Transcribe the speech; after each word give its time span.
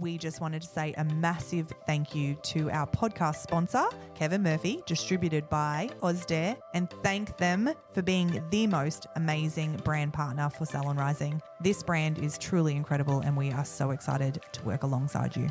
we 0.00 0.16
just 0.16 0.40
wanted 0.40 0.62
to 0.62 0.68
say 0.68 0.94
a 0.96 1.04
massive 1.04 1.72
thank 1.86 2.14
you 2.14 2.34
to 2.42 2.70
our 2.70 2.86
podcast 2.86 3.36
sponsor, 3.36 3.84
Kevin 4.14 4.42
Murphy, 4.42 4.82
distributed 4.86 5.48
by 5.48 5.90
Ozdare, 6.02 6.56
and 6.74 6.90
thank 7.02 7.36
them 7.36 7.70
for 7.92 8.02
being 8.02 8.42
the 8.50 8.66
most 8.66 9.06
amazing 9.16 9.76
brand 9.84 10.12
partner 10.12 10.48
for 10.48 10.64
Salon 10.64 10.96
Rising. 10.96 11.40
This 11.60 11.82
brand 11.82 12.18
is 12.18 12.38
truly 12.38 12.74
incredible, 12.74 13.20
and 13.20 13.36
we 13.36 13.52
are 13.52 13.64
so 13.64 13.90
excited 13.90 14.40
to 14.52 14.62
work 14.64 14.82
alongside 14.82 15.36
you. 15.36 15.48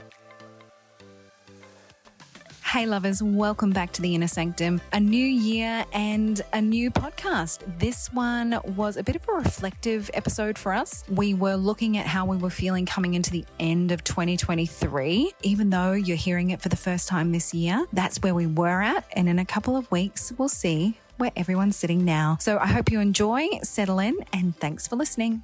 Hey, 2.71 2.86
lovers, 2.86 3.23
welcome 3.23 3.71
back 3.71 3.91
to 3.93 4.01
the 4.04 4.13
Inner 4.13 4.27
Sanctum. 4.27 4.79
A 4.93 4.99
new 4.99 5.25
year 5.25 5.83
and 5.91 6.39
a 6.54 6.61
new 6.61 6.91
podcast. 6.91 7.63
This 7.79 8.13
one 8.13 8.59
was 8.63 8.95
a 8.95 9.01
bit 9.01 9.15
of 9.15 9.27
a 9.27 9.31
reflective 9.31 10.11
episode 10.13 10.55
for 10.55 10.71
us. 10.71 11.04
We 11.09 11.33
were 11.33 11.55
looking 11.55 11.97
at 11.97 12.05
how 12.05 12.27
we 12.27 12.37
were 12.37 12.51
feeling 12.51 12.86
coming 12.86 13.15
into 13.15 13.32
the 13.32 13.43
end 13.59 13.91
of 13.91 14.04
2023. 14.04 15.33
Even 15.41 15.71
though 15.71 15.93
you're 15.93 16.15
hearing 16.15 16.51
it 16.51 16.61
for 16.61 16.69
the 16.69 16.75
first 16.75 17.07
time 17.07 17.32
this 17.32 17.55
year, 17.55 17.87
that's 17.91 18.19
where 18.21 18.36
we 18.36 18.46
were 18.46 18.83
at. 18.83 19.04
And 19.13 19.27
in 19.27 19.39
a 19.39 19.46
couple 19.46 19.75
of 19.75 19.89
weeks, 19.89 20.32
we'll 20.38 20.47
see 20.47 20.99
where 21.18 21.32
everyone's 21.36 21.75
sitting 21.75 22.05
now. 22.05 22.38
So 22.39 22.60
I 22.60 22.68
hope 22.68 22.91
you 22.91 22.99
enjoy, 22.99 23.47
settle 23.63 23.97
in, 23.97 24.15
and 24.32 24.55
thanks 24.55 24.88
for 24.88 24.96
listening. 24.96 25.41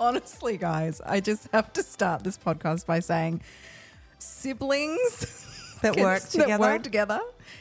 Honestly, 0.00 0.56
guys, 0.56 1.02
I 1.04 1.20
just 1.20 1.46
have 1.52 1.74
to 1.74 1.82
start 1.82 2.24
this 2.24 2.38
podcast 2.38 2.86
by 2.86 3.00
saying 3.00 3.42
siblings 4.18 5.46
That 5.82 5.92
can- 5.94 6.02
work 6.04 6.22
that 6.22 6.30
together? 6.30 6.58
work 6.62 6.82
together 6.82 7.20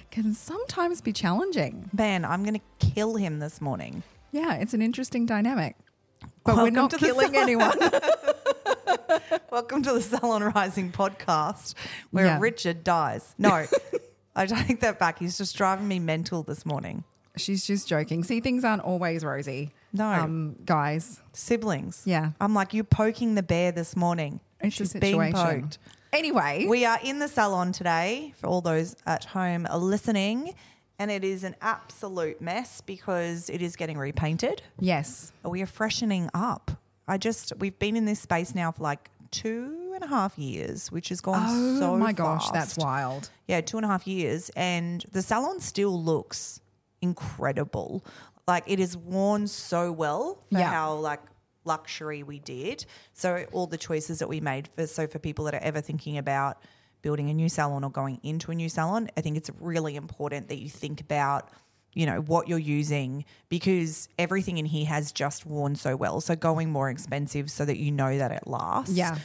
can 0.09 0.34
sometimes 0.34 1.02
be 1.02 1.11
challenging. 1.11 1.89
Man, 1.91 2.23
I'm 2.23 2.44
going 2.45 2.53
to 2.59 2.85
kill 2.94 3.16
him 3.16 3.39
this 3.39 3.59
morning. 3.59 4.03
Yeah, 4.31 4.53
it's 4.55 4.73
an 4.73 4.81
interesting 4.81 5.25
dynamic. 5.25 5.75
But 6.45 6.55
Welcome 6.55 6.63
we're 6.63 6.70
not 6.71 6.97
killing 6.97 7.35
anyone. 7.35 7.77
Welcome 9.52 9.83
to 9.83 9.91
the 9.94 10.02
Salon 10.02 10.41
Rising 10.44 10.94
podcast 10.94 11.73
where 12.11 12.25
Yeah. 12.25 12.39
Richard 12.39 12.86
dies. 12.86 13.36
No, 13.38 13.66
I 14.33 14.45
take 14.45 14.80
that 14.80 14.97
back. 14.97 15.19
He's 15.19 15.38
just 15.38 15.58
driving 15.58 15.89
me 15.89 15.99
mental 15.99 16.44
this 16.44 16.66
morning. 16.66 17.03
She's 17.36 17.67
just 17.67 17.89
joking. 17.89 18.23
See, 18.23 18.39
things 18.39 18.64
aren't 18.64 18.81
always 18.83 19.25
rosy. 19.25 19.71
No. 19.94 20.06
Um, 20.06 20.56
guys. 20.66 21.20
Siblings. 21.34 22.04
Yeah. 22.06 22.32
I'm 22.40 22.54
like, 22.54 22.73
you 22.73 22.84
poking 22.84 23.36
the 23.36 23.44
bear 23.44 23.72
this 23.72 23.95
morning. 23.95 24.40
It's 24.62 24.76
She's 24.76 24.94
a 24.95 25.00
being 25.00 25.34
poked. 25.34 25.78
Anyway, 26.12 26.66
We 26.68 26.86
are 26.86 27.00
in 27.04 27.20
the 27.20 27.28
salon 27.28 27.72
today 27.72 28.34
for 28.38 28.48
all 28.48 28.62
those 28.62 28.95
at 29.06 29.26
home 29.26 29.67
listening, 29.76 30.56
and 30.98 31.12
it 31.12 31.23
is 31.23 31.44
an 31.44 31.56
absolute 31.62 32.42
mess 32.42 32.82
because 32.82 33.50
it 33.50 33.62
is 33.62 33.76
getting 33.76 33.98
repainted. 33.98 34.62
yes. 34.80 35.32
We 35.44 35.62
are 35.62 35.67
freshening 35.67 36.30
up. 36.34 36.72
I 37.08 37.17
just, 37.17 37.54
we've 37.60 37.78
been 37.80 37.95
in 37.95 38.06
this 38.06 38.20
space 38.20 38.54
now 38.56 38.72
for 38.72 38.84
like 38.84 39.10
two 39.32 39.92
and 39.95 40.04
a 40.04 40.08
half 40.08 40.38
years, 40.38 40.92
which 40.92 41.10
has 41.10 41.22
gone 41.22 41.44
Oh 41.48 41.80
so 41.80 41.98
my 41.98 42.12
gosh, 42.12 42.50
that's 42.50 42.76
wild. 42.78 43.30
Yeah, 43.48 43.62
two 43.62 43.78
and 43.78 43.86
a 43.86 43.90
half 43.90 44.08
years. 44.08 44.50
And 44.56 45.04
the 45.12 45.22
salon 45.22 45.60
still 45.60 46.02
looks 46.04 46.60
incredible. 47.02 48.04
Like 48.50 48.64
it 48.67 48.80
is 48.80 48.97
worn 48.97 49.47
so 49.47 49.92
well 49.92 50.44
for 50.52 50.59
Yeah. 50.59 50.72
how 50.72 50.95
like 50.95 51.22
luxury 51.66 52.23
we 52.23 52.39
did. 52.39 52.86
So 53.14 53.45
all 53.52 53.67
the 53.67 53.78
choices 53.78 54.19
that 54.19 54.28
we 54.28 54.39
made 54.42 54.67
for 54.75 54.88
so 54.88 55.08
for 55.08 55.19
people 55.19 55.45
that 55.45 55.53
are 55.53 55.61
ever 55.72 55.81
thinking 55.81 56.17
about 56.17 56.58
building 57.02 57.30
a 57.30 57.33
new 57.33 57.47
salon 57.47 57.83
or 57.83 57.92
going 57.92 58.20
into 58.23 58.52
a 58.52 58.55
new 58.55 58.67
salon, 58.70 59.09
I 59.16 59.22
think 59.22 59.38
it's 59.38 59.52
really 59.59 59.95
important 59.95 60.50
that 60.50 60.59
you 60.59 60.70
think 60.70 61.00
about 61.00 61.50
you 61.94 62.05
know 62.05 62.22
what 62.22 62.47
you're 62.47 62.59
using 62.80 63.25
because 63.50 64.09
everything 64.20 64.58
in 64.58 64.66
here 64.66 64.86
has 64.86 65.11
just 65.11 65.45
worn 65.45 65.75
so 65.75 65.95
well. 65.95 66.22
So 66.22 66.36
going 66.36 66.70
more 66.72 66.89
expensive 66.89 67.50
so 67.52 67.66
that 67.66 67.77
you 67.77 67.92
know 67.92 68.17
that 68.17 68.31
it 68.31 68.45
lasts 68.47 68.94
Yeah. 68.94 69.17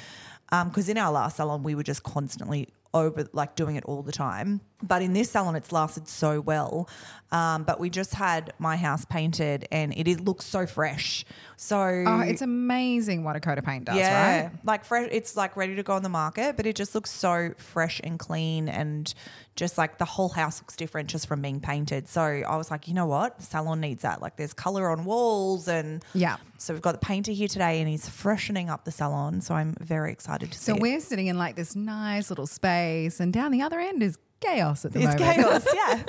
Um, 0.53 0.69
because 0.69 0.89
in 0.91 0.99
our 0.99 1.11
last 1.11 1.37
salon 1.37 1.63
we 1.63 1.75
were 1.75 1.83
just 1.83 2.03
constantly 2.03 2.69
over 2.93 3.27
like 3.33 3.57
doing 3.57 3.75
it 3.77 3.85
all 3.87 4.03
the 4.03 4.13
time 4.13 4.61
but 4.83 5.03
in 5.03 5.15
this 5.15 5.29
salon 5.31 5.57
it's 5.57 5.73
lasted 5.73 6.07
so 6.07 6.41
well 6.41 6.89
um, 7.35 7.65
but 7.65 7.81
we 7.81 7.91
just 7.91 8.15
had 8.15 8.53
my 8.59 8.77
house 8.77 9.05
painted 9.05 9.67
and 9.73 9.93
it, 9.97 10.07
is 10.09 10.21
looks 10.21 10.45
so 10.47 10.67
fresh 10.67 11.25
so 11.57 11.77
Oh, 12.07 12.21
it's 12.21 12.43
amazing 12.43 13.25
what 13.25 13.37
a 13.37 13.41
coat 13.41 13.59
of 13.59 13.65
paint 13.65 13.85
does, 13.87 13.97
yeah 13.97 14.43
right? 14.45 14.51
like 14.65 14.85
fresh 14.85 15.09
it's 15.13 15.37
like 15.37 15.57
ready 15.57 15.75
to 15.77 15.83
go 15.83 15.93
on 15.95 16.03
the 16.03 16.09
market 16.09 16.57
but 16.57 16.67
it 16.67 16.77
just 16.77 16.95
looks 16.95 17.11
so 17.11 17.53
fresh 17.59 18.01
and 18.05 18.19
clean 18.19 18.69
and 18.69 19.13
just 19.57 19.79
like 19.79 19.99
the 19.99 20.05
whole 20.05 20.29
house 20.31 20.61
looks 20.61 20.75
different 20.77 21.09
just 21.09 21.27
from 21.29 21.41
being 21.43 21.61
painted 21.61 22.09
so 22.09 22.21
i 22.23 22.57
was 22.57 22.71
like 22.71 22.89
you 22.89 22.95
know 22.95 23.07
what 23.07 23.37
the 23.39 23.45
salon 23.45 23.81
needs 23.81 24.03
that 24.03 24.21
like 24.23 24.37
there's 24.37 24.53
color 24.55 24.91
on 24.91 25.05
walls 25.05 25.69
and 25.69 26.05
Yeah. 26.13 26.37
so 26.59 26.73
we've 26.75 26.83
got 26.83 26.93
the 26.93 27.07
painter 27.07 27.33
here 27.33 27.49
today 27.49 27.81
and 27.81 27.89
he's 27.89 28.09
freshening 28.09 28.69
up 28.71 28.85
the 28.85 28.91
salon 28.93 29.41
so 29.41 29.55
i'm 29.55 29.75
very 29.81 30.11
excited 30.13 30.51
to 30.53 30.59
see 30.59 30.73
So 30.73 30.77
we're 30.77 31.01
sitting 31.01 31.27
in 31.29 31.39
like 31.39 31.55
this 31.57 31.75
nice 31.77 32.31
little 32.31 32.47
space, 32.47 33.21
and 33.21 33.33
down 33.33 33.51
the 33.53 33.63
other 33.63 33.79
end 33.81 34.03
is 34.03 34.19
chaos 34.41 34.85
at 34.85 34.93
the 34.93 35.01
It's 35.03 35.19
moment. 35.21 35.37
chaos, 35.37 35.67
yeah. 35.75 36.03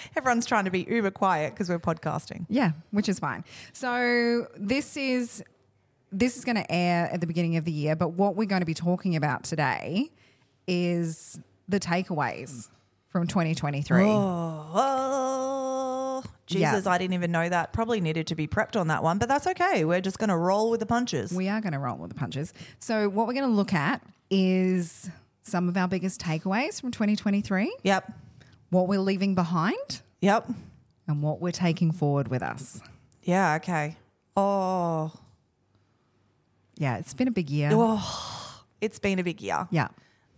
Everyone's 0.16 0.46
trying 0.46 0.64
to 0.64 0.70
be 0.70 0.86
uber 0.88 1.10
quiet 1.10 1.54
because 1.54 1.68
we're 1.68 1.78
podcasting. 1.78 2.46
Yeah, 2.48 2.72
which 2.90 3.08
is 3.08 3.18
fine. 3.18 3.44
So 3.72 4.46
this 4.56 4.96
is 4.96 5.42
this 6.12 6.36
is 6.36 6.44
going 6.44 6.56
to 6.56 6.70
air 6.70 7.08
at 7.10 7.20
the 7.20 7.26
beginning 7.26 7.56
of 7.56 7.64
the 7.64 7.72
year, 7.72 7.96
but 7.96 8.10
what 8.10 8.36
we're 8.36 8.46
going 8.46 8.60
to 8.60 8.66
be 8.66 8.74
talking 8.74 9.16
about 9.16 9.44
today 9.44 10.10
is 10.66 11.40
the 11.68 11.80
takeaways 11.80 12.68
from 13.08 13.26
2023. 13.26 14.04
Oh, 14.04 16.22
Jesus, 16.46 16.86
I 16.86 16.98
didn't 16.98 17.14
even 17.14 17.32
know 17.32 17.48
that. 17.48 17.72
Probably 17.72 18.00
needed 18.00 18.26
to 18.28 18.34
be 18.34 18.46
prepped 18.46 18.78
on 18.78 18.88
that 18.88 19.02
one, 19.02 19.18
but 19.18 19.28
that's 19.28 19.46
okay. 19.46 19.84
We're 19.84 20.00
just 20.00 20.18
going 20.18 20.28
to 20.28 20.36
roll 20.36 20.70
with 20.70 20.80
the 20.80 20.86
punches. 20.86 21.32
We 21.32 21.48
are 21.48 21.60
going 21.60 21.72
to 21.72 21.78
roll 21.78 21.96
with 21.96 22.10
the 22.10 22.16
punches. 22.16 22.52
So 22.78 23.08
what 23.08 23.26
we're 23.26 23.34
going 23.34 23.48
to 23.48 23.54
look 23.54 23.72
at 23.72 24.02
is 24.30 25.10
some 25.42 25.68
of 25.68 25.76
our 25.76 25.88
biggest 25.88 26.20
takeaways 26.20 26.80
from 26.80 26.90
2023, 26.90 27.76
yep. 27.82 28.10
What 28.72 28.88
we're 28.88 28.98
leaving 29.00 29.34
behind, 29.34 30.00
Yep. 30.20 30.48
and 31.06 31.22
what 31.22 31.40
we're 31.40 31.52
taking 31.52 31.92
forward 31.92 32.28
with 32.28 32.42
us. 32.42 32.80
Yeah, 33.22 33.54
okay. 33.56 33.96
Oh, 34.36 35.12
Yeah, 36.76 36.96
it's 36.96 37.14
been 37.14 37.28
a 37.28 37.32
big 37.32 37.50
year. 37.50 37.70
it's 38.80 38.98
been 38.98 39.18
a 39.18 39.22
big 39.24 39.40
year. 39.40 39.68
Yeah. 39.70 39.88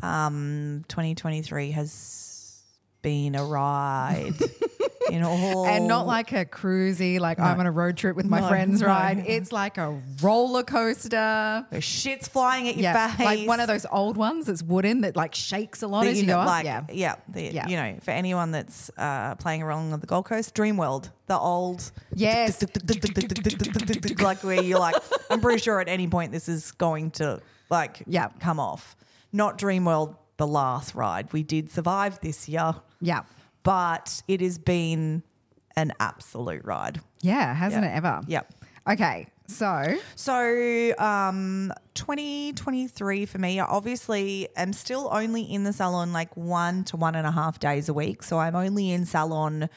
Um, 0.03 0.85
2023 0.89 1.71
has 1.71 2.61
been 3.03 3.35
a 3.37 3.45
ride. 3.45 4.35
in 5.11 5.23
all 5.23 5.67
And 5.75 5.87
not 5.89 6.07
like 6.07 6.33
a 6.33 6.45
cruisy, 6.45 7.19
like 7.21 7.39
I'm 7.39 7.61
on 7.61 7.67
a 7.67 7.71
road 7.71 7.97
trip 7.97 8.17
with 8.17 8.27
my 8.27 8.41
No, 8.41 8.49
friends 8.49 8.81
no. 8.81 8.87
ride. 8.89 9.25
It's 9.27 9.53
like 9.53 9.79
a 9.79 10.01
roller 10.23 10.63
coaster. 10.63 11.67
the 11.71 11.81
shit's 11.81 12.29
flying 12.29 12.69
at 12.69 12.75
your 12.77 12.83
Yeah, 12.85 13.15
face. 13.15 13.25
like 13.25 13.49
one 13.49 13.61
of 13.61 13.69
those 13.69 13.87
old 13.91 14.17
ones 14.17 14.47
that's 14.47 14.63
wooden 14.63 15.03
that 15.03 15.17
like 15.17 15.35
shakes 15.35 15.83
a 15.83 15.87
lot 15.89 16.05
that 16.05 16.11
as 16.11 16.21
you 16.21 16.27
know, 16.27 16.35
go 16.35 16.41
up. 16.41 16.65
yeah, 16.65 16.83
yeah, 16.93 17.15
the, 17.29 17.43
Yeah. 17.53 17.69
You 17.69 17.77
know, 17.77 17.97
for 18.03 18.11
anyone 18.11 18.51
that's 18.51 18.91
uh, 18.97 19.35
playing 19.37 19.63
around 19.63 19.93
on 19.93 20.01
the 20.01 20.07
Gold 20.07 20.25
Coast, 20.27 20.55
Dreamworld, 20.55 21.11
the 21.27 21.39
old, 21.39 21.91
Yes. 22.15 22.63
like 24.21 24.43
where 24.43 24.63
you're 24.63 24.79
like, 24.79 24.97
I'm 25.31 25.41
pretty 25.41 25.61
sure 25.61 25.81
at 25.81 25.89
any 25.89 26.09
point 26.09 26.33
this 26.33 26.49
is 26.49 26.73
going 26.73 27.11
to 27.13 27.41
like 27.71 28.03
Yeah. 28.07 28.29
come 28.41 28.61
off. 28.61 28.97
Not 29.33 29.59
Dreamworld, 29.59 30.17
the 30.37 30.47
last 30.47 30.95
ride. 30.95 31.33
We 31.33 31.43
did 31.43 31.71
survive 31.71 32.21
this 32.21 32.49
year, 32.49 32.75
yeah, 33.01 33.23
but 33.65 34.23
it 34.29 34.41
has 34.41 34.59
been 34.59 35.25
an 35.77 35.93
absolute 35.99 36.65
ride. 36.65 37.01
yeah. 37.21 37.53
Hasn't 37.55 37.83
Yeah. 37.85 37.91
it 37.93 37.97
ever? 37.97 38.21
Yep. 38.29 38.55
Okay, 38.89 39.27
so 39.47 39.97
So, 40.15 40.95
um, 40.99 41.73
2023 41.95 43.27
for 43.27 43.39
me, 43.39 43.59
I 43.59 43.65
obviously 43.65 44.49
am 44.57 44.73
still 44.73 45.09
only 45.11 45.43
in 45.43 45.65
the 45.65 45.73
salon 45.73 46.13
like 46.13 46.37
one 46.37 46.85
to 46.85 46.97
one 46.97 47.15
and 47.15 47.27
a 47.27 47.31
half 47.33 47.59
days 47.59 47.89
a 47.89 47.95
week. 47.95 48.23
So 48.23 48.39
I'm 48.39 48.55
only 48.55 48.91
in 48.93 49.05
salon 49.07 49.69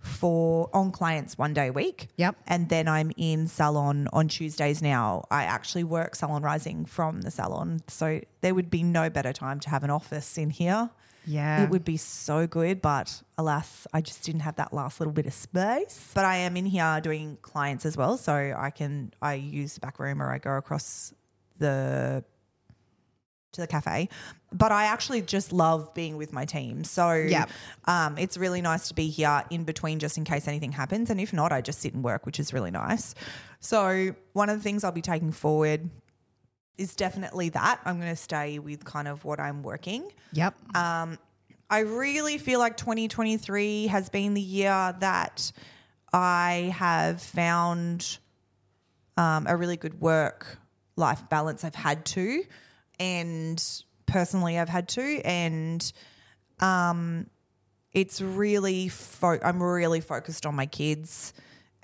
for 0.00 0.68
on 0.72 0.90
clients 0.92 1.36
one 1.38 1.54
day 1.54 1.68
a 1.68 1.72
week. 1.72 2.08
Yep. 2.16 2.36
And 2.46 2.68
then 2.68 2.86
I'm 2.88 3.10
in 3.16 3.46
salon 3.48 4.08
on 4.12 4.28
Tuesdays 4.28 4.80
now. 4.82 5.24
I 5.30 5.44
actually 5.44 5.84
work 5.84 6.14
salon 6.14 6.42
rising 6.42 6.84
from 6.84 7.22
the 7.22 7.30
salon. 7.30 7.80
So 7.88 8.20
there 8.40 8.54
would 8.54 8.70
be 8.70 8.82
no 8.82 9.08
better 9.10 9.32
time 9.32 9.60
to 9.60 9.70
have 9.70 9.82
an 9.84 9.90
office 9.90 10.36
in 10.38 10.50
here. 10.50 10.90
Yeah, 11.28 11.62
It 11.62 11.70
would 11.70 11.84
be 11.84 11.96
so 11.98 12.46
good, 12.46 12.80
but 12.80 13.22
alas, 13.36 13.86
I 13.92 14.00
just 14.00 14.24
didn't 14.24 14.40
have 14.40 14.56
that 14.56 14.72
last 14.72 14.98
little 15.00 15.12
bit 15.12 15.26
of 15.26 15.34
space. 15.34 16.10
But 16.14 16.24
I 16.24 16.36
am 16.36 16.56
in 16.56 16.64
here 16.66 17.00
doing 17.02 17.36
clients 17.42 17.84
as 17.84 17.96
well, 17.96 18.16
so 18.16 18.32
I 18.56 18.70
can 18.70 19.12
I 19.20 19.34
use 19.34 19.74
the 19.74 19.80
back 19.80 19.98
room 19.98 20.22
or 20.22 20.30
I 20.32 20.38
go 20.38 20.56
across 20.56 21.12
the 21.58 22.24
to 23.52 23.60
the 23.60 23.66
cafe. 23.66 24.08
But 24.52 24.72
I 24.72 24.84
actually 24.84 25.22
just 25.22 25.52
love 25.52 25.92
being 25.94 26.16
with 26.16 26.32
my 26.32 26.44
team. 26.44 26.84
So 26.84 27.12
Yep. 27.12 27.50
um, 27.86 28.16
it's 28.18 28.36
really 28.36 28.62
nice 28.62 28.88
to 28.88 28.94
be 28.94 29.08
here 29.08 29.42
in 29.50 29.64
between 29.64 29.98
just 29.98 30.16
in 30.18 30.24
case 30.24 30.48
anything 30.48 30.72
happens. 30.72 31.10
And 31.10 31.20
if 31.20 31.32
not, 31.32 31.52
I 31.52 31.60
just 31.60 31.80
sit 31.80 31.92
and 31.94 32.02
work, 32.04 32.24
which 32.26 32.38
is 32.40 32.52
really 32.52 32.70
nice. 32.70 33.14
So 33.60 34.14
one 34.32 34.48
of 34.48 34.56
the 34.56 34.62
things 34.62 34.84
I'll 34.84 34.92
be 34.92 35.02
taking 35.02 35.32
forward 35.32 35.90
is 36.78 36.94
definitely 36.94 37.50
that. 37.50 37.80
I'm 37.84 37.98
going 38.00 38.10
to 38.10 38.16
stay 38.16 38.58
with 38.58 38.84
kind 38.84 39.08
of 39.08 39.24
what 39.24 39.40
I'm 39.40 39.62
working. 39.62 40.10
yep, 40.32 40.54
Um, 40.74 41.18
I 41.70 41.80
really 41.80 42.38
feel 42.38 42.60
like 42.60 42.76
2023 42.76 43.88
has 43.88 44.08
been 44.08 44.32
the 44.32 44.40
year 44.40 44.96
that 45.00 45.52
I 46.12 46.72
have 46.76 47.20
found 47.20 48.18
um, 49.18 49.46
a 49.46 49.56
really 49.56 49.76
good 49.76 50.00
work 50.00 50.58
life 50.96 51.28
balance. 51.28 51.64
I've 51.64 51.74
had 51.74 52.06
to, 52.06 52.42
and 52.98 53.62
personally, 54.06 54.58
I've 54.58 54.68
had 54.68 54.88
to, 54.90 55.20
and 55.24 55.92
um, 56.60 57.26
it's 57.92 58.20
really 58.20 58.88
fo- 58.88 59.40
I'm 59.42 59.62
really 59.62 60.00
focused 60.00 60.46
on 60.46 60.54
my 60.54 60.66
kids 60.66 61.34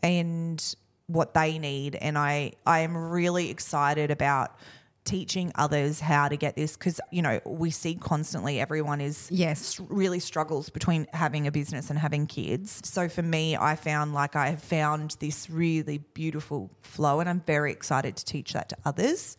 and 0.02 0.62
what 1.06 1.34
they 1.34 1.58
need, 1.58 1.96
and 1.96 2.16
I 2.16 2.52
I 2.66 2.80
am 2.80 2.96
really 2.96 3.50
excited 3.50 4.10
about 4.10 4.56
teaching 5.04 5.52
others 5.54 6.00
how 6.00 6.28
to 6.28 6.36
get 6.36 6.56
this 6.56 6.76
because 6.76 6.98
you 7.10 7.20
know 7.20 7.38
we 7.44 7.70
see 7.70 7.94
constantly 7.94 8.58
everyone 8.58 9.00
is 9.02 9.28
Yes. 9.30 9.78
really 9.80 10.18
struggles 10.18 10.70
between 10.70 11.06
having 11.12 11.46
a 11.46 11.52
business 11.52 11.90
and 11.90 11.98
having 11.98 12.26
kids. 12.26 12.80
So 12.84 13.08
for 13.08 13.20
me, 13.22 13.54
I 13.56 13.76
found 13.76 14.14
like 14.14 14.34
I 14.34 14.48
have 14.50 14.62
found 14.62 15.16
this 15.20 15.50
really 15.50 15.98
beautiful 15.98 16.70
flow 16.82 17.20
and 17.20 17.28
I'm 17.28 17.40
very 17.40 17.70
excited 17.70 18.16
to 18.16 18.24
teach 18.24 18.54
that 18.54 18.70
to 18.70 18.76
others. 18.86 19.36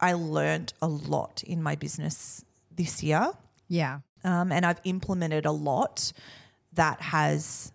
I 0.00 0.12
learned 0.12 0.74
a 0.82 0.88
lot 0.88 1.42
in 1.42 1.62
my 1.62 1.74
business 1.74 2.44
this 2.76 3.02
year 3.02 3.32
Yeah. 3.68 4.00
um, 4.24 4.52
and 4.52 4.66
I've 4.66 4.80
implemented 4.84 5.46
a 5.46 5.52
lot 5.52 6.12
that 6.74 7.00
has 7.00 7.72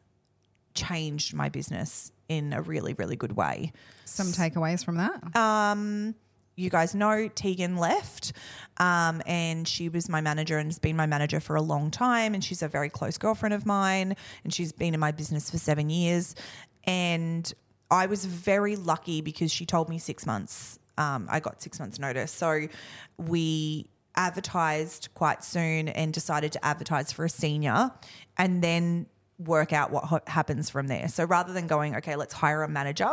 changed 0.76 1.34
my 1.34 1.50
business 1.50 2.12
in 2.30 2.54
a 2.54 2.62
really, 2.62 2.94
really 2.94 3.16
good 3.16 3.34
way. 3.36 3.72
Some 4.06 4.28
takeaways 4.28 4.84
from 4.86 4.98
that. 4.98 5.36
Um, 5.36 6.16
you 6.56 6.70
guys 6.70 6.94
know 6.94 7.28
Tegan 7.28 7.78
left, 7.78 8.34
um, 8.78 9.22
and 9.26 9.68
she 9.68 9.90
was 9.90 10.10
my 10.10 10.22
manager 10.22 10.58
and 10.58 10.68
has 10.68 10.80
been 10.80 10.96
my 10.96 11.06
manager 11.06 11.40
for 11.40 11.56
a 11.56 11.62
long 11.62 11.92
time. 11.92 12.34
And 12.34 12.44
she's 12.44 12.62
a 12.62 12.68
very 12.68 12.90
close 12.90 13.18
girlfriend 13.18 13.54
of 13.54 13.66
mine, 13.66 14.16
and 14.44 14.54
she's 14.54 14.72
been 14.72 14.94
in 14.94 15.00
my 15.00 15.12
business 15.12 15.50
for 15.50 15.58
seven 15.58 15.90
years. 15.90 16.36
And 16.84 17.52
I 17.90 18.08
was 18.08 18.26
very 18.26 18.76
lucky 18.76 19.22
because 19.22 19.52
she 19.52 19.66
told 19.66 19.90
me 19.90 19.98
six 19.98 20.26
months. 20.26 20.80
Um, 20.98 21.28
I 21.30 21.40
got 21.40 21.62
six 21.62 21.80
months' 21.80 21.98
notice, 22.00 22.32
so 22.32 22.68
we 23.18 23.90
advertised 24.16 25.10
quite 25.16 25.44
soon 25.44 25.90
and 25.90 26.14
decided 26.14 26.52
to 26.52 26.64
advertise 26.64 27.12
for 27.12 27.26
a 27.26 27.30
senior, 27.30 27.92
and 28.38 28.64
then 28.64 29.08
work 29.40 29.74
out 29.74 29.92
what 29.92 30.28
happens 30.30 30.70
from 30.70 30.88
there. 30.88 31.08
So 31.08 31.26
rather 31.26 31.52
than 31.52 31.66
going, 31.68 31.96
okay, 31.96 32.16
let's 32.16 32.34
hire 32.34 32.62
a 32.62 32.70
manager 32.70 33.10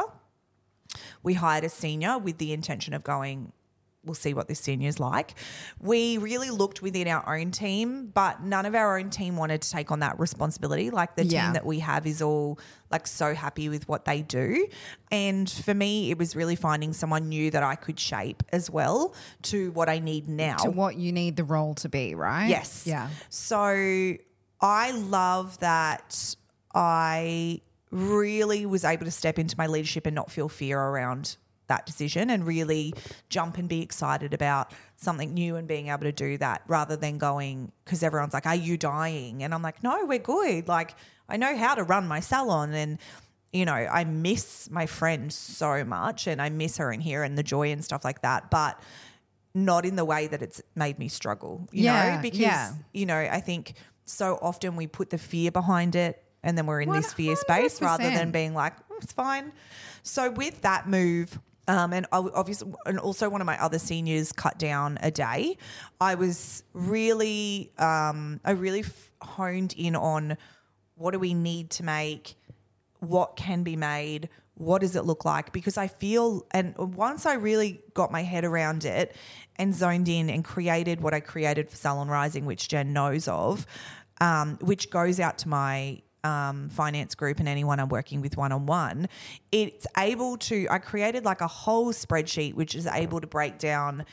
we 1.23 1.35
hired 1.35 1.65
a 1.65 1.69
senior 1.69 2.19
with 2.19 2.39
the 2.39 2.53
intention 2.53 2.95
of 2.95 3.03
going 3.05 3.53
we'll 4.03 4.15
see 4.15 4.33
what 4.33 4.49
this 4.49 4.59
senior's 4.59 4.99
like 4.99 5.35
we 5.79 6.17
really 6.17 6.49
looked 6.49 6.81
within 6.81 7.07
our 7.07 7.37
own 7.39 7.51
team 7.51 8.07
but 8.15 8.43
none 8.43 8.65
of 8.65 8.75
our 8.75 8.99
own 8.99 9.11
team 9.11 9.37
wanted 9.37 9.61
to 9.61 9.71
take 9.71 9.91
on 9.91 10.01
that 10.01 10.19
responsibility 10.19 10.89
like 10.89 11.17
the 11.17 11.25
Yeah. 11.27 11.45
team 11.45 11.53
that 11.53 11.67
we 11.67 11.81
have 11.81 12.07
is 12.07 12.23
all 12.23 12.59
like 12.91 13.07
so 13.07 13.35
happy 13.35 13.69
with 13.69 13.87
what 13.91 14.07
they 14.07 14.23
do 14.23 14.67
and 15.11 15.51
for 15.51 15.75
me 15.75 16.11
it 16.11 16.17
was 16.17 16.35
really 16.35 16.57
finding 16.57 16.95
someone 16.95 17.29
new 17.29 17.51
that 17.51 17.63
i 17.63 17.75
could 17.75 18.01
shape 18.01 18.43
as 18.53 18.71
well 18.71 19.15
to 19.43 19.71
what 19.73 19.91
i 19.91 19.99
need 19.99 20.31
now 20.31 20.57
To 20.57 20.71
what 20.71 20.97
you 20.97 21.13
need 21.13 21.37
the 21.37 21.45
role 21.45 21.75
to 21.75 21.91
be, 21.91 22.15
right? 22.15 22.49
Yes. 22.49 22.85
Yeah. 22.87 23.11
So 23.29 24.15
I 24.63 24.91
love 24.93 25.59
that 25.59 26.35
I 26.75 27.61
really 27.91 28.67
was 28.67 28.85
able 28.85 29.05
to 29.05 29.11
step 29.11 29.39
into 29.39 29.57
my 29.59 29.67
leadership 29.67 30.07
and 30.07 30.15
not 30.15 30.31
feel 30.31 30.49
fear 30.49 30.81
around 30.81 31.37
that 31.67 31.87
decision 31.87 32.31
and 32.31 32.47
really 32.47 32.93
jump 33.29 33.57
and 33.57 33.69
be 33.69 33.81
excited 33.81 34.35
about 34.35 34.73
something 34.97 35.33
new 35.35 35.55
and 35.57 35.69
being 35.69 35.89
able 35.89 36.01
to 36.03 36.13
do 36.13 36.37
that 36.39 36.63
rather 36.67 36.97
than 36.97 37.17
going 37.17 37.71
because 37.85 38.03
everyone's 38.03 38.35
like, 38.35 38.47
Are 38.47 38.57
you 38.57 38.77
dying? 38.77 39.43
And 39.45 39.55
I'm 39.55 39.63
like, 39.63 39.83
No, 39.83 40.05
we're 40.05 40.19
good. 40.19 40.67
Like, 40.69 40.95
I 41.29 41.37
know 41.37 41.57
how 41.57 41.77
to 41.77 41.85
run 41.85 42.09
my 42.09 42.21
salon 42.21 42.75
and 42.75 42.99
you 43.53 43.65
know, 43.65 43.73
I 43.73 44.05
miss 44.05 44.71
my 44.71 44.87
friend 44.87 45.33
so 45.33 45.85
much 45.85 46.29
and 46.29 46.41
I 46.41 46.51
miss 46.51 46.77
her 46.77 46.93
in 46.93 47.01
here 47.01 47.25
and 47.25 47.37
the 47.37 47.43
joy 47.43 47.73
and 47.73 47.85
stuff 47.85 48.05
like 48.05 48.23
that. 48.23 48.49
But 48.51 48.81
not 49.55 49.85
in 49.85 49.97
the 49.97 50.05
way 50.05 50.29
that 50.29 50.41
it's 50.43 50.63
made 50.77 51.01
me 51.01 51.09
struggle, 51.09 51.69
you 51.73 51.85
Yeah, 51.85 52.17
know, 52.17 52.23
because, 52.23 52.39
yeah. 52.39 52.73
you 52.93 53.07
know, 53.07 53.19
I 53.19 53.41
think 53.41 53.75
so 54.05 54.39
often 54.41 54.77
we 54.77 54.87
put 54.87 55.11
the 55.11 55.19
fear 55.19 55.51
behind 55.51 55.97
it 55.97 56.23
and 56.43 56.57
then 56.57 56.67
we're 56.67 56.81
in 56.81 56.93
this 56.93 57.13
fear 57.13 57.37
space 57.37 57.81
rather 57.83 58.05
than 58.11 58.31
being 58.31 58.55
like, 58.55 58.75
"Oh, 58.91 58.97
it's 59.01 59.13
fine. 59.13 59.53
So 60.03 60.31
with 60.31 60.63
that 60.63 60.89
move, 60.89 61.39
um, 61.69 61.93
and 61.93 62.07
obviously, 62.13 62.73
and 62.87 62.99
also 62.99 63.29
one 63.29 63.41
of 63.41 63.47
my 63.47 63.63
other 63.63 63.79
seniors 63.79 64.33
cut 64.33 64.59
down 64.59 64.99
a 65.03 65.11
day. 65.11 65.57
I 66.01 66.15
was 66.17 66.65
really, 66.73 67.71
um, 67.79 68.41
I 68.45 68.53
really 68.53 68.81
f- 68.81 69.13
honed 69.23 69.75
in 69.77 69.95
on 69.95 70.37
what 70.97 71.13
do 71.13 71.19
we 71.19 71.35
need 71.35 71.71
to 71.71 71.85
make 71.85 72.35
what 73.01 73.35
can 73.37 73.63
be 73.63 73.77
made 73.77 74.29
what 74.55 74.83
does 74.83 74.95
it 74.95 75.07
look 75.07 75.25
like 75.25 75.53
because 75.53 75.79
i 75.79 75.87
feel 75.87 76.47
and 76.51 76.77
once 76.77 77.25
i 77.25 77.33
really 77.33 77.83
got 77.95 78.13
my 78.13 78.23
head 78.23 78.45
around 78.45 78.85
it 78.85 79.17
and 79.57 79.75
zoned 79.75 80.07
in 80.07 80.29
and 80.29 80.45
created 80.45 81.01
what 81.01 81.15
i 81.15 81.21
created 81.21 81.71
for 81.71 81.77
salon 81.77 82.09
rising 82.09 82.45
which 82.45 82.69
jen 82.69 82.93
knows 82.93 83.27
of 83.27 83.67
um, 84.21 84.59
which 84.61 84.91
goes 84.91 85.19
out 85.19 85.39
to 85.39 85.49
my 85.49 86.03
um, 86.25 86.69
finance 86.69 87.15
group 87.15 87.39
and 87.39 87.49
anyone 87.49 87.81
i'm 87.81 87.89
working 87.89 88.21
with 88.21 88.37
one-on-one 88.37 89.09
it's 89.53 89.87
able 89.97 90.37
to 90.37 90.67
i 90.71 90.79
created 90.79 91.25
like 91.25 91.41
a 91.41 91.47
whole 91.47 91.93
spreadsheet 91.93 92.55
which 92.55 92.75
is 92.75 92.87
able 92.87 93.21
to 93.21 93.27
break 93.27 93.59
down 93.59 94.05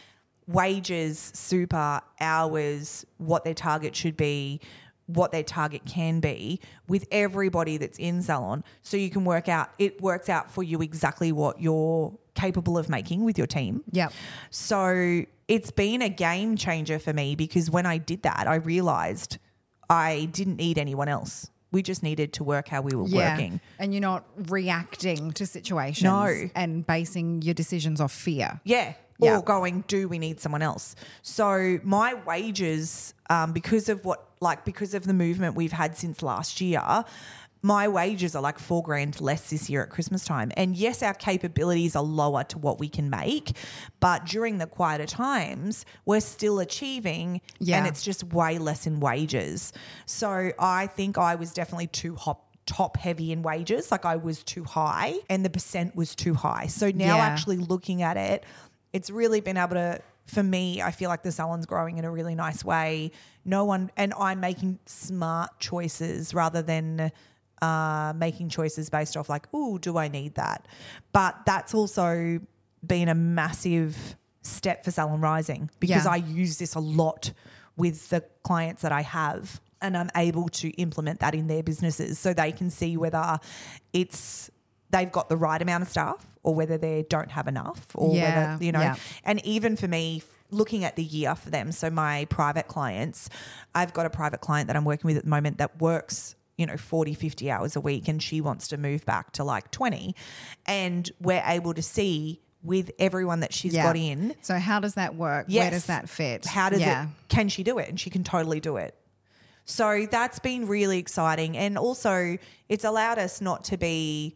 wages, 0.48 1.32
super, 1.36 2.02
hours, 2.20 3.06
what 3.18 3.44
their 3.44 3.54
target 3.54 3.96
should 3.96 4.18
be, 4.18 4.62
what 5.06 5.32
their 5.32 5.44
target 5.44 5.84
can 5.86 6.20
be 6.20 6.60
with 6.88 7.06
everybody 7.12 7.78
that's 7.78 7.98
in 7.98 8.22
salon. 8.22 8.64
So 8.82 8.98
you 8.98 9.10
can 9.10 9.26
work 9.26 9.48
out, 9.48 9.70
it 9.78 10.02
works 10.02 10.30
out 10.30 10.52
for 10.52 10.64
you 10.64 10.82
exactly 10.82 11.32
what 11.32 11.62
you're 11.62 12.18
capable 12.36 12.78
of 12.78 12.90
making 12.90 13.24
with 13.24 13.38
your 13.38 13.48
team. 13.48 13.84
Yep. 13.92 14.14
So 14.50 15.24
it's 15.48 15.72
been 15.72 16.02
a 16.02 16.10
game 16.10 16.58
changer 16.58 17.00
for 17.00 17.14
me 17.14 17.36
because 17.36 17.70
when 17.70 17.86
I 17.86 17.98
did 17.98 18.24
that, 18.24 18.48
I 18.48 18.56
realized 18.56 19.38
I 19.90 20.30
didn't 20.32 20.58
need 20.58 20.78
anyone 20.78 21.08
else. 21.08 21.50
We 21.72 21.82
just 21.84 22.02
needed 22.04 22.34
to 22.34 22.44
work 22.44 22.68
how 22.70 22.82
we 22.82 22.96
were 22.96 23.04
working. 23.04 23.60
And 23.78 23.94
you're 23.94 24.02
not 24.02 24.26
reacting 24.48 25.32
to 25.34 25.46
situations 25.46 26.04
No. 26.04 26.50
and 26.56 26.86
basing 26.88 27.42
your 27.42 27.54
decisions 27.54 28.00
off 28.02 28.12
fear. 28.12 28.62
Yeah. 28.64 28.94
Yeah. 29.20 29.38
Or 29.38 29.42
going, 29.42 29.84
do 29.88 30.08
we 30.08 30.20
need 30.20 30.40
someone 30.40 30.62
else? 30.62 30.96
So 31.24 31.80
my 31.84 32.14
wages, 32.14 33.16
um, 33.32 33.52
because 33.52 33.90
of 33.90 34.06
what, 34.06 34.24
like, 34.42 34.64
because 34.64 34.94
of 34.94 35.06
the 35.06 35.14
movement 35.14 35.56
we've 35.56 35.72
had 35.72 35.98
since 35.98 36.22
last 36.22 36.62
year, 36.62 37.04
my 37.62 37.88
wages 37.88 38.36
are 38.36 38.42
like 38.42 38.60
four 38.60 38.84
grand 38.84 39.20
less 39.20 39.50
this 39.50 39.70
year 39.70 39.82
at 39.84 39.90
Christmas 39.90 40.24
time. 40.26 40.52
And 40.56 40.76
yes, 40.76 41.02
our 41.04 41.14
capabilities 41.14 41.96
are 41.96 42.04
lower 42.04 42.44
to 42.46 42.58
what 42.58 42.80
we 42.80 42.88
can 42.90 43.10
make, 43.10 43.54
but 44.00 44.26
during 44.26 44.58
the 44.60 44.68
quieter 44.68 45.06
times, 45.06 45.86
we're 46.06 46.20
still 46.22 46.60
achieving, 46.60 47.42
Yeah. 47.60 47.78
and 47.80 47.88
it's 47.88 48.04
just 48.04 48.24
way 48.26 48.58
less 48.60 48.86
in 48.88 49.00
wages. 49.00 49.74
So 50.06 50.52
I 50.60 50.88
think 50.88 51.18
I 51.18 51.36
was 51.36 51.54
definitely 51.54 51.88
too 51.88 52.16
hop 52.16 52.44
top 52.66 52.98
heavy 52.98 53.32
in 53.32 53.42
wages 53.44 53.92
like 53.92 54.04
i 54.04 54.18
was 54.18 54.44
too 54.44 54.66
high 54.66 55.14
and 55.30 55.46
the 55.46 55.50
percent 55.50 55.96
was 55.96 56.14
too 56.14 56.34
high 56.34 56.68
so 56.68 56.92
now 56.92 57.16
Yeah. 57.16 57.24
actually 57.26 57.56
looking 57.56 58.02
at 58.02 58.18
it 58.18 58.44
it's 58.92 59.10
really 59.10 59.40
been 59.40 59.56
able 59.56 59.76
to 59.76 60.02
for 60.26 60.44
me 60.44 60.82
i 60.82 60.92
feel 60.92 61.08
like 61.10 61.24
the 61.24 61.32
salon's 61.32 61.66
growing 61.66 61.98
in 61.98 62.04
a 62.04 62.12
really 62.12 62.36
nice 62.36 62.66
way 62.66 63.12
no 63.46 63.64
one 63.64 63.90
and 63.96 64.14
i'm 64.20 64.42
making 64.42 64.80
smart 64.86 65.58
choices 65.62 66.34
rather 66.34 66.62
than 66.62 67.10
uh, 67.62 68.14
making 68.16 68.50
choices 68.50 68.90
based 68.90 69.18
off 69.18 69.30
like 69.30 69.48
oh 69.54 69.78
do 69.78 69.98
i 69.98 70.08
need 70.08 70.36
that 70.36 70.68
but 71.12 71.36
that's 71.46 71.74
also 71.74 72.40
been 72.86 73.10
a 73.10 73.16
massive 73.16 74.16
step 74.44 74.84
for 74.86 74.92
salon 74.92 75.20
rising 75.22 75.70
because 75.80 76.06
Yeah. 76.06 76.12
i 76.12 76.16
use 76.18 76.58
this 76.58 76.76
a 76.76 76.80
lot 76.80 77.32
with 77.76 78.10
the 78.10 78.24
clients 78.44 78.82
that 78.84 78.92
i 78.92 79.02
have 79.02 79.60
and 79.82 79.98
i'm 79.98 80.10
able 80.16 80.50
to 80.50 80.70
implement 80.72 81.20
that 81.20 81.34
in 81.36 81.48
their 81.48 81.64
businesses 81.64 82.20
so 82.20 82.34
they 82.34 82.52
can 82.52 82.70
see 82.70 82.96
whether 82.98 83.40
it's 83.94 84.50
they've 84.92 85.12
got 85.12 85.28
the 85.30 85.36
right 85.38 85.62
amount 85.62 85.84
of 85.84 85.90
staff 85.90 86.26
or 86.44 86.56
whether 86.56 86.78
they 86.78 87.06
don't 87.10 87.32
have 87.32 87.48
enough 87.48 87.88
or 87.96 88.16
Yeah, 88.16 88.52
whether 88.54 88.64
you 88.64 88.72
know 88.72 88.80
yeah. 88.82 88.96
and 89.24 89.44
even 89.46 89.76
for 89.76 89.88
me 89.88 90.24
looking 90.50 90.86
at 90.86 90.96
the 90.96 91.04
year 91.04 91.36
for 91.36 91.50
them 91.50 91.72
so 91.74 91.90
my 91.90 92.26
private 92.30 92.68
clients 92.68 93.30
i've 93.76 93.94
got 93.94 94.06
a 94.06 94.10
private 94.10 94.40
client 94.40 94.68
that 94.68 94.78
i'm 94.78 94.86
working 94.86 95.08
with 95.10 95.18
at 95.18 95.24
the 95.24 95.30
moment 95.30 95.58
that 95.58 95.82
works 95.82 96.36
you 96.58 96.66
know 96.66 96.76
40 96.78 97.14
50 97.14 97.52
hours 97.52 97.76
a 97.76 97.82
week 97.82 98.08
and 98.08 98.22
she 98.22 98.42
wants 98.42 98.68
to 98.70 98.78
move 98.78 99.06
back 99.06 99.32
to 99.34 99.44
like 99.44 99.70
20 99.72 100.16
and 100.66 101.12
we're 101.22 101.44
able 101.46 101.74
to 101.74 101.82
see 101.84 102.42
with 102.64 102.92
everyone 103.00 103.42
that 103.42 103.54
she's 103.54 103.74
Yeah. 103.74 103.84
got 103.84 103.96
in 103.96 104.36
So 104.42 104.58
how 104.58 104.80
does 104.80 104.96
that 104.96 105.16
work? 105.16 105.48
Where 105.50 105.70
does 105.70 105.86
that 105.86 106.10
fit? 106.10 106.46
how 106.46 106.70
does 106.70 106.82
yeah. 106.82 107.04
it 107.04 107.10
can 107.30 107.48
she 107.50 107.64
do 107.64 107.78
it 107.78 107.88
and 107.90 108.00
she 108.00 108.10
can 108.10 108.24
totally 108.24 108.60
do 108.60 108.78
it 108.78 108.96
so 109.66 110.08
that's 110.10 110.40
been 110.40 110.66
really 110.68 110.98
exciting 110.98 111.56
and 111.58 111.78
also 111.78 112.38
it's 112.70 112.84
allowed 112.86 113.20
us 113.20 113.40
not 113.42 113.64
to 113.66 113.78
be 113.78 114.36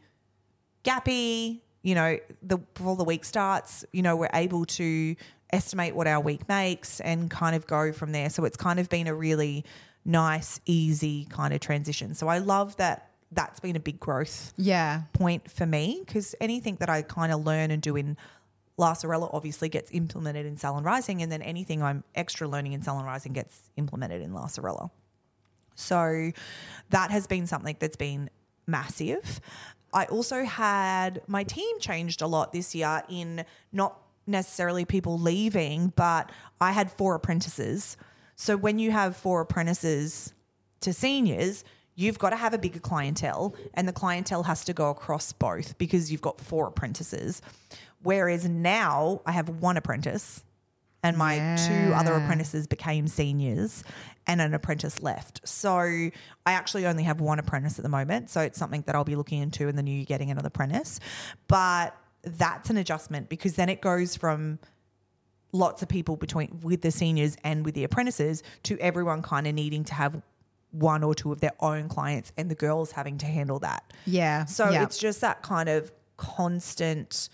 gappy 0.84 1.62
you 1.84 1.96
know 1.96 2.18
the 2.42 2.58
before 2.58 2.96
the 2.96 3.04
week 3.04 3.24
starts 3.26 3.86
you 3.92 4.02
know 4.02 4.16
we're 4.16 4.30
able 4.34 4.66
to 4.66 5.16
estimate 5.54 5.96
what 5.96 6.08
our 6.08 6.20
week 6.20 6.48
makes 6.48 7.00
and 7.02 7.30
kind 7.30 7.56
of 7.56 7.68
go 7.68 7.92
from 7.92 8.12
there 8.12 8.30
so 8.30 8.46
it's 8.46 8.58
kind 8.58 8.80
of 8.80 8.88
been 8.90 9.08
a 9.08 9.14
really 9.16 9.66
nice 10.06 10.60
easy 10.66 11.26
kind 11.26 11.54
of 11.54 11.60
transition 11.60 12.14
so 12.16 12.28
i 12.28 12.38
love 12.40 12.76
that 12.78 13.12
that's 13.32 13.60
been 13.60 13.76
a 13.76 13.80
big 13.80 14.00
growth 14.00 14.54
Yeah. 14.58 15.04
point 15.14 15.50
for 15.50 15.66
me 15.66 16.04
because 16.06 16.36
anything 16.42 16.76
that 16.82 16.90
I 16.90 17.02
kind 17.02 17.32
of 17.32 17.46
learn 17.46 17.72
and 17.72 17.82
do 17.82 17.96
in 17.96 18.18
La 18.78 18.94
obviously 19.32 19.70
gets 19.70 19.90
implemented 19.92 20.46
in 20.46 20.58
Salon 20.58 20.84
Rising, 20.84 21.22
and 21.22 21.32
then 21.32 21.42
anything 21.42 21.82
I'm 21.84 22.04
extra 22.16 22.48
learning 22.48 22.74
in 22.74 22.82
Salon 22.82 23.06
Rising 23.06 23.32
gets 23.32 23.70
implemented 23.78 24.22
in 24.22 24.34
La 24.34 24.48
So 25.76 26.32
that 26.90 27.12
has 27.12 27.28
been 27.28 27.48
something 27.48 27.78
that's 27.80 27.96
been 27.96 28.30
massive. 28.68 29.40
I 29.94 30.06
also 30.06 30.44
had 30.44 31.22
my 31.28 31.44
team 31.44 31.80
changed 31.80 32.22
a 32.22 32.28
lot 32.28 32.52
this 32.54 32.74
year 32.76 33.04
in 33.08 33.46
not 33.72 33.98
necessarily 34.28 34.84
people 34.86 35.20
leaving, 35.20 35.94
but 35.96 36.32
I 36.60 36.72
had 36.72 36.92
four 36.92 37.16
apprentices. 37.16 37.98
So 38.42 38.58
when 38.58 38.80
you 38.80 38.90
have 38.90 39.16
four 39.16 39.42
apprentices 39.42 40.34
to 40.80 40.94
seniors, 40.94 41.64
you've 41.94 42.18
got 42.18 42.32
to 42.32 42.36
have 42.36 42.56
a 42.56 42.58
bigger 42.58 42.80
clientele, 42.80 43.56
and 43.76 43.88
the 43.88 43.94
clientele 43.94 44.42
has 44.42 44.66
to 44.66 44.74
go 44.74 44.90
across 44.90 45.32
both 45.32 45.78
because 45.78 46.12
you've 46.12 46.24
got 46.24 46.42
four 46.42 46.66
apprentices. 46.66 47.44
Whereas 48.02 48.50
now 48.50 49.22
I 49.28 49.34
have 49.34 49.48
one 49.48 49.78
apprentice, 49.78 50.44
and 51.04 51.18
my 51.18 51.56
two 51.68 51.94
other 51.94 52.14
apprentices 52.14 52.66
became 52.66 53.08
seniors, 53.08 53.84
and 54.26 54.42
an 54.42 54.56
apprentice 54.56 55.04
left. 55.04 55.48
So 55.48 55.78
I 55.78 56.12
actually 56.48 56.88
only 56.88 57.04
have 57.04 57.22
one 57.22 57.38
apprentice 57.38 57.78
at 57.78 57.84
the 57.84 57.90
moment. 57.90 58.32
So 58.32 58.42
it's 58.42 58.58
something 58.58 58.82
that 58.88 58.96
I'll 58.96 59.04
be 59.04 59.16
looking 59.16 59.40
into 59.40 59.68
in 59.68 59.76
the 59.76 59.84
new 59.84 59.92
year, 59.92 60.06
getting 60.06 60.32
another 60.32 60.48
apprentice. 60.48 61.00
But 61.48 61.96
that's 62.24 62.72
an 62.72 62.78
adjustment 62.78 63.30
because 63.30 63.54
then 63.54 63.70
it 63.70 63.82
goes 63.82 64.16
from 64.16 64.58
lots 65.52 65.82
of 65.82 65.90
people 65.90 66.16
between 66.16 66.60
with 66.62 66.82
the 66.82 66.92
seniors 66.92 67.36
and 67.44 67.66
with 67.66 67.76
the 67.76 67.84
apprentices 67.84 68.44
to 68.64 68.78
everyone 68.80 69.22
kind 69.22 69.48
of 69.48 69.54
needing 69.54 69.84
to 69.86 69.94
have 69.94 70.22
one 70.72 71.04
or 71.04 71.14
two 71.14 71.32
of 71.32 71.42
their 71.42 71.52
own 71.60 71.90
clients 71.90 72.32
and 72.38 72.50
the 72.50 72.56
girls 72.56 72.92
having 72.92 73.18
to 73.18 73.26
handle 73.26 73.60
that. 73.60 73.92
Yeah. 74.06 74.46
So 74.46 74.70
yeah. 74.70 74.84
it's 74.84 74.98
just 74.98 75.22
that 75.22 75.42
kind 75.42 75.68
of 75.68 75.92
constant 76.18 77.30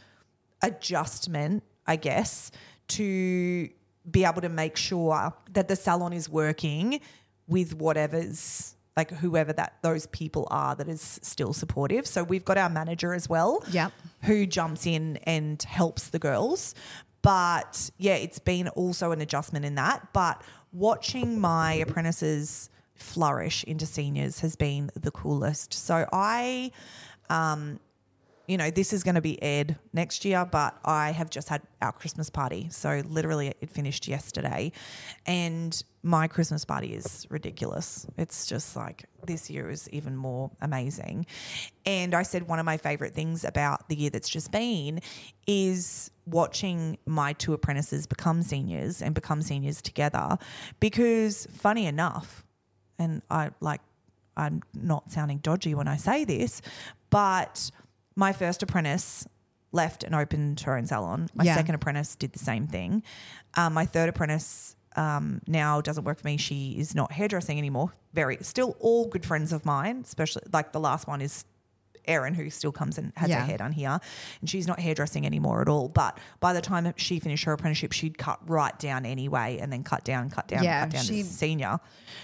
adjustment, 0.63 1.63
I 1.85 1.97
guess, 1.97 2.51
to 2.89 3.69
be 4.09 4.25
able 4.25 4.41
to 4.41 4.49
make 4.49 4.77
sure 4.77 5.33
that 5.51 5.67
the 5.67 5.75
salon 5.75 6.13
is 6.13 6.29
working 6.29 7.01
with 7.47 7.75
whatever's 7.75 8.73
like 8.95 9.11
whoever 9.11 9.53
that 9.53 9.75
those 9.83 10.07
people 10.07 10.47
are 10.49 10.73
that 10.75 10.89
is 10.89 11.19
still 11.21 11.53
supportive. 11.53 12.07
So 12.07 12.23
we've 12.23 12.43
got 12.43 12.57
our 12.57 12.69
manager 12.69 13.13
as 13.13 13.29
well 13.29 13.63
Yep. 13.69 13.91
who 14.23 14.47
jumps 14.47 14.87
in 14.87 15.17
and 15.17 15.61
helps 15.61 16.09
the 16.09 16.17
girls. 16.17 16.73
But 17.27 17.91
yeah, 17.97 18.15
it's 18.15 18.39
been 18.39 18.69
also 18.69 19.11
an 19.11 19.19
adjustment 19.19 19.65
in 19.65 19.75
that. 19.75 20.13
But 20.13 20.41
watching 20.71 21.37
my 21.41 21.73
apprentices 21.73 22.69
flourish 22.95 23.65
into 23.65 23.85
seniors 23.85 24.39
has 24.39 24.55
been 24.55 24.91
the 24.95 25.11
coolest. 25.11 25.73
So 25.73 26.07
I, 26.13 26.71
um, 27.29 27.81
you 28.47 28.55
know, 28.55 28.71
this 28.71 28.93
is 28.93 29.03
going 29.03 29.15
to 29.15 29.21
be 29.21 29.43
aired 29.43 29.75
next 29.91 30.23
year, 30.23 30.45
but 30.49 30.79
I 30.85 31.11
have 31.11 31.29
just 31.29 31.49
had 31.49 31.63
our 31.81 31.91
Christmas 31.91 32.29
party. 32.29 32.69
So 32.71 33.01
literally 33.05 33.53
it 33.59 33.69
finished 33.71 34.07
yesterday. 34.07 34.71
And 35.25 35.83
my 36.03 36.29
Christmas 36.29 36.63
party 36.63 36.93
is 36.93 37.27
ridiculous. 37.29 38.07
It's 38.17 38.45
just 38.45 38.77
like 38.77 39.03
this 39.25 39.49
year 39.49 39.69
is 39.69 39.89
even 39.89 40.15
more 40.15 40.49
amazing. 40.61 41.25
And 41.85 42.15
I 42.15 42.23
said 42.23 42.47
one 42.47 42.59
of 42.59 42.65
my 42.65 42.77
favorite 42.77 43.13
things 43.13 43.43
about 43.43 43.89
the 43.89 43.97
year 43.97 44.11
that's 44.11 44.29
just 44.29 44.49
been 44.49 45.01
is 45.45 46.09
watching 46.27 46.97
my 47.05 47.33
two 47.33 47.53
apprentices 47.53 48.05
become 48.05 48.41
seniors 48.43 49.01
and 49.01 49.15
become 49.15 49.41
seniors 49.41 49.81
together. 49.81 50.37
Because 50.79 51.47
funny 51.51 51.85
enough, 51.85 52.43
and 52.99 53.21
I 53.29 53.51
like 53.61 53.81
I'm 54.35 54.61
not 54.73 55.11
sounding 55.11 55.39
dodgy 55.39 55.73
when 55.73 55.87
I 55.87 55.97
say 55.97 56.23
this, 56.23 56.61
but 57.09 57.71
my 58.15 58.33
first 58.33 58.61
apprentice 58.61 59.27
left 59.71 60.03
and 60.03 60.13
opened 60.13 60.59
her 60.61 60.77
own 60.77 60.85
salon. 60.85 61.27
My 61.33 61.43
Yeah. 61.43 61.55
second 61.55 61.75
apprentice 61.75 62.15
did 62.15 62.33
the 62.33 62.39
same 62.39 62.67
thing. 62.67 63.03
Um, 63.55 63.73
my 63.73 63.85
third 63.85 64.09
apprentice 64.09 64.75
um, 64.95 65.41
now 65.47 65.79
doesn't 65.81 66.03
work 66.03 66.19
for 66.19 66.27
me. 66.27 66.37
She 66.37 66.75
is 66.79 66.95
not 66.95 67.11
hairdressing 67.11 67.57
anymore. 67.57 67.91
Very 68.13 68.37
still 68.41 68.75
all 68.79 69.07
good 69.07 69.25
friends 69.25 69.53
of 69.53 69.65
mine, 69.65 70.01
especially 70.03 70.43
like 70.51 70.71
the 70.71 70.79
last 70.79 71.07
one 71.07 71.21
is 71.21 71.45
Erin, 72.07 72.33
who 72.33 72.49
still 72.49 72.71
comes 72.71 72.97
and 72.97 73.11
has 73.15 73.29
Yeah. 73.29 73.39
her 73.41 73.45
hair 73.45 73.57
done 73.57 73.71
here, 73.71 73.99
and 74.41 74.49
she's 74.49 74.67
not 74.67 74.79
hairdressing 74.79 75.25
anymore 75.25 75.61
at 75.61 75.69
all. 75.69 75.89
But 75.89 76.17
by 76.39 76.53
the 76.53 76.61
time 76.61 76.91
she 76.97 77.19
finished 77.19 77.43
her 77.45 77.53
apprenticeship, 77.53 77.91
she'd 77.91 78.17
cut 78.17 78.39
right 78.49 78.77
down 78.79 79.05
anyway, 79.05 79.57
and 79.61 79.71
then 79.71 79.83
cut 79.83 80.03
down, 80.03 80.29
cut 80.29 80.47
down, 80.47 80.63
Yeah, 80.63 80.81
cut 80.81 80.89
down 80.91 81.03
she- 81.03 81.23
to 81.23 81.29
senior. 81.29 81.79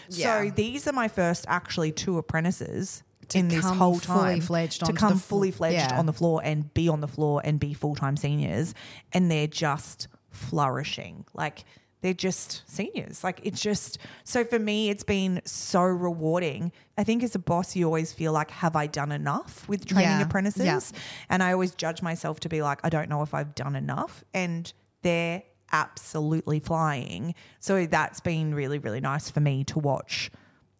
Yeah. 0.09 0.43
So 0.43 0.51
these 0.51 0.87
are 0.87 0.93
my 0.93 1.07
first 1.07 1.45
actually 1.47 1.91
two 1.91 2.17
apprentices 2.17 3.03
in 3.33 3.47
this 3.47 3.65
whole 3.65 3.97
fully 3.97 4.39
time 4.41 4.69
to 4.69 4.93
come 4.93 5.17
fully 5.17 5.49
fledged 5.49 5.75
yeah. 5.91 5.97
on 5.97 6.05
the 6.05 6.13
floor 6.13 6.41
and 6.43 6.71
be 6.73 6.89
on 6.89 7.01
the 7.01 7.07
floor 7.07 7.41
and 7.43 7.59
be 7.59 7.73
full 7.73 7.95
time 7.95 8.17
seniors, 8.17 8.73
and 9.11 9.31
they're 9.31 9.47
just 9.47 10.07
flourishing. 10.29 11.25
Like 11.33 11.63
they're 12.03 12.13
just 12.13 12.61
seniors. 12.69 13.23
Like 13.23 13.39
it's 13.43 13.61
just 13.61 13.97
so 14.25 14.43
for 14.43 14.59
me, 14.59 14.89
it's 14.89 15.03
been 15.03 15.41
so 15.45 15.81
rewarding. 15.81 16.71
I 16.97 17.03
think 17.05 17.23
as 17.23 17.33
a 17.33 17.39
boss, 17.39 17.75
you 17.75 17.85
always 17.85 18.11
feel 18.13 18.33
like, 18.33 18.51
have 18.51 18.75
I 18.75 18.87
done 18.87 19.11
enough 19.11 19.67
with 19.69 19.85
training 19.87 20.19
Yeah. 20.19 20.21
apprentices? 20.21 20.65
Yeah. 20.65 20.81
And 21.29 21.41
I 21.41 21.53
always 21.53 21.73
judge 21.73 22.01
myself 22.01 22.41
to 22.41 22.49
be 22.49 22.61
like, 22.61 22.79
I 22.83 22.89
don't 22.89 23.09
know 23.09 23.21
if 23.23 23.33
I've 23.33 23.55
done 23.55 23.75
enough. 23.75 24.23
And 24.33 24.71
they're 25.01 25.43
absolutely 25.71 26.59
flying. 26.59 27.33
So 27.59 27.85
that's 27.85 28.19
been 28.19 28.53
really, 28.53 28.79
really 28.79 28.99
nice 29.01 29.29
for 29.31 29.39
me 29.39 29.63
to 29.65 29.79
watch 29.79 30.29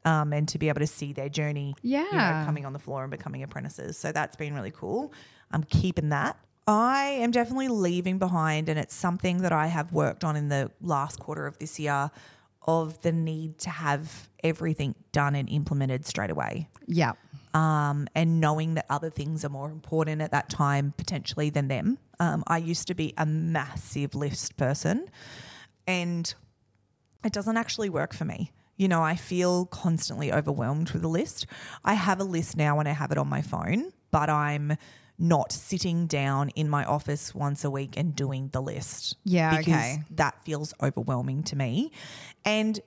um, 0.05 0.33
and 0.33 0.47
to 0.49 0.57
be 0.59 0.67
able 0.67 0.81
to 0.81 0.87
see 0.87 1.13
their 1.13 1.29
journey, 1.29 1.73
you 1.81 1.97
know, 2.01 2.07
Yeah. 2.11 2.45
coming 2.45 2.65
on 2.65 2.73
the 2.73 2.79
floor 2.79 3.03
and 3.03 3.09
becoming 3.11 3.41
apprentices. 3.43 3.97
So 3.97 4.11
that's 4.11 4.35
been 4.35 4.53
really 4.53 4.71
cool. 4.71 5.13
I'm 5.51 5.63
keeping 5.63 6.09
that. 6.09 6.37
I 6.65 7.17
am 7.19 7.31
definitely 7.31 7.67
leaving 7.67 8.19
behind, 8.19 8.69
and 8.69 8.79
it's 8.79 8.95
something 8.95 9.39
that 9.39 9.51
I 9.51 9.67
have 9.67 9.91
worked 9.91 10.23
on 10.23 10.35
in 10.35 10.49
the 10.49 10.71
last 10.81 11.19
quarter 11.19 11.45
of 11.45 11.57
this 11.59 11.79
year 11.79 12.09
of 12.65 13.01
the 13.01 13.11
need 13.11 13.57
to 13.59 13.69
have 13.69 14.29
everything 14.43 14.95
done 15.11 15.35
and 15.35 15.49
implemented 15.49 16.05
straight 16.05 16.29
away 16.29 16.69
yeah. 16.87 17.11
um, 17.53 18.07
and 18.15 18.39
knowing 18.39 18.75
that 18.75 18.85
other 18.89 19.09
things 19.09 19.43
are 19.43 19.49
more 19.49 19.69
important 19.69 20.21
at 20.21 20.31
that 20.31 20.49
time 20.49 20.93
potentially 20.95 21.49
than 21.49 21.67
them. 21.67 21.97
Um, 22.19 22.43
I 22.47 22.57
used 22.57 22.87
to 22.87 22.93
be 22.93 23.13
a 23.17 23.25
massive 23.25 24.15
list 24.15 24.55
person, 24.55 25.09
and 25.85 26.33
it 27.25 27.33
doesn't 27.33 27.57
actually 27.57 27.89
work 27.89 28.13
for 28.13 28.25
me. 28.25 28.51
You 28.77 28.87
know, 28.87 29.03
I 29.03 29.15
feel 29.15 29.65
constantly 29.65 30.31
overwhelmed 30.31 30.91
with 30.91 31.03
a 31.03 31.07
list. 31.07 31.45
I 31.83 31.93
have 31.93 32.19
a 32.19 32.23
list 32.23 32.57
now 32.57 32.79
and 32.79 32.89
I 32.89 32.93
have 32.93 33.11
it 33.11 33.17
on 33.17 33.27
my 33.27 33.41
phone, 33.41 33.91
but 34.11 34.29
I'm 34.29 34.77
not 35.19 35.51
sitting 35.51 36.07
down 36.07 36.49
in 36.49 36.69
my 36.69 36.83
office 36.85 37.33
once 37.35 37.63
a 37.63 37.69
week 37.69 37.95
and 37.97 38.15
doing 38.15 38.49
the 38.51 38.61
list. 38.61 39.15
Yeah, 39.23 39.57
because 39.57 39.73
okay. 39.73 40.03
that 40.11 40.43
feels 40.43 40.73
overwhelming 40.81 41.43
to 41.43 41.55
me. 41.55 41.91
And 42.45 42.79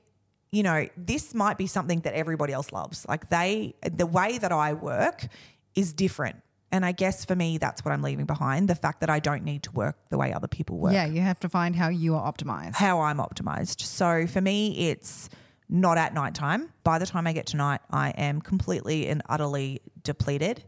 you 0.52 0.62
know, 0.62 0.88
this 0.96 1.34
might 1.34 1.58
be 1.58 1.66
something 1.66 2.00
that 2.00 2.14
everybody 2.14 2.52
else 2.52 2.72
loves. 2.72 3.06
Like 3.08 3.28
they 3.28 3.74
the 3.82 4.06
way 4.06 4.38
that 4.38 4.52
I 4.52 4.72
work 4.72 5.26
is 5.74 5.92
different. 5.92 6.36
And 6.72 6.84
I 6.84 6.92
guess 6.92 7.24
for 7.24 7.36
me 7.36 7.58
that's 7.58 7.84
what 7.84 7.92
I'm 7.92 8.02
leaving 8.02 8.26
behind, 8.26 8.68
the 8.68 8.74
fact 8.74 9.00
that 9.00 9.10
I 9.10 9.18
don't 9.18 9.44
need 9.44 9.62
to 9.64 9.72
work 9.72 9.96
the 10.10 10.18
way 10.18 10.32
other 10.32 10.48
people 10.48 10.78
work 10.78 10.92
Yeah. 10.92 11.06
You 11.06 11.20
have 11.20 11.40
to 11.40 11.48
find 11.48 11.76
how 11.76 11.88
you 11.88 12.16
are 12.16 12.32
optimized. 12.32 12.74
how 12.74 13.00
I'm 13.00 13.18
optimized. 13.18 13.82
So 13.82 14.26
for 14.26 14.40
me, 14.40 14.90
it's 14.90 15.28
not 15.68 15.98
at 15.98 16.14
nighttime. 16.14 16.70
By 16.84 16.98
the 16.98 17.06
time 17.06 17.26
I 17.26 17.32
get 17.32 17.46
to 17.46 17.56
night, 17.56 17.80
I 17.90 18.10
am 18.10 18.40
completely 18.40 19.08
and 19.08 19.22
utterly 19.28 19.80
depleted. 20.02 20.64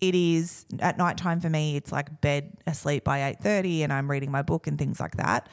It 0.00 0.14
is 0.14 0.64
at 0.80 0.96
nighttime 0.98 1.40
for 1.40 1.50
me. 1.50 1.76
It's 1.76 1.90
like 1.92 2.20
bed 2.20 2.56
asleep 2.66 3.04
by 3.04 3.24
eight 3.28 3.40
thirty, 3.40 3.82
and 3.82 3.92
I'm 3.92 4.10
reading 4.10 4.30
my 4.30 4.42
book 4.42 4.66
and 4.66 4.78
things 4.78 5.00
like 5.00 5.16
that. 5.16 5.48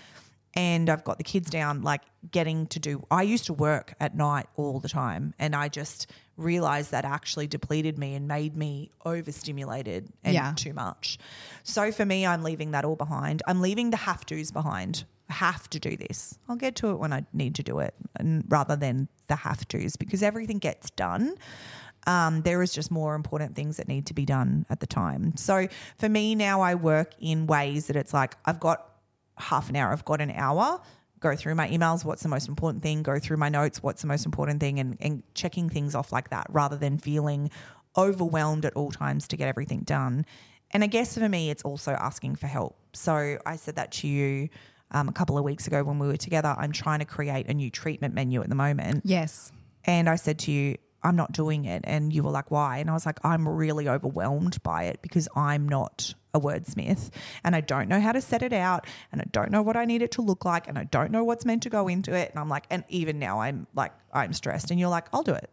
And 0.58 0.90
I've 0.90 1.04
got 1.04 1.18
the 1.18 1.24
kids 1.24 1.50
down, 1.50 1.82
like 1.82 2.02
getting 2.32 2.68
to 2.68 2.80
do. 2.80 3.06
I 3.12 3.24
used 3.24 3.46
to 3.48 3.54
work 3.54 3.94
at 4.00 4.16
night 4.16 4.46
all 4.56 4.80
the 4.80 4.88
time, 4.88 5.34
and 5.38 5.54
I 5.56 5.68
just 5.68 6.10
realized 6.38 6.92
that 6.92 7.04
actually 7.06 7.48
depleted 7.48 7.98
me 7.98 8.14
and 8.16 8.28
made 8.28 8.56
me 8.56 8.92
overstimulated 9.06 10.10
and 10.24 10.34
Yeah. 10.34 10.54
too 10.56 10.74
much. 10.74 11.18
So 11.64 11.92
for 11.92 12.06
me, 12.06 12.26
I'm 12.26 12.44
leaving 12.44 12.72
that 12.72 12.86
all 12.86 12.96
behind. 12.96 13.42
I'm 13.48 13.62
leaving 13.62 13.90
the 13.90 13.98
have 13.98 14.26
tos 14.26 14.52
behind. 14.52 15.06
I 15.30 15.34
have 15.34 15.70
to 15.72 15.80
do 15.80 15.98
this. 15.98 16.38
I'll 16.48 16.56
get 16.56 16.76
to 16.78 16.92
it 16.92 17.00
when 17.00 17.12
I 17.12 17.26
need 17.34 17.56
to 17.56 17.64
do 17.64 17.80
it, 17.80 17.96
and 18.16 18.44
rather 18.48 18.76
than 18.76 19.10
the 19.28 19.38
have 19.38 19.68
tos, 19.68 19.96
because 19.96 20.22
everything 20.24 20.60
gets 20.60 20.90
done. 20.92 21.36
Um, 22.06 22.42
there 22.42 22.62
is 22.62 22.74
just 22.74 22.92
more 22.92 23.16
important 23.16 23.56
things 23.56 23.78
that 23.78 23.88
need 23.88 24.06
to 24.08 24.14
be 24.14 24.26
done 24.26 24.66
at 24.70 24.80
the 24.80 24.88
time. 24.88 25.36
So 25.38 25.68
for 25.98 26.08
me 26.08 26.36
now, 26.36 26.62
I 26.62 26.76
work 26.76 27.14
in 27.20 27.48
ways 27.48 27.88
that 27.88 27.96
it's 27.96 28.14
like 28.14 28.38
I've 28.46 28.60
got 28.60 28.90
half 29.38 29.70
an 29.70 29.76
hour, 29.76 29.92
I've 29.92 30.06
got 30.06 30.22
an 30.22 30.32
hour. 30.32 30.82
Go 31.22 31.36
through 31.36 31.56
my 31.56 31.68
emails, 31.70 32.06
what's 32.06 32.22
the 32.22 32.30
most 32.30 32.48
important 32.48 32.84
thing, 32.84 33.02
go 33.02 33.18
through 33.18 33.38
my 33.38 33.50
notes, 33.50 33.82
what's 33.82 34.02
the 34.02 34.08
most 34.08 34.26
important 34.26 34.60
thing, 34.60 34.80
and, 34.80 34.98
and 35.00 35.24
checking 35.34 35.70
things 35.70 35.96
off 35.96 36.12
like 36.12 36.30
that 36.30 36.46
rather 36.50 36.76
than 36.76 37.00
feeling 37.00 37.50
overwhelmed 37.98 38.66
at 38.66 38.74
all 38.74 38.92
times 38.92 39.28
to 39.30 39.38
get 39.38 39.48
everything 39.48 39.80
done. 39.80 40.26
And 40.72 40.84
I 40.84 40.88
guess 40.88 41.18
for 41.18 41.28
me, 41.28 41.50
it's 41.50 41.64
also 41.64 41.94
asking 41.94 42.36
for 42.36 42.48
help. 42.48 42.78
So 42.94 43.38
I 43.46 43.56
said 43.56 43.78
that 43.78 43.92
to 43.94 44.08
you 44.08 44.50
um, 44.92 45.08
a 45.08 45.12
couple 45.14 45.38
of 45.38 45.44
weeks 45.44 45.68
ago 45.68 45.84
when 45.84 46.00
we 46.00 46.08
were 46.08 46.18
together. 46.18 46.54
I'm 46.58 46.72
trying 46.72 47.00
to 47.00 47.06
create 47.06 47.48
a 47.48 47.54
new 47.54 47.70
treatment 47.70 48.14
menu 48.14 48.42
at 48.42 48.50
the 48.50 48.56
moment. 48.56 49.04
Yes. 49.06 49.52
And 49.86 50.10
I 50.10 50.16
said 50.16 50.40
to 50.40 50.52
you, 50.52 50.78
I'm 51.06 51.16
not 51.16 51.32
doing 51.32 51.66
it. 51.66 51.84
And 51.86 52.12
you 52.12 52.24
were 52.24 52.32
like, 52.32 52.50
why? 52.50 52.80
And 52.80 52.90
I 52.90 52.94
was 52.94 53.06
like, 53.06 53.20
I'm 53.24 53.48
really 53.48 53.88
overwhelmed 53.88 54.62
by 54.64 54.86
it 54.86 55.04
because 55.04 55.28
I'm 55.36 55.70
not 55.70 56.16
a 56.34 56.40
wordsmith 56.40 57.12
and 57.44 57.56
I 57.56 57.62
don't 57.62 57.88
know 57.88 58.02
how 58.02 58.12
to 58.12 58.22
set 58.22 58.42
it 58.42 58.52
out 58.52 58.88
and 59.12 59.22
I 59.22 59.26
don't 59.32 59.52
know 59.52 59.62
what 59.62 59.78
I 59.78 59.86
need 59.86 60.02
it 60.02 60.12
to 60.14 60.24
look 60.24 60.44
like 60.46 60.68
and 60.68 60.80
I 60.80 60.86
don't 60.86 61.12
know 61.12 61.24
what's 61.24 61.46
meant 61.46 61.64
to 61.64 61.70
go 61.70 61.88
into 61.88 62.14
it. 62.14 62.32
And 62.32 62.40
I'm 62.40 62.50
like, 62.50 62.66
and 62.72 62.84
even 62.90 63.20
now 63.20 63.40
I'm 63.40 63.68
like, 63.76 63.92
I'm 64.12 64.34
stressed. 64.34 64.72
And 64.72 64.80
you're 64.80 64.90
like, 64.90 65.06
I'll 65.14 65.24
do 65.24 65.36
it. 65.36 65.50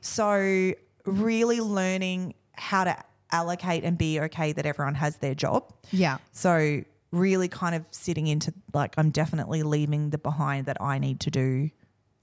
So, 0.00 0.72
really 1.06 1.60
learning 1.60 2.34
how 2.52 2.84
to 2.84 2.96
allocate 3.30 3.84
and 3.84 3.96
be 3.96 4.20
okay 4.20 4.52
that 4.52 4.66
everyone 4.66 4.94
has 4.94 5.18
their 5.18 5.34
job. 5.34 5.72
Yeah. 5.92 6.18
So, 6.32 6.82
really 7.12 7.48
kind 7.48 7.76
of 7.76 7.86
sitting 7.92 8.26
into 8.26 8.52
like, 8.72 8.94
I'm 8.98 9.10
definitely 9.10 9.62
leaving 9.62 10.10
the 10.10 10.18
behind 10.18 10.66
that 10.66 10.80
I 10.80 10.98
need 10.98 11.20
to 11.20 11.30
do 11.30 11.70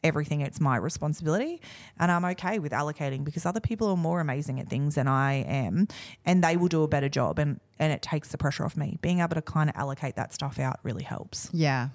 everything. 0.03 0.41
It's 0.41 0.59
my 0.59 0.77
responsibility. 0.77 1.61
And 1.99 2.11
I'm 2.11 2.25
okay 2.25 2.59
with 2.59 2.71
allocating 2.71 3.23
because 3.23 3.45
other 3.45 3.59
people 3.59 3.87
are 3.89 3.97
more 3.97 4.19
amazing 4.19 4.59
at 4.59 4.67
things 4.69 4.95
than 4.95 5.07
I 5.07 5.33
am 5.43 5.87
and 6.25 6.43
they 6.43 6.57
will 6.57 6.67
do 6.69 6.83
a 6.83 6.87
better 6.87 7.09
job. 7.09 7.37
And, 7.39 7.59
and 7.79 7.93
it 7.93 8.01
takes 8.01 8.29
the 8.29 8.37
pressure 8.37 8.65
off 8.65 8.75
me. 8.75 8.97
Being 9.01 9.19
able 9.19 9.35
to 9.35 9.41
kind 9.41 9.69
of 9.69 9.75
allocate 9.75 10.15
that 10.15 10.33
stuff 10.33 10.59
out 10.59 10.79
really 10.83 11.03
helps. 11.03 11.49
Yeah. 11.53 11.89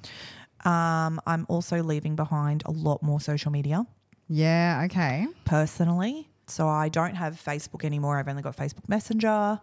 Um, 0.65 1.21
I'm 1.27 1.47
also 1.49 1.83
leaving 1.83 2.17
behind 2.17 2.63
a 2.67 2.71
lot 2.71 3.03
more 3.03 3.21
social 3.21 3.53
media 3.53 3.87
Yeah. 4.29 4.83
Okay. 4.87 5.27
personally. 5.45 6.29
So 6.49 6.69
I 6.69 6.89
don't 6.89 7.15
have 7.17 7.35
Facebook 7.35 7.85
anymore. 7.85 8.19
I've 8.19 8.29
only 8.29 8.43
got 8.43 8.57
Facebook 8.57 8.89
Messenger. 8.89 9.61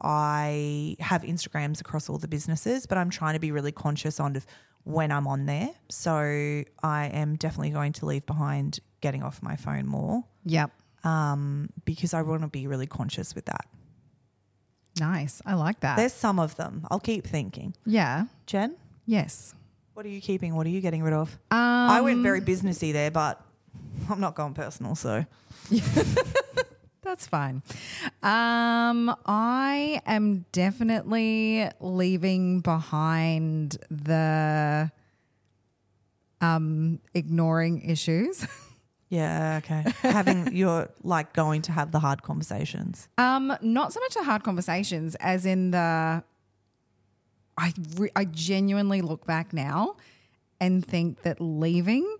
I 0.00 0.96
have 1.00 1.22
Instagrams 1.22 1.80
across 1.80 2.08
all 2.08 2.18
the 2.18 2.28
businesses, 2.28 2.86
but 2.86 2.98
I'm 2.98 3.10
trying 3.10 3.34
to 3.34 3.40
be 3.40 3.50
really 3.50 3.72
conscious 3.72 4.20
on 4.20 4.32
when 4.88 5.12
I'm 5.12 5.26
on 5.26 5.44
there. 5.44 5.68
So 5.90 6.12
I 6.82 7.06
am 7.12 7.36
definitely 7.36 7.70
going 7.70 7.92
to 7.94 8.06
leave 8.06 8.24
behind 8.24 8.80
getting 9.02 9.22
off 9.22 9.42
my 9.42 9.54
phone 9.54 9.86
more 9.86 10.24
Yep. 10.46 10.70
um, 11.04 11.68
because 11.84 12.14
I 12.14 12.22
want 12.22 12.40
to 12.42 12.48
be 12.48 12.66
really 12.66 12.86
conscious 12.86 13.34
with 13.34 13.44
that. 13.44 13.66
Nice. 14.98 15.42
I 15.44 15.54
like 15.54 15.80
that. 15.80 15.96
There's 15.96 16.14
some 16.14 16.38
of 16.40 16.56
them. 16.56 16.86
I'll 16.90 17.00
keep 17.00 17.26
thinking. 17.26 17.74
yeah. 17.84 18.24
Jen, 18.46 18.76
Yes. 19.04 19.54
what 19.92 20.06
are 20.06 20.08
you 20.08 20.20
keeping? 20.22 20.54
What 20.56 20.66
are 20.66 20.70
you 20.70 20.80
getting 20.80 21.02
rid 21.02 21.12
of? 21.14 21.32
Um, 21.50 21.58
I 21.58 22.00
went 22.00 22.22
very 22.22 22.40
businessy 22.40 22.92
there, 22.92 23.10
but 23.10 23.40
I'm 24.08 24.20
not 24.20 24.34
going 24.34 24.54
personal. 24.54 24.94
So 24.94 25.26
That's 27.08 27.26
fine. 27.26 27.62
Um, 28.22 29.16
I 29.24 30.02
am 30.04 30.44
definitely 30.52 31.66
leaving 31.80 32.60
behind 32.60 33.78
the 33.90 34.92
um 36.42 37.00
ignoring 37.14 37.80
issues. 37.80 38.46
yeah, 39.08 39.58
okay. 39.64 39.90
Having 40.02 40.52
you're 40.54 40.90
like 41.02 41.32
going 41.32 41.62
to 41.62 41.72
have 41.72 41.92
the 41.92 41.98
hard 41.98 42.22
conversations. 42.22 43.08
Um, 43.16 43.56
not 43.62 43.94
so 43.94 44.00
much 44.00 44.12
the 44.12 44.24
hard 44.24 44.44
conversations 44.44 45.14
as 45.14 45.46
in 45.46 45.70
the. 45.70 46.22
I 47.56 47.72
re- 47.96 48.12
I 48.14 48.26
genuinely 48.26 49.00
look 49.00 49.24
back 49.24 49.54
now, 49.54 49.96
and 50.60 50.84
think 50.84 51.22
that 51.22 51.40
leaving 51.40 52.18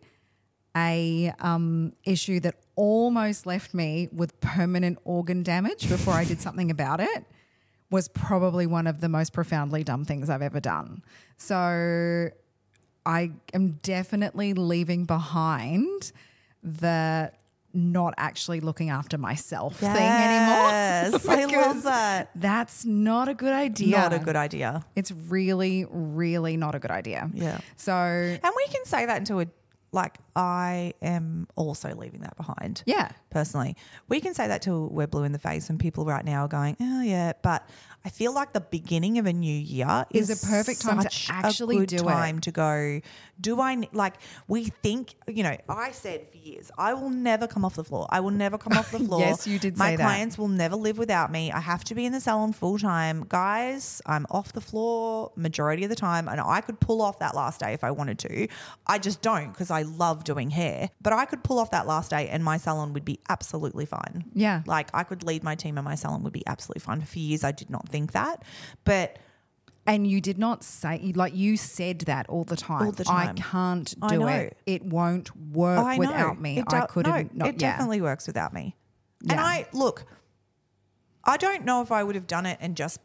a 0.74 1.34
um, 1.40 1.92
issue 2.04 2.40
that 2.40 2.54
almost 2.78 3.44
left 3.44 3.74
me 3.74 4.08
with 4.12 4.40
permanent 4.40 4.98
organ 5.04 5.42
damage 5.42 5.88
before 5.88 6.14
I 6.14 6.24
did 6.24 6.40
something 6.40 6.70
about 6.70 7.00
it 7.00 7.24
was 7.90 8.06
probably 8.06 8.66
one 8.66 8.86
of 8.86 9.00
the 9.00 9.08
most 9.08 9.32
profoundly 9.32 9.82
dumb 9.82 10.04
things 10.04 10.30
I've 10.30 10.42
ever 10.42 10.60
done. 10.60 11.02
So 11.36 12.28
I 13.04 13.32
am 13.52 13.72
definitely 13.82 14.54
leaving 14.54 15.06
behind 15.06 16.12
the 16.62 17.32
not 17.74 18.14
actually 18.16 18.60
looking 18.60 18.90
after 18.90 19.18
myself 19.18 19.78
thing 19.78 19.90
anymore. 19.90 20.70
I 21.28 21.44
love 21.46 21.82
that. 21.82 22.30
That's 22.36 22.84
not 22.84 23.28
a 23.28 23.34
good 23.34 23.52
idea. 23.52 23.96
Not 23.96 24.12
a 24.12 24.20
good 24.20 24.36
idea. 24.36 24.84
It's 24.94 25.10
really, 25.10 25.84
really 25.90 26.56
not 26.56 26.76
a 26.76 26.78
good 26.78 26.92
idea. 26.92 27.28
Yeah. 27.34 27.58
So 27.76 27.92
And 27.92 28.52
we 28.56 28.66
can 28.72 28.84
say 28.84 29.04
that 29.06 29.18
into 29.18 29.40
a 29.40 29.46
like 29.92 30.18
I 30.36 30.92
am 31.02 31.48
also 31.56 31.94
leaving 31.94 32.20
that 32.20 32.36
behind. 32.36 32.82
yeah, 32.86 33.10
Personally, 33.30 33.76
we 34.08 34.20
can 34.20 34.34
say 34.34 34.48
that 34.48 34.62
till 34.62 34.88
we're 34.88 35.06
blue 35.06 35.24
in 35.24 35.32
the 35.32 35.38
face, 35.38 35.70
and 35.70 35.78
people 35.80 36.04
right 36.04 36.24
now 36.24 36.44
are 36.44 36.48
going, 36.48 36.76
"Oh 36.80 37.02
yeah," 37.02 37.32
but 37.42 37.68
I 38.04 38.10
feel 38.10 38.32
like 38.32 38.52
the 38.52 38.60
beginning 38.60 39.18
of 39.18 39.26
a 39.26 39.32
new 39.32 39.54
year 39.54 40.06
Is 40.12 40.30
is, 40.30 40.42
a 40.42 40.46
perfect 40.46 40.80
time 40.82 41.00
to 41.00 41.10
actually 41.28 41.86
do 41.86 41.96
it. 41.96 42.02
time 42.02 42.40
to 42.40 42.50
go. 42.52 43.00
Do 43.40 43.60
I 43.60 43.88
like? 43.92 44.14
We 44.46 44.64
think 44.66 45.14
you 45.26 45.42
know. 45.42 45.56
I 45.68 45.90
said 45.92 46.28
years, 46.48 46.70
I 46.78 46.94
will 46.94 47.10
never 47.10 47.46
come 47.46 47.64
off 47.64 47.74
the 47.76 47.84
floor. 47.84 48.06
I 48.10 48.20
will 48.20 48.30
never 48.30 48.58
come 48.58 48.76
off 48.76 48.90
the 48.90 48.98
floor. 49.06 49.20
Yes, 49.20 49.46
you 49.46 49.58
did 49.58 49.76
My 49.76 49.90
say 49.90 49.96
that. 49.96 50.02
clients 50.04 50.38
will 50.38 50.48
never 50.48 50.74
live 50.76 50.98
without 50.98 51.30
me. 51.30 51.52
I 51.52 51.60
have 51.60 51.84
to 51.84 51.94
be 51.94 52.04
in 52.06 52.12
the 52.12 52.20
salon 52.20 52.52
full 52.52 52.78
time, 52.78 53.24
guys. 53.28 54.02
I'm 54.06 54.26
off 54.30 54.52
the 54.52 54.60
floor 54.60 55.30
majority 55.36 55.84
of 55.84 55.90
the 55.90 55.96
time, 55.96 56.28
and 56.28 56.40
I 56.40 56.60
could 56.60 56.80
pull 56.80 57.02
off 57.02 57.18
that 57.20 57.34
last 57.34 57.60
day 57.60 57.72
if 57.74 57.84
I 57.84 57.90
wanted 57.90 58.18
to. 58.20 58.48
I 58.86 58.98
just 58.98 59.22
don't 59.22 59.50
because 59.52 59.70
I 59.70 59.82
love 59.82 60.24
doing 60.24 60.50
hair. 60.50 60.90
But 61.00 61.12
I 61.12 61.24
could 61.26 61.44
pull 61.44 61.58
off 61.58 61.70
that 61.70 61.86
last 61.86 62.10
day, 62.10 62.28
and 62.28 62.42
my 62.42 62.56
salon 62.56 62.92
would 62.94 63.04
be 63.04 63.20
absolutely 63.28 63.86
fine. 63.86 64.24
Yeah. 64.34 64.62
like 64.66 64.88
I 64.94 65.04
could 65.04 65.22
lead 65.22 65.42
my 65.44 65.54
team, 65.54 65.78
and 65.78 65.84
my 65.84 65.94
salon 65.94 66.22
would 66.24 66.32
be 66.32 66.46
absolutely 66.46 66.80
fine. 66.80 67.00
For 67.02 67.18
years, 67.18 67.44
I 67.44 67.52
did 67.52 67.70
not 67.70 67.88
think 67.88 68.12
that, 68.12 68.42
but 68.84 69.18
and 69.88 70.06
you 70.06 70.20
did 70.20 70.38
not 70.38 70.62
say 70.62 71.12
like 71.16 71.34
you 71.34 71.56
said 71.56 72.00
that 72.00 72.28
all 72.28 72.44
the 72.44 72.56
time. 72.56 72.82
All 72.86 72.92
the 72.92 73.04
time. 73.04 73.30
I 73.30 73.32
can't 73.40 73.94
I 74.02 74.08
do 74.08 74.18
know. 74.20 74.28
it. 74.28 74.56
It 74.66 74.84
won't 74.84 75.34
work 75.36 75.78
I 75.84 75.96
know. 75.96 76.00
without 76.00 76.40
me. 76.40 76.58
It 76.58 76.66
I 76.68 76.80
do- 76.80 76.86
couldn't. 76.88 77.34
No, 77.34 77.46
not, 77.46 77.48
it 77.54 77.60
yeah. 77.60 77.70
definitely 77.72 78.00
works 78.00 78.26
without 78.26 78.52
me. 78.52 78.76
And 79.28 79.40
I 79.40 79.66
look, 79.72 80.04
I 81.24 81.36
don't 81.36 81.64
know 81.64 81.82
if 81.82 81.90
I 81.90 82.04
would 82.04 82.14
have 82.14 82.26
done 82.26 82.46
it 82.46 82.58
and 82.60 82.76
just 82.76 83.00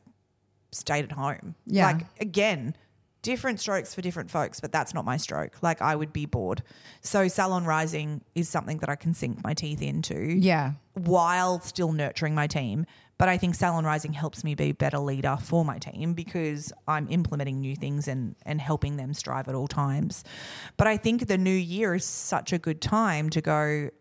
stayed 0.72 1.06
at 1.06 1.12
home. 1.14 1.56
Yeah. 1.66 1.88
Like 1.88 2.06
again, 2.20 2.76
different 3.22 3.60
strokes 3.60 3.96
for 3.96 4.02
different 4.02 4.30
folks, 4.30 4.60
but 4.60 4.72
that's 4.72 4.94
not 4.94 5.06
my 5.06 5.18
stroke. 5.18 5.58
Like 5.62 5.82
I 5.82 5.96
would 5.96 6.14
be 6.14 6.26
bored. 6.26 6.62
So 7.02 7.28
salon 7.28 7.66
rising 7.66 8.22
is 8.36 8.50
something 8.50 8.78
that 8.80 8.90
I 8.90 8.96
can 8.96 9.14
sink 9.14 9.44
my 9.44 9.54
teeth 9.54 9.82
into 9.82 10.16
Yeah. 10.38 10.74
while 10.94 11.60
still 11.62 11.94
nurturing 11.94 12.36
my 12.36 12.48
team. 12.48 12.86
But 13.24 13.30
I 13.30 13.38
think 13.38 13.56
Salon 13.56 13.86
Rising 13.86 14.12
helps 14.12 14.44
me 14.44 14.54
be 14.54 14.66
a 14.66 14.72
better 14.74 15.00
leader 15.00 15.38
for 15.40 15.64
my 15.64 15.78
team 15.80 16.14
because 16.14 16.74
I'm 16.90 17.08
implementing 17.10 17.62
new 17.62 17.74
things 17.74 18.10
and, 18.10 18.36
and 18.46 18.60
helping 18.60 18.98
them 18.98 19.14
strive 19.14 19.48
at 19.48 19.56
all 19.56 19.70
times. 19.70 20.26
But 20.76 20.88
I 20.88 20.98
think 20.98 21.28
the 21.28 21.38
new 21.38 21.56
year 21.56 21.96
is 21.96 22.04
such 22.04 22.52
a 22.52 22.58
good 22.58 22.82
time 22.82 23.30
to 23.30 23.40
go 23.40 23.92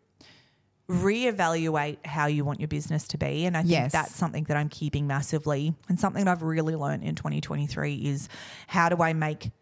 reevaluate 0.91 2.05
how 2.05 2.27
you 2.27 2.45
want 2.45 2.59
your 2.59 2.67
business 2.67 3.07
to 3.07 3.17
be. 3.17 3.45
And 3.47 3.57
I 3.57 3.61
think 3.61 3.71
Yes. 3.71 3.93
that's 3.93 4.17
something 4.17 4.43
that 4.49 4.57
I'm 4.57 4.69
keeping 4.69 5.07
massively. 5.07 5.73
And 5.89 6.01
something 6.01 6.25
that 6.25 6.33
I've 6.33 6.43
really 6.43 6.75
learned 6.75 7.05
in 7.05 7.15
2023 7.15 7.95
is 7.95 8.29
how 8.67 8.89
do 8.89 9.01
I 9.05 9.13
make 9.13 9.53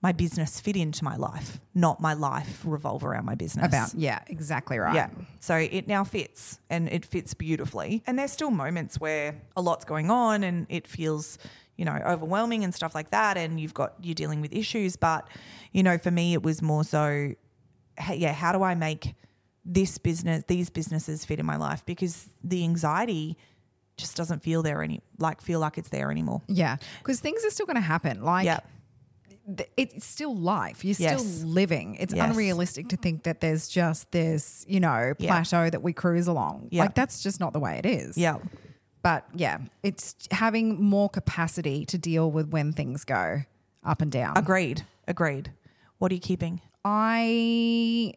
my 0.00 0.12
business 0.12 0.58
fit 0.58 0.74
into 0.74 1.04
my 1.04 1.16
life, 1.16 1.60
not 1.74 2.00
my 2.00 2.14
life 2.14 2.62
revolve 2.64 3.04
around 3.04 3.26
my 3.26 3.34
business. 3.34 3.66
About 3.66 3.94
yeah, 3.94 4.20
exactly 4.28 4.78
right. 4.78 4.94
Yeah. 4.94 5.10
So 5.42 5.56
it 5.56 5.88
now 5.88 6.04
fits 6.04 6.60
and 6.70 6.88
it 6.88 7.04
fits 7.04 7.34
beautifully. 7.34 8.04
And 8.06 8.16
there's 8.16 8.30
still 8.30 8.52
moments 8.52 9.00
where 9.00 9.42
a 9.56 9.60
lot's 9.60 9.84
going 9.84 10.08
on 10.08 10.44
and 10.44 10.68
it 10.68 10.86
feels, 10.86 11.36
you 11.76 11.84
know, 11.84 11.98
overwhelming 12.06 12.62
and 12.62 12.72
stuff 12.72 12.94
like 12.94 13.10
that. 13.10 13.36
And 13.36 13.58
you've 13.58 13.74
got, 13.74 13.94
you're 14.00 14.14
dealing 14.14 14.40
with 14.40 14.52
issues. 14.52 14.94
But, 14.94 15.26
you 15.72 15.82
know, 15.82 15.98
for 15.98 16.12
me, 16.12 16.32
it 16.32 16.44
was 16.44 16.62
more 16.62 16.84
so, 16.84 17.32
yeah, 18.14 18.32
how 18.32 18.52
do 18.52 18.62
I 18.62 18.76
make 18.76 19.16
this 19.64 19.98
business, 19.98 20.44
these 20.46 20.70
businesses 20.70 21.24
fit 21.24 21.40
in 21.40 21.46
my 21.46 21.56
life? 21.56 21.84
Because 21.86 22.28
the 22.44 22.62
anxiety 22.62 23.36
just 23.96 24.16
doesn't 24.16 24.44
feel 24.44 24.62
there 24.62 24.80
any, 24.80 25.00
like, 25.18 25.40
feel 25.40 25.58
like 25.58 25.76
it's 25.76 25.88
there 25.88 26.12
anymore. 26.12 26.40
Yeah. 26.46 26.76
Because 27.00 27.18
things 27.18 27.44
are 27.44 27.50
still 27.50 27.66
going 27.66 27.74
to 27.74 27.82
happen. 27.82 28.22
Like 28.22 28.46
Yeah. 28.46 28.60
It's 29.76 30.04
still 30.06 30.34
life. 30.36 30.84
You're 30.84 30.94
Yes. 30.98 31.20
still 31.24 31.48
living. 31.48 31.96
It's 32.00 32.14
Yes. 32.14 32.30
unrealistic 32.30 32.88
to 32.88 32.96
think 32.96 33.22
that 33.24 33.40
there's 33.40 33.68
just 33.68 34.10
this, 34.12 34.64
you 34.68 34.80
know, 34.80 35.14
Yeah. 35.18 35.30
plateau 35.30 35.70
that 35.70 35.82
we 35.82 35.92
cruise 35.92 36.26
along. 36.26 36.68
Yeah. 36.70 36.82
Like 36.84 36.94
that's 36.94 37.22
just 37.22 37.40
not 37.40 37.52
the 37.52 37.60
way 37.60 37.78
it 37.78 37.86
is. 37.86 38.16
Yeah. 38.16 38.36
But 39.02 39.26
yeah, 39.34 39.58
it's 39.82 40.14
having 40.30 40.82
more 40.82 41.08
capacity 41.08 41.84
to 41.86 41.98
deal 41.98 42.30
with 42.30 42.48
when 42.50 42.72
things 42.72 43.04
go 43.04 43.42
up 43.84 44.00
and 44.00 44.12
down. 44.12 44.36
Agreed. 44.36 44.86
Agreed. 45.08 45.52
What 45.98 46.12
are 46.12 46.14
you 46.14 46.20
keeping? 46.20 46.60
I 46.84 48.14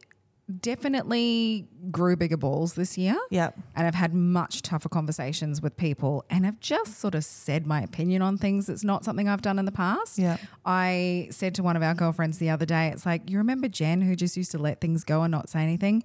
definitely 0.62 1.68
grew 1.92 2.16
bigger 2.16 2.38
balls 2.38 2.74
this 2.74 2.98
year. 2.98 3.18
Yep. 3.32 3.58
And 3.76 3.88
I've 3.88 3.96
had 3.96 4.14
much 4.14 4.62
tougher 4.62 4.90
conversations 4.90 5.62
with 5.62 5.76
people 5.78 6.24
and 6.30 6.46
I've 6.46 6.60
just 6.60 7.00
sort 7.00 7.16
of 7.16 7.24
said 7.24 7.66
my 7.66 7.82
opinion 7.82 8.22
on 8.22 8.38
things 8.38 8.68
that's 8.68 8.84
not 8.84 9.04
something 9.04 9.28
I've 9.28 9.42
done 9.42 9.58
in 9.58 9.66
the 9.66 9.72
past. 9.72 10.18
Yeah. 10.20 10.38
I 10.66 11.30
said 11.32 11.56
to 11.56 11.64
one 11.64 11.76
of 11.76 11.84
our 11.84 11.94
girlfriends 11.94 12.38
the 12.38 12.50
other 12.50 12.66
day, 12.66 12.90
it's 12.90 13.06
like, 13.06 13.30
you 13.30 13.38
remember 13.40 13.68
Jen 13.68 14.02
who 14.02 14.16
just 14.16 14.38
used 14.38 14.52
to 14.52 14.58
let 14.58 14.82
things 14.82 15.04
go 15.04 15.24
and 15.24 15.32
not 15.32 15.50
say 15.50 15.62
anything? 15.62 16.04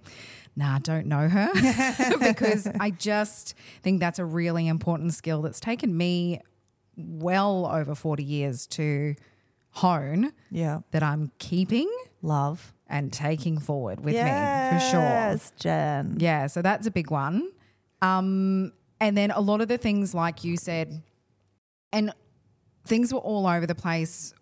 Nah, 0.57 0.79
don't 0.79 1.07
know 1.07 1.29
her 1.29 1.51
because 2.21 2.67
I 2.81 2.91
just 2.91 3.55
think 3.83 4.01
that's 4.01 4.19
a 4.19 4.25
really 4.25 4.69
important 4.69 5.15
skill 5.15 5.43
that's 5.43 5.61
taken 5.61 5.97
me 5.97 6.41
well 6.97 7.67
over 7.67 7.95
40 7.95 8.23
years 8.25 8.67
to 8.69 9.15
hone 9.71 10.33
Yeah. 10.51 10.81
that 10.91 11.03
I'm 11.03 11.31
keeping 11.39 11.91
Love. 12.23 12.75
And 12.91 13.13
taking 13.13 13.59
forward 13.59 14.01
with 14.01 14.15
me 14.15 14.21
for 14.21 14.81
sure. 14.91 15.01
Yes, 15.01 15.53
Jen. 15.59 16.17
Yeah, 16.19 16.49
so 16.49 16.61
that's 16.61 16.87
a 16.87 16.91
big 16.91 17.11
one. 17.11 17.49
Um, 18.03 18.73
and 19.01 19.17
then 19.17 19.31
a 19.31 19.41
lot 19.41 19.61
of 19.61 19.69
the 19.69 19.79
things, 19.79 20.15
like 20.15 20.45
you 20.45 20.57
said, 20.57 21.01
and 21.93 22.13
things 22.85 23.15
were 23.15 23.21
all 23.21 23.47
over 23.47 23.67
the 23.67 23.75
place, 23.75 24.35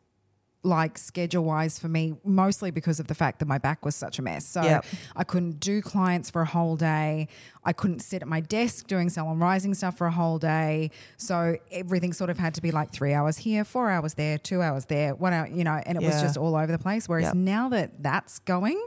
like 0.65 0.99
schedule 0.99 1.45
wise 1.45 1.79
for 1.79 1.89
me, 1.89 2.15
mostly 2.25 2.71
because 2.73 2.99
of 2.99 3.07
the 3.07 3.15
fact 3.15 3.39
that 3.39 3.47
my 3.47 3.59
back 3.59 3.85
was 3.85 3.95
such 3.95 4.19
a 4.19 4.23
mess. 4.23 4.45
So 4.45 4.63
Yep. 4.63 4.85
I 5.15 5.25
couldn't 5.25 5.61
do 5.61 5.81
clients 5.81 6.31
for 6.31 6.43
a 6.43 6.47
whole 6.47 6.77
day. 6.77 7.29
I 7.65 7.73
couldn't 7.73 8.01
sit 8.01 8.23
at 8.23 8.29
my 8.29 8.41
desk 8.41 8.89
doing 8.89 9.09
salon 9.09 9.39
rising 9.39 9.73
stuff 9.75 9.97
for 9.97 10.09
a 10.09 10.11
whole 10.13 10.39
day. 10.39 10.91
So 11.17 11.57
everything 11.71 12.13
sort 12.13 12.29
of 12.29 12.39
had 12.39 12.55
to 12.55 12.61
be 12.61 12.73
like 12.73 12.91
three 12.91 13.15
hours 13.15 13.39
here, 13.39 13.65
four 13.65 13.89
hours 13.89 14.15
there, 14.15 14.37
two 14.37 14.61
hours 14.61 14.87
there, 14.87 15.15
one 15.15 15.33
hour, 15.33 15.47
you 15.47 15.63
know, 15.63 15.81
and 15.87 15.97
it 15.97 16.03
was 16.05 16.21
just 16.21 16.37
all 16.37 16.57
over 16.57 16.73
the 16.73 16.79
place. 16.79 17.09
Whereas 17.09 17.27
Yep. 17.27 17.35
now 17.37 17.69
that 17.69 18.03
that's 18.03 18.41
going, 18.41 18.85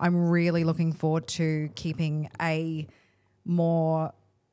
I'm 0.00 0.28
really 0.28 0.64
looking 0.64 0.92
forward 0.92 1.28
to 1.28 1.70
keeping 1.76 2.30
a 2.40 2.88
more 3.44 4.12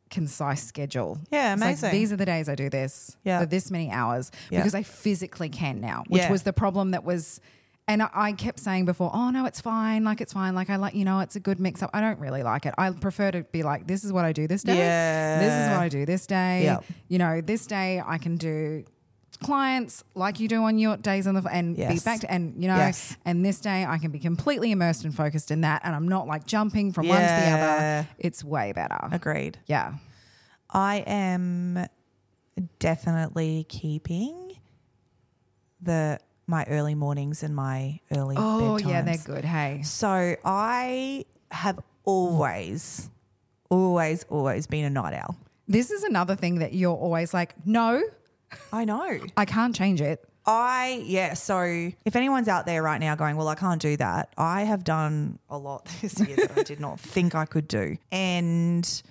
concise 0.09 0.63
schedule. 0.63 1.19
Yeah, 1.31 1.53
It's 1.53 1.61
like, 1.61 1.67
amazing. 1.77 1.91
these 1.91 2.11
are 2.11 2.15
the 2.17 2.25
days 2.25 2.49
I 2.49 2.55
do 2.55 2.69
this 2.69 3.15
Yeah. 3.23 3.39
for 3.41 3.45
this 3.45 3.69
many 3.71 3.91
hours 3.91 4.31
Yeah. 4.49 4.59
because 4.59 4.73
I 4.75 4.83
physically 4.83 5.49
can 5.49 5.79
now, 5.79 6.03
which 6.07 6.21
Yeah. 6.23 6.31
was 6.31 6.43
the 6.43 6.53
problem 6.53 6.91
that 6.91 7.03
was. 7.03 7.39
And 7.87 8.03
I- 8.03 8.09
I 8.13 8.31
kept 8.33 8.59
saying 8.59 8.85
before, 8.85 9.09
oh 9.15 9.31
no, 9.31 9.45
it's 9.45 9.59
fine. 9.61 10.03
Like 10.03 10.21
it's 10.21 10.33
fine. 10.33 10.53
Like 10.53 10.69
I 10.69 10.75
like, 10.75 10.93
you 10.93 11.03
know, 11.05 11.21
it's 11.21 11.35
a 11.35 11.39
good 11.39 11.59
mix 11.59 11.81
up. 11.81 11.89
I 11.91 12.01
don't 12.01 12.19
really 12.19 12.43
like 12.43 12.67
it. 12.67 12.75
I 12.77 12.91
prefer 12.91 13.31
to 13.31 13.41
be 13.51 13.63
like, 13.63 13.87
this 13.87 14.03
is 14.03 14.13
what 14.13 14.25
I 14.25 14.31
do 14.31 14.47
this 14.47 14.61
day. 14.61 14.75
This 15.39 15.53
is 15.53 15.69
what 15.71 15.79
I 15.81 15.89
do 15.89 16.05
this 16.05 16.27
day. 16.27 16.63
Yep. 16.65 16.83
You 17.07 17.17
know, 17.17 17.41
this 17.41 17.65
day 17.65 17.99
I 18.05 18.19
can 18.19 18.37
do 18.37 18.83
clients 19.41 20.03
like 20.15 20.39
you 20.39 20.47
do 20.47 20.63
on 20.63 20.77
your 20.77 20.97
days 20.97 21.25
on 21.27 21.33
the 21.35 21.43
and 21.51 21.75
be 21.77 21.99
back 22.03 22.19
to, 22.21 22.31
and 22.31 22.61
you 22.61 22.67
know 22.67 22.75
Yes. 22.75 23.15
and 23.25 23.45
this 23.45 23.59
day 23.59 23.85
I 23.85 23.97
can 23.97 24.11
be 24.11 24.19
completely 24.19 24.71
immersed 24.71 25.05
and 25.05 25.15
focused 25.15 25.49
in 25.51 25.61
that 25.61 25.81
and 25.85 25.95
I'm 25.95 26.07
not 26.07 26.27
like 26.27 26.45
jumping 26.45 26.91
from 26.91 27.07
one 27.07 27.19
to 27.19 27.25
the 27.25 27.51
other. 27.51 28.07
It's 28.17 28.43
way 28.43 28.73
better. 28.73 28.99
Agreed. 29.11 29.57
Yeah. 29.65 29.93
I 30.71 30.97
am 31.07 31.85
definitely 32.79 33.65
keeping 33.69 34.57
the 35.81 36.19
my 36.47 36.65
early 36.67 36.95
mornings 36.95 37.43
and 37.43 37.55
my 37.55 37.99
early 38.15 38.35
Oh 38.37 38.77
yeah, 38.77 39.01
they're 39.01 39.17
good. 39.23 39.45
Hey. 39.45 39.81
So 39.83 40.35
I 40.43 41.25
have 41.51 41.79
always, 42.03 43.09
always, 43.69 44.25
always 44.29 44.67
been 44.67 44.85
a 44.85 44.89
night 44.89 45.13
owl. 45.13 45.37
This 45.67 45.91
is 45.91 46.03
another 46.03 46.35
thing 46.35 46.59
that 46.59 46.73
you're 46.73 46.95
always 46.95 47.33
like, 47.33 47.53
no, 47.65 48.01
I 48.73 48.85
know. 48.85 49.19
I 49.37 49.45
can't 49.45 49.75
change 49.75 50.01
it. 50.01 50.23
I 50.45 51.03
yeah. 51.05 51.33
So 51.35 51.61
if 52.05 52.15
anyone's 52.15 52.47
out 52.47 52.65
there 52.65 52.81
right 52.81 52.99
now 52.99 53.15
going, 53.15 53.35
well, 53.35 53.47
I 53.47 53.55
can't 53.55 53.81
do 53.81 53.95
that. 53.97 54.29
I 54.37 54.63
have 54.63 54.83
done 54.83 55.37
a 55.49 55.57
lot 55.57 55.85
this 56.01 56.19
year 56.19 56.35
that 56.37 56.57
I 56.57 56.63
did 56.63 56.79
not 56.79 56.99
think 56.99 57.35
I 57.35 57.45
could 57.45 57.67
do, 57.67 57.97
and 58.11 59.03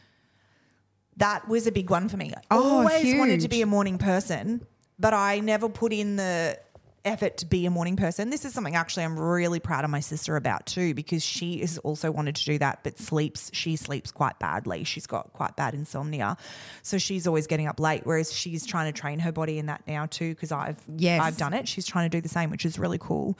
that 1.16 1.48
was 1.48 1.66
a 1.66 1.72
big 1.72 1.90
one 1.90 2.08
for 2.08 2.16
me. 2.16 2.32
I 2.36 2.40
Oh, 2.50 2.78
always 2.78 3.18
wanted 3.18 3.40
to 3.40 3.48
be 3.48 3.62
a 3.62 3.66
morning 3.66 3.98
person, 3.98 4.66
but 4.98 5.14
I 5.14 5.40
never 5.40 5.68
put 5.68 5.92
in 5.92 6.16
the 6.16 6.58
effort 7.04 7.36
to 7.38 7.46
be 7.46 7.64
a 7.66 7.70
morning 7.70 7.96
person. 7.96 8.30
This 8.30 8.44
is 8.44 8.52
something 8.52 8.74
actually 8.76 9.04
I'm 9.04 9.18
really 9.18 9.60
proud 9.60 9.84
of 9.84 9.90
my 9.90 10.00
sister 10.00 10.36
about 10.36 10.66
too, 10.66 10.94
because 10.94 11.22
she 11.24 11.58
has 11.60 11.78
also 11.78 12.10
wanted 12.10 12.36
to 12.36 12.44
do 12.44 12.58
that, 12.58 12.80
but 12.82 12.98
sleeps, 12.98 13.50
she 13.54 13.76
sleeps 13.76 14.10
quite 14.10 14.38
badly. 14.38 14.84
She's 14.84 15.06
got 15.06 15.32
quite 15.32 15.56
bad 15.56 15.74
insomnia. 15.74 16.36
So 16.82 16.98
she's 16.98 17.26
always 17.26 17.46
getting 17.46 17.66
up 17.66 17.80
late, 17.80 18.02
whereas 18.04 18.32
she's 18.32 18.66
trying 18.66 18.92
to 18.92 19.00
train 19.00 19.18
her 19.20 19.32
body 19.32 19.58
in 19.58 19.66
that 19.66 19.82
now 19.86 20.06
too, 20.06 20.34
because 20.34 20.52
I've 20.52 20.78
Yes. 20.96 21.22
I've 21.22 21.36
done 21.36 21.54
it. 21.54 21.68
She's 21.68 21.86
trying 21.86 22.10
to 22.10 22.16
do 22.16 22.20
the 22.20 22.28
same, 22.28 22.50
which 22.50 22.64
is 22.64 22.78
really 22.78 22.98
cool. 22.98 23.38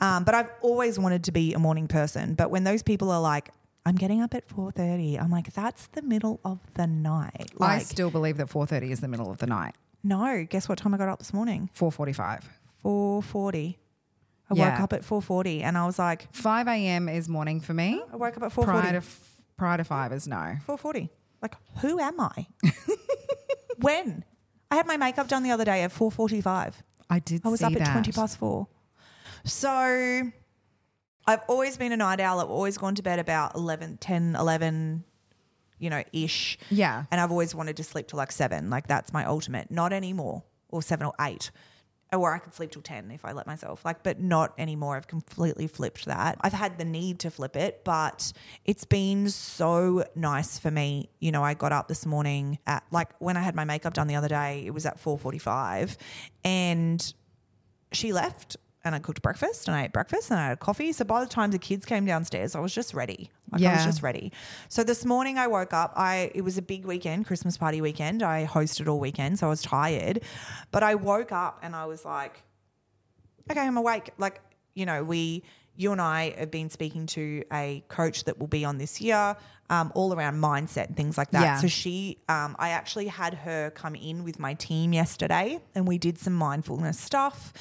Um, 0.00 0.24
but 0.24 0.34
I've 0.34 0.50
always 0.62 0.98
wanted 0.98 1.24
to 1.24 1.32
be 1.32 1.54
a 1.54 1.58
morning 1.58 1.88
person. 1.88 2.34
But 2.34 2.50
when 2.50 2.64
those 2.64 2.82
people 2.82 3.10
are 3.10 3.20
like, 3.20 3.50
I'm 3.86 3.94
getting 3.94 4.20
up 4.20 4.34
at 4.34 4.46
4.30, 4.46 5.18
I'm 5.18 5.30
like, 5.30 5.52
that's 5.54 5.86
the 5.88 6.02
middle 6.02 6.40
of 6.44 6.58
the 6.74 6.86
night. 6.86 7.50
I 7.60 7.78
still 7.78 8.10
believe 8.10 8.36
that 8.36 8.48
4:30 8.48 8.90
is 8.90 9.00
the 9.00 9.08
middle 9.08 9.30
of 9.30 9.38
the 9.38 9.46
night. 9.46 9.74
no, 10.04 10.44
guess 10.48 10.68
what 10.68 10.78
time 10.78 10.92
I 10.94 10.98
got 10.98 11.08
up 11.08 11.18
this 11.18 11.32
morning? 11.32 11.70
4:45. 11.74 12.42
4.40. 12.84 13.76
I 14.50 14.54
woke 14.54 14.80
up 14.80 14.92
at 14.94 15.02
4.40 15.02 15.62
and 15.62 15.76
I 15.76 15.84
was 15.84 15.98
like, 15.98 16.32
5 16.34 16.68
a.m. 16.68 17.08
is 17.08 17.28
morning 17.28 17.60
for 17.60 17.74
me. 17.74 18.02
I 18.12 18.16
woke 18.16 18.36
up 18.36 18.42
at 18.44 18.52
Prior 18.52 18.82
4.40. 18.82 18.90
to 18.92 18.96
f- 18.96 19.30
prior 19.58 19.76
to 19.76 19.84
five 19.84 20.12
is 20.12 20.26
no. 20.26 20.56
4.40. 20.66 21.10
Like, 21.42 21.54
who 21.80 21.98
am 22.00 22.18
I? 22.18 22.46
when? 23.80 24.24
I 24.70 24.76
had 24.76 24.86
my 24.86 24.96
makeup 24.96 25.28
done 25.28 25.42
the 25.42 25.50
other 25.50 25.64
day 25.64 25.82
at 25.82 25.92
4.45. 25.92 26.74
I 27.10 27.18
did. 27.18 27.42
I 27.44 27.48
was 27.48 27.62
up 27.62 27.72
at 27.72 27.78
that. 27.78 27.92
20 27.92 28.12
past 28.12 28.38
four. 28.38 28.68
So 29.44 29.68
I've 31.26 31.40
always 31.48 31.76
been 31.76 31.92
a 31.92 31.96
night 31.96 32.20
owl. 32.20 32.40
I've 32.40 32.50
always 32.50 32.78
gone 32.78 32.94
to 32.96 33.02
bed 33.02 33.18
about 33.18 33.54
11, 33.54 33.98
10, 33.98 34.36
11, 34.38 35.04
you 35.78 35.90
know, 35.90 36.02
ish. 36.12 36.58
Yeah. 36.70 37.04
And 37.10 37.20
I've 37.20 37.30
always 37.30 37.54
wanted 37.54 37.76
to 37.78 37.84
sleep 37.84 38.08
till 38.08 38.16
like 38.18 38.32
seven. 38.32 38.70
Like 38.70 38.86
that's 38.88 39.12
my 39.12 39.24
ultimate. 39.24 39.70
Not 39.70 39.92
anymore. 39.92 40.42
Or 40.70 40.82
seven 40.82 41.06
or 41.06 41.14
eight. 41.20 41.50
Oh, 42.10 42.20
or 42.20 42.34
I 42.34 42.38
could 42.38 42.54
sleep 42.54 42.70
till 42.70 42.80
10 42.80 43.10
if 43.10 43.24
I 43.24 43.32
let 43.32 43.46
myself. 43.46 43.84
Like, 43.84 44.02
but 44.02 44.18
not 44.18 44.54
anymore. 44.56 44.96
I've 44.96 45.06
completely 45.06 45.66
flipped 45.66 46.06
that. 46.06 46.38
I've 46.40 46.54
had 46.54 46.78
the 46.78 46.84
need 46.84 47.18
to 47.20 47.30
flip 47.30 47.54
it, 47.54 47.82
but 47.84 48.32
it's 48.64 48.86
been 48.86 49.28
so 49.28 50.04
nice 50.14 50.58
for 50.58 50.70
me. 50.70 51.10
You 51.20 51.32
know, 51.32 51.44
I 51.44 51.52
got 51.52 51.72
up 51.72 51.88
this 51.88 52.06
morning 52.06 52.58
at 52.66 52.82
like 52.90 53.10
when 53.18 53.36
I 53.36 53.40
had 53.40 53.54
my 53.54 53.64
makeup 53.64 53.92
done 53.92 54.06
the 54.06 54.16
other 54.16 54.28
day, 54.28 54.62
it 54.64 54.72
was 54.72 54.86
at 54.86 54.98
4:45 54.98 55.96
and 56.44 57.12
she 57.92 58.12
left 58.12 58.56
and 58.84 58.94
I 58.94 58.98
cooked 58.98 59.22
breakfast 59.22 59.68
and 59.68 59.76
I 59.76 59.84
ate 59.84 59.92
breakfast 59.92 60.30
and 60.30 60.38
I 60.38 60.48
had 60.48 60.60
coffee. 60.60 60.92
So 60.92 61.04
by 61.04 61.20
the 61.20 61.28
time 61.28 61.50
the 61.50 61.58
kids 61.58 61.84
came 61.84 62.04
downstairs, 62.06 62.54
I 62.54 62.60
was 62.60 62.74
just 62.74 62.94
ready. 62.94 63.30
Like 63.50 63.62
I 63.62 63.74
was 63.74 63.84
just 63.84 64.02
ready. 64.02 64.32
So 64.68 64.84
this 64.84 65.04
morning 65.04 65.38
I 65.38 65.46
woke 65.46 65.72
up. 65.72 65.92
I 65.96 66.30
it 66.34 66.42
was 66.42 66.58
a 66.58 66.62
big 66.62 66.84
weekend, 66.84 67.26
Christmas 67.26 67.56
party 67.56 67.80
weekend. 67.80 68.22
I 68.22 68.46
hosted 68.46 68.88
all 68.88 69.00
weekend, 69.00 69.38
so 69.38 69.46
I 69.46 69.50
was 69.50 69.62
tired. 69.62 70.22
But 70.70 70.82
I 70.82 70.94
woke 70.94 71.32
up 71.32 71.58
and 71.62 71.74
I 71.74 71.86
was 71.86 72.04
like, 72.04 72.42
okay, 73.50 73.60
I'm 73.60 73.76
awake. 73.76 74.10
Like, 74.18 74.40
you 74.74 74.86
know, 74.86 75.02
we, 75.02 75.42
you 75.78 75.92
and 75.92 76.00
I 76.00 76.34
have 76.36 76.50
been 76.50 76.70
speaking 76.70 77.06
to 77.06 77.44
a 77.52 77.84
coach 77.86 78.24
that 78.24 78.38
will 78.38 78.48
be 78.48 78.64
on 78.64 78.78
this 78.78 79.00
year, 79.00 79.36
um, 79.70 79.92
all 79.94 80.12
around 80.12 80.40
mindset 80.40 80.88
and 80.88 80.96
things 80.96 81.16
like 81.16 81.30
that. 81.30 81.42
Yeah. 81.42 81.56
So 81.58 81.68
she, 81.68 82.18
um, 82.28 82.56
I 82.58 82.70
actually 82.70 83.06
had 83.06 83.34
her 83.34 83.70
come 83.70 83.94
in 83.94 84.24
with 84.24 84.40
my 84.40 84.54
team 84.54 84.92
yesterday 84.92 85.60
and 85.76 85.86
we 85.86 85.96
did 85.96 86.18
some 86.18 86.32
mindfulness 86.32 86.98
stuff. 86.98 87.52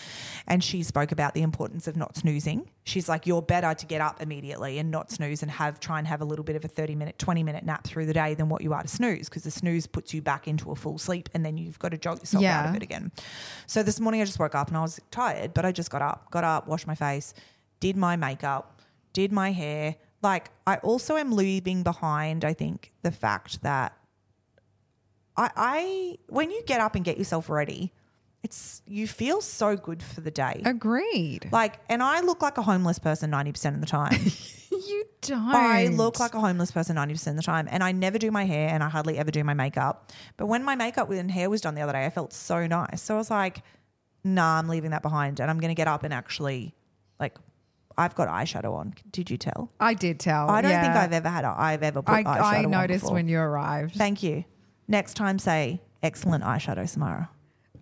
And 0.47 0.63
she 0.63 0.81
spoke 0.81 1.11
about 1.11 1.35
the 1.35 1.43
importance 1.43 1.87
of 1.87 1.95
not 1.95 2.17
snoozing. 2.17 2.71
She's 2.85 3.07
like, 3.07 3.27
you're 3.27 3.43
better 3.43 3.75
to 3.75 3.85
get 3.85 4.01
up 4.01 4.19
immediately 4.19 4.79
and 4.79 4.89
not 4.89 5.11
snooze 5.11 5.43
and 5.43 5.51
have, 5.51 5.79
try 5.79 5.99
and 5.99 6.07
have 6.07 6.21
a 6.21 6.25
little 6.25 6.45
bit 6.45 6.55
of 6.55 6.65
a 6.65 6.69
30 6.69 6.95
minute, 6.95 7.19
20 7.19 7.43
minute 7.43 7.65
nap 7.65 7.83
through 7.83 8.07
the 8.07 8.13
day 8.13 8.33
than 8.33 8.49
what 8.49 8.63
you 8.63 8.73
are 8.73 8.81
to 8.81 8.87
snooze 8.87 9.29
because 9.29 9.43
the 9.43 9.51
snooze 9.51 9.85
puts 9.85 10.11
you 10.11 10.23
back 10.23 10.47
into 10.47 10.71
a 10.71 10.75
full 10.75 10.97
sleep 10.97 11.29
and 11.35 11.45
then 11.45 11.55
you've 11.55 11.77
got 11.77 11.89
to 11.89 11.99
jolt 11.99 12.19
yourself 12.21 12.43
out 12.45 12.69
of 12.69 12.75
it 12.75 12.81
again. 12.81 13.11
So 13.67 13.83
this 13.83 13.99
morning 13.99 14.21
I 14.21 14.25
just 14.25 14.39
woke 14.39 14.55
up 14.55 14.69
and 14.69 14.77
I 14.77 14.81
was 14.81 14.99
tired, 15.11 15.53
but 15.53 15.65
I 15.65 15.71
just 15.71 15.91
got 15.91 16.01
up, 16.01 16.31
got 16.31 16.43
up, 16.43 16.67
washed 16.67 16.87
my 16.87 16.95
face, 16.95 17.35
did 17.79 17.97
my 17.97 18.15
makeup, 18.15 18.81
did 19.13 19.31
my 19.31 19.51
hair. 19.51 19.95
Like 20.21 20.49
I 20.65 20.77
also 20.77 21.15
am 21.17 21.31
leaving 21.31 21.83
behind, 21.83 22.43
I 22.43 22.53
think, 22.53 22.91
the 23.03 23.11
fact 23.11 23.61
that 23.63 23.97
I, 25.35 25.51
I 25.55 26.17
when 26.27 26.51
you 26.51 26.61
get 26.65 26.81
up 26.81 26.95
and 26.95 27.05
get 27.05 27.17
yourself 27.17 27.49
ready, 27.49 27.93
it's 28.43 28.81
you 28.87 29.07
feel 29.07 29.41
so 29.41 29.75
good 29.75 30.01
for 30.01 30.21
the 30.21 30.31
day. 30.31 30.61
Agreed. 30.65 31.49
Like, 31.51 31.79
and 31.89 32.01
I 32.01 32.21
look 32.21 32.41
like 32.41 32.57
a 32.57 32.61
homeless 32.61 32.99
person 32.99 33.31
90% 33.31 33.75
of 33.75 33.81
the 33.81 33.87
time. 33.87 34.19
you 34.71 35.05
don't. 35.21 35.53
I 35.53 35.87
look 35.87 36.19
like 36.19 36.33
a 36.33 36.39
homeless 36.39 36.71
person 36.71 36.95
90% 36.95 37.27
of 37.27 37.35
the 37.35 37.41
time. 37.41 37.67
And 37.69 37.83
I 37.83 37.91
never 37.91 38.17
do 38.17 38.31
my 38.31 38.45
hair 38.45 38.69
and 38.69 38.83
I 38.83 38.89
hardly 38.89 39.17
ever 39.17 39.31
do 39.31 39.43
my 39.43 39.53
makeup. 39.53 40.11
But 40.37 40.45
when 40.47 40.63
my 40.63 40.75
makeup 40.75 41.09
and 41.09 41.31
hair 41.31 41.49
was 41.49 41.61
done 41.61 41.75
the 41.75 41.81
other 41.81 41.93
day, 41.93 42.05
I 42.05 42.09
felt 42.09 42.33
so 42.33 42.65
nice. 42.67 43.01
So 43.01 43.15
I 43.15 43.17
was 43.17 43.29
like, 43.29 43.63
nah, 44.23 44.59
I'm 44.59 44.67
leaving 44.67 44.91
that 44.91 45.01
behind. 45.01 45.39
And 45.39 45.49
I'm 45.49 45.59
going 45.59 45.69
to 45.69 45.75
get 45.75 45.87
up 45.87 46.03
and 46.03 46.13
actually, 46.13 46.75
like, 47.19 47.37
I've 47.97 48.13
got 48.15 48.27
eyeshadow 48.27 48.73
on. 48.73 48.93
Did 49.11 49.29
you 49.29 49.37
tell? 49.37 49.71
I 49.79 49.93
did 49.93 50.19
tell. 50.19 50.49
I 50.49 50.61
don't 50.61 50.71
think. 50.71 50.93
I've 50.95 51.13
ever 51.13 51.29
had, 51.29 51.45
a, 51.45 51.55
I've 51.57 51.81
ever 51.83 52.01
put 52.01 52.13
I, 52.13 52.23
eyeshadow 52.23 52.41
I 52.43 52.61
noticed 52.63 53.01
before. 53.05 53.15
when 53.15 53.27
you 53.27 53.39
arrived. 53.39 53.95
Thank 53.95 54.21
you. 54.21 54.43
Next 54.87 55.15
time, 55.15 55.39
say 55.39 55.81
excellent 56.03 56.43
eyeshadow, 56.43 56.87
Samara. 56.87 57.29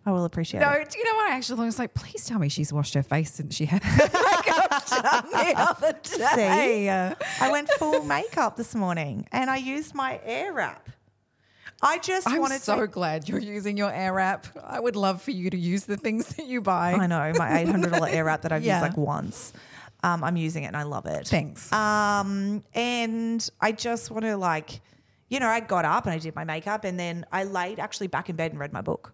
I 0.06 0.12
will 0.12 0.23
appreciate 0.25 0.62
it. 0.62 0.63
No, 0.65 0.71
it. 0.71 0.89
do 0.89 0.99
you 0.99 1.04
know 1.04 1.15
what? 1.15 1.32
I 1.32 1.36
actually 1.36 1.65
was 1.65 1.80
like, 1.80 1.93
please 1.95 2.25
tell 2.25 2.38
me 2.39 2.47
she's 2.47 2.71
washed 2.71 2.93
her 2.93 3.01
face 3.04 3.34
since 3.34 3.56
she 3.56 3.65
had 3.65 3.84
makeup 3.99 4.86
done 4.88 5.25
the 5.32 5.54
other 5.58 5.93
day. 6.04 6.86
See, 6.86 6.89
I 6.89 7.51
went 7.51 7.69
full 7.71 8.04
makeup 8.06 8.56
this 8.56 8.75
morning 8.75 9.28
and 9.32 9.49
I 9.49 9.58
used 9.58 9.95
my 9.95 10.19
air 10.23 10.54
wrap. 10.54 10.89
I 11.82 11.97
just 11.97 12.25
wanted 12.28 12.30
to- 12.30 12.36
I'm 12.36 12.41
wanted 12.41 12.62
so 12.62 12.80
to. 12.82 12.88
glad 12.88 13.28
you're 13.28 13.39
using 13.39 13.78
your 13.78 13.91
air 13.91 14.13
wrap. 14.13 14.47
I 14.63 14.80
would 14.80 14.95
love 14.95 15.21
for 15.23 15.32
you 15.32 15.49
to 15.49 15.58
use 15.58 15.86
the 15.86 15.97
things 15.97 16.28
that 16.36 16.45
you 16.45 16.62
buy. 16.62 16.93
I 16.93 17.08
know 17.08 17.34
my 17.36 17.60
eight 17.60 17.67
hundred 17.67 17.91
dollar 17.91 18.08
air 18.08 18.23
wrap 18.25 18.43
that 18.43 18.51
I've 18.51 18.63
Yeah. 18.63 18.80
used 18.82 18.89
like 18.95 18.97
once. 18.97 19.54
Um, 20.06 20.24
I'm 20.24 20.38
using 20.38 20.63
it 20.63 20.68
and 20.68 20.78
I 20.78 20.84
love 20.84 21.08
it. 21.08 21.28
Thanks. 21.28 21.74
Um, 21.74 22.63
and 22.76 23.50
I 23.60 23.72
just 23.72 24.12
want 24.12 24.24
to 24.26 24.38
like, 24.38 24.82
you 25.30 25.39
know, 25.39 25.48
I 25.48 25.60
got 25.62 25.84
up 25.84 26.06
and 26.06 26.13
I 26.13 26.20
did 26.20 26.36
my 26.36 26.44
makeup 26.44 26.84
and 26.84 27.00
then 27.00 27.26
I 27.32 27.44
laid 27.44 27.80
actually 27.80 28.08
back 28.08 28.30
in 28.30 28.36
bed 28.36 28.52
and 28.52 28.60
read 28.60 28.72
my 28.72 28.82
book. 28.82 29.13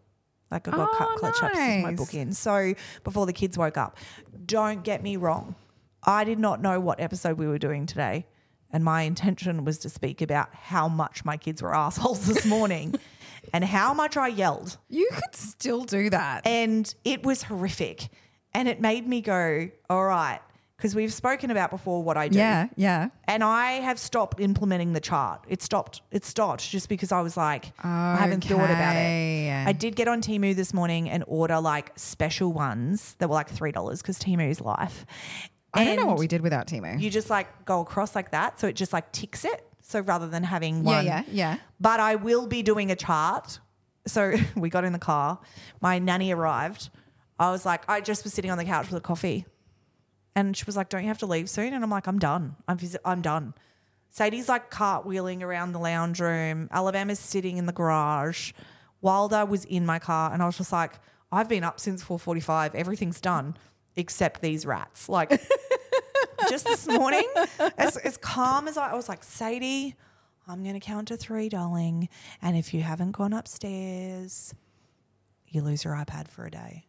Like 0.52 0.68
I 0.68 0.72
got 0.72 0.90
Oh, 0.92 0.96
cut 0.98 1.18
clutch 1.18 1.42
up 1.44 1.54
to 1.54 1.82
my 1.82 1.94
book 1.94 2.14
in. 2.14 2.34
So 2.34 2.74
before 3.06 3.26
the 3.26 3.32
kids 3.32 3.58
woke 3.58 3.78
up, 3.78 3.98
don't 4.46 4.84
get 4.84 5.02
me 5.02 5.16
wrong. 5.16 5.56
I 6.04 6.26
did 6.26 6.40
not 6.40 6.62
know 6.62 6.80
what 6.82 7.00
episode 7.00 7.38
we 7.38 7.48
were 7.48 7.58
doing 7.60 7.86
today. 7.86 8.26
And 8.74 8.84
my 8.84 9.04
intention 9.04 9.64
was 9.64 9.78
to 9.80 9.90
speak 9.90 10.22
about 10.22 10.54
how 10.54 10.90
much 10.90 11.24
my 11.24 11.38
kids 11.38 11.62
were 11.62 11.74
assholes 11.86 12.26
this 12.26 12.46
morning 12.46 12.96
and 13.54 13.64
how 13.64 13.94
much 13.94 14.18
I 14.18 14.28
yelled. 14.28 14.78
You 14.90 15.08
could 15.14 15.36
still 15.36 15.86
do 15.86 16.10
that. 16.10 16.46
And 16.46 16.94
it 17.06 17.24
was 17.24 17.44
horrific. 17.44 18.10
And 18.54 18.68
it 18.68 18.82
made 18.82 19.08
me 19.08 19.22
go, 19.22 19.70
all 19.90 20.04
right, 20.04 20.42
because 20.82 20.96
we've 20.96 21.14
spoken 21.14 21.52
about 21.52 21.70
before 21.70 22.02
what 22.02 22.18
I 22.18 22.28
do. 22.28 22.40
yeah, 22.40 22.68
yeah. 22.76 23.10
And 23.26 23.44
I 23.44 23.74
have 23.74 24.00
stopped 24.00 24.40
implementing 24.40 24.94
the 24.94 25.00
chart. 25.00 25.46
It 25.48 25.62
stopped. 25.62 26.02
It 26.10 26.26
stopped 26.26 26.68
just 26.68 26.90
because 26.90 27.12
I 27.12 27.22
was 27.22 27.38
like, 27.38 27.72
I 27.84 28.18
haven't 28.18 28.44
thought 28.44 28.72
about 28.72 28.96
it. 28.96 29.68
I 29.68 29.74
did 29.74 29.96
get 29.96 30.08
on 30.08 30.24
Temu 30.24 30.56
this 30.56 30.74
morning 30.74 31.08
and 31.08 31.24
order 31.28 31.60
like 31.60 31.92
special 31.98 32.52
ones 32.52 33.16
that 33.20 33.28
were 33.30 33.36
like 33.36 33.50
three 33.50 33.72
dollars 33.72 34.02
because 34.02 34.18
Temu's 34.18 34.60
life. 34.60 35.06
I 35.72 35.86
don't 35.86 35.98
know 35.98 36.08
what 36.08 36.18
we 36.18 36.28
did 36.28 36.42
without 36.42 36.66
Temu. 36.66 37.00
You 37.00 37.12
just 37.12 37.30
like 37.30 37.66
go 37.66 37.82
across 37.82 38.16
like 38.16 38.32
that, 38.32 38.60
so 38.60 38.68
it 38.68 38.76
just 38.76 38.92
like 38.92 39.12
ticks 39.12 39.46
it. 39.46 39.68
So 39.82 40.00
rather 40.00 40.28
than 40.28 40.44
having 40.44 40.84
yeah, 40.84 41.02
yeah, 41.02 41.24
yeah. 41.32 41.58
but 41.80 42.00
I 42.00 42.16
will 42.16 42.48
be 42.48 42.64
doing 42.64 42.90
a 42.90 42.96
chart. 42.96 43.60
So 44.08 44.34
we 44.56 44.70
got 44.70 44.84
in 44.84 44.94
the 44.94 45.00
car. 45.00 45.40
My 45.80 46.00
nanny 46.00 46.32
arrived. 46.34 46.90
I 47.38 47.52
was 47.52 47.66
like, 47.68 47.88
I 47.88 48.02
just 48.02 48.24
was 48.24 48.34
sitting 48.34 48.50
on 48.50 48.58
the 48.58 48.66
couch 48.66 48.90
with 48.90 48.98
a 48.98 49.02
coffee. 49.02 49.46
And 50.36 50.56
she 50.56 50.64
was 50.66 50.78
like, 50.78 50.90
Don't 50.90 51.02
you 51.02 51.08
have 51.08 51.20
to 51.20 51.26
leave 51.26 51.50
soon? 51.50 51.74
And 51.74 51.84
I'm 51.84 51.90
like, 51.90 52.08
I'm 52.08 52.20
done. 52.20 52.56
I'm, 52.68 52.78
I'm 53.04 53.22
done. 53.22 53.54
Sadie's 54.10 54.50
like 54.50 54.70
cartwheeling 54.70 55.42
around 55.42 55.72
the 55.72 55.80
lounge 55.80 56.20
room. 56.20 56.68
Alabama's 56.72 57.20
sitting 57.20 57.58
in 57.58 57.66
the 57.66 57.74
garage. 57.74 58.52
Wilder 59.02 59.46
was 59.46 59.66
in 59.66 59.86
my 59.86 60.00
car. 60.00 60.34
And 60.34 60.44
I 60.44 60.46
was 60.46 60.58
just 60.58 60.72
like, 60.72 61.00
I've 61.32 61.48
been 61.48 61.64
up 61.64 61.80
since 61.80 62.04
4.45. 62.04 62.76
Everything's 62.76 63.22
done 63.22 63.56
except 63.96 64.42
these 64.42 64.66
rats. 64.66 65.08
Like, 65.08 65.30
just 66.50 66.66
this 66.66 66.88
morning, 66.88 67.28
as, 67.78 67.96
as 67.98 68.18
calm 68.18 68.68
as 68.68 68.78
I, 68.78 68.92
I 68.92 68.96
was 68.96 69.08
like, 69.08 69.24
Sadie, 69.24 69.96
I'm 70.48 70.64
to 70.64 70.80
count 70.82 71.08
to 71.08 71.18
three, 71.18 71.48
darling. 71.48 72.10
And 72.42 72.58
if 72.58 72.74
you 72.74 72.82
haven't 72.82 73.12
gone 73.12 73.32
upstairs, 73.32 74.54
you 75.48 75.62
lose 75.62 75.86
your 75.86 75.94
iPad 75.94 76.28
for 76.28 76.46
a 76.46 76.52
day. 76.52 76.86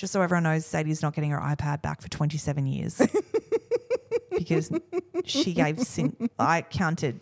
Just 0.00 0.14
so 0.14 0.22
everyone 0.22 0.44
knows, 0.44 0.64
Sadie's 0.64 1.02
not 1.02 1.14
getting 1.14 1.28
her 1.30 1.38
iPad 1.38 1.82
back 1.82 2.00
for 2.00 2.08
27 2.08 2.66
years 2.66 3.02
because 4.30 4.70
she 5.26 5.52
gave, 5.52 5.78
sin- 5.78 6.30
I 6.38 6.62
counted 6.62 7.20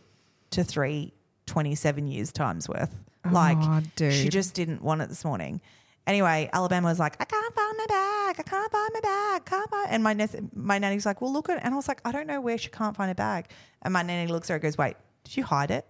to 0.50 0.62
three, 0.62 1.12
27 1.46 2.06
years 2.06 2.30
times 2.30 2.68
worth. 2.68 2.94
Oh, 3.26 3.30
like, 3.30 3.58
Oh, 3.60 4.10
she 4.10 4.28
just 4.28 4.54
didn't 4.54 4.80
want 4.80 5.02
it 5.02 5.08
this 5.08 5.24
morning. 5.24 5.60
Anyway, 6.06 6.48
Alabama 6.52 6.86
was 6.86 7.00
like, 7.00 7.16
I 7.20 7.24
can't 7.24 7.52
find 7.52 7.76
my 7.78 7.86
bag. 7.88 8.36
I 8.38 8.42
can't 8.48 8.70
find 8.70 8.90
my 8.94 9.00
bag. 9.00 9.44
Can't 9.44 9.68
find. 9.70 9.90
And 9.90 10.04
my 10.04 10.12
nes- 10.12 10.36
my 10.54 10.78
nanny's 10.78 11.04
like, 11.04 11.20
well, 11.20 11.32
look 11.32 11.48
at. 11.48 11.56
it. 11.56 11.64
And 11.64 11.74
I 11.74 11.76
was 11.76 11.88
like, 11.88 12.00
I 12.04 12.12
don't 12.12 12.28
know 12.28 12.40
where 12.40 12.58
she 12.58 12.68
can't 12.68 12.94
find 12.96 13.10
a 13.10 13.14
bag. 13.16 13.46
And 13.82 13.92
my 13.92 14.02
nanny 14.02 14.30
looks 14.30 14.48
at 14.50 14.52
her 14.52 14.56
and 14.58 14.62
goes, 14.62 14.78
wait, 14.78 14.94
did 15.24 15.36
you 15.36 15.42
hide 15.42 15.72
it? 15.72 15.84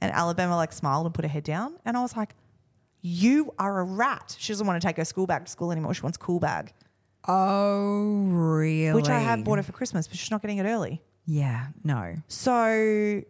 And 0.00 0.12
Alabama 0.12 0.54
like 0.54 0.72
smiled 0.72 1.06
and 1.06 1.12
put 1.14 1.24
her 1.24 1.28
head 1.28 1.42
down. 1.42 1.74
And 1.84 1.96
I 1.96 2.02
was 2.02 2.16
like, 2.16 2.36
you 3.06 3.52
are 3.58 3.80
a 3.80 3.84
rat. 3.84 4.34
She 4.38 4.50
doesn't 4.54 4.66
want 4.66 4.80
to 4.80 4.86
take 4.88 4.96
her 4.96 5.04
school 5.04 5.26
bag 5.26 5.44
to 5.44 5.50
school 5.50 5.70
anymore. 5.70 5.92
She 5.92 6.00
wants 6.00 6.16
cool 6.16 6.40
bag, 6.40 6.72
Oh, 7.28 8.24
really? 8.30 8.94
which 8.94 9.08
I 9.10 9.18
have 9.20 9.44
bought 9.44 9.58
her 9.58 9.62
for 9.62 9.72
Christmas, 9.72 10.08
but 10.08 10.16
she's 10.16 10.30
not 10.30 10.40
getting 10.40 10.56
it 10.56 10.64
early. 10.64 11.02
Yeah, 11.26 11.66
no. 11.84 12.16
So, 12.28 13.22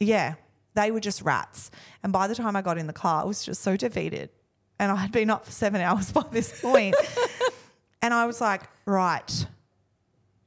yeah, 0.00 0.34
they 0.74 0.90
were 0.90 1.00
just 1.00 1.22
rats. 1.22 1.70
And 2.02 2.12
by 2.12 2.26
the 2.26 2.34
time 2.34 2.56
I 2.56 2.62
got 2.62 2.78
in 2.78 2.86
the 2.86 2.92
car, 2.94 3.22
I 3.22 3.26
was 3.26 3.44
just 3.44 3.62
so 3.62 3.76
defeated. 3.76 4.30
And 4.78 4.90
I 4.90 4.96
had 4.96 5.12
been 5.12 5.30
up 5.30 5.44
for 5.44 5.52
seven 5.52 5.80
hours 5.82 6.12
by 6.12 6.24
this 6.30 6.60
point. 6.60 6.94
and 8.02 8.12
I 8.14 8.26
was 8.26 8.40
like, 8.40 8.62
right, 8.86 9.46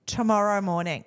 tomorrow 0.05 0.61
morning, 0.61 1.05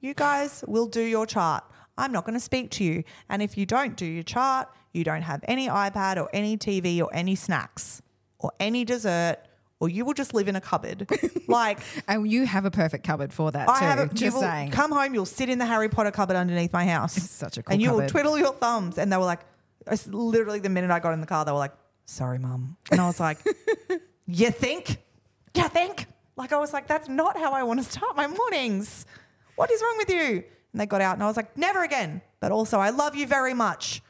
you 0.00 0.14
guys 0.14 0.64
will 0.66 0.86
do 0.86 1.02
your 1.02 1.26
chart. 1.26 1.64
I'm 1.98 2.12
not 2.12 2.24
going 2.24 2.34
to 2.34 2.40
speak 2.40 2.70
to 2.72 2.84
you. 2.84 3.04
And 3.28 3.42
if 3.42 3.58
you 3.58 3.66
don't 3.66 3.96
do 3.96 4.06
your 4.06 4.22
chart, 4.22 4.68
you 4.92 5.04
don't 5.04 5.22
have 5.22 5.40
any 5.46 5.68
iPad 5.68 6.16
or 6.16 6.28
any 6.32 6.56
TV 6.56 7.00
or 7.00 7.08
any 7.12 7.34
snacks 7.34 8.02
or 8.38 8.52
any 8.58 8.84
dessert, 8.84 9.36
or 9.78 9.88
you 9.88 10.04
will 10.04 10.14
just 10.14 10.34
live 10.34 10.48
in 10.48 10.56
a 10.56 10.60
cupboard. 10.60 11.08
like, 11.48 11.78
And 12.08 12.30
you 12.30 12.44
have 12.46 12.64
a 12.64 12.70
perfect 12.70 13.06
cupboard 13.06 13.32
for 13.32 13.50
that 13.52 13.68
I 13.68 13.78
too. 13.78 13.84
have 13.84 13.98
a, 13.98 14.02
you 14.02 14.08
just 14.08 14.34
will 14.34 14.42
saying. 14.42 14.70
come 14.72 14.92
home, 14.92 15.14
you'll 15.14 15.26
sit 15.26 15.48
in 15.48 15.58
the 15.58 15.66
Harry 15.66 15.88
Potter 15.88 16.10
cupboard 16.10 16.36
underneath 16.36 16.72
my 16.72 16.86
house. 16.86 17.16
It's 17.16 17.30
such 17.30 17.58
a 17.58 17.62
cool 17.62 17.72
And 17.72 17.82
you 17.82 17.92
will 17.92 18.08
twiddle 18.08 18.38
your 18.38 18.52
thumbs. 18.52 18.98
And 18.98 19.12
they 19.12 19.16
were 19.16 19.24
like, 19.24 19.40
it's 19.86 20.06
literally 20.06 20.60
the 20.60 20.68
minute 20.68 20.90
I 20.90 20.98
got 20.98 21.12
in 21.12 21.20
the 21.20 21.26
car, 21.26 21.44
they 21.44 21.52
were 21.52 21.58
like, 21.58 21.72
sorry, 22.06 22.38
mum. 22.38 22.76
And 22.90 23.00
I 23.00 23.06
was 23.06 23.20
like, 23.20 23.38
you 24.26 24.50
think? 24.50 24.98
You 25.54 25.68
think? 25.68 26.06
Like, 26.36 26.52
I 26.52 26.58
was 26.58 26.72
like, 26.72 26.86
that's 26.86 27.08
not 27.08 27.38
how 27.38 27.52
I 27.52 27.62
want 27.62 27.82
to 27.82 27.90
start 27.90 28.16
my 28.16 28.26
mornings. 28.26 29.06
What 29.56 29.70
is 29.70 29.80
wrong 29.82 29.96
with 29.98 30.10
you? 30.10 30.44
And 30.72 30.80
they 30.80 30.86
got 30.86 31.00
out 31.00 31.14
and 31.14 31.22
I 31.22 31.26
was 31.26 31.36
like, 31.36 31.56
never 31.56 31.82
again. 31.82 32.22
But 32.40 32.52
also, 32.52 32.78
I 32.78 32.90
love 32.90 33.14
you 33.16 33.26
very 33.26 33.54
much. 33.54 34.02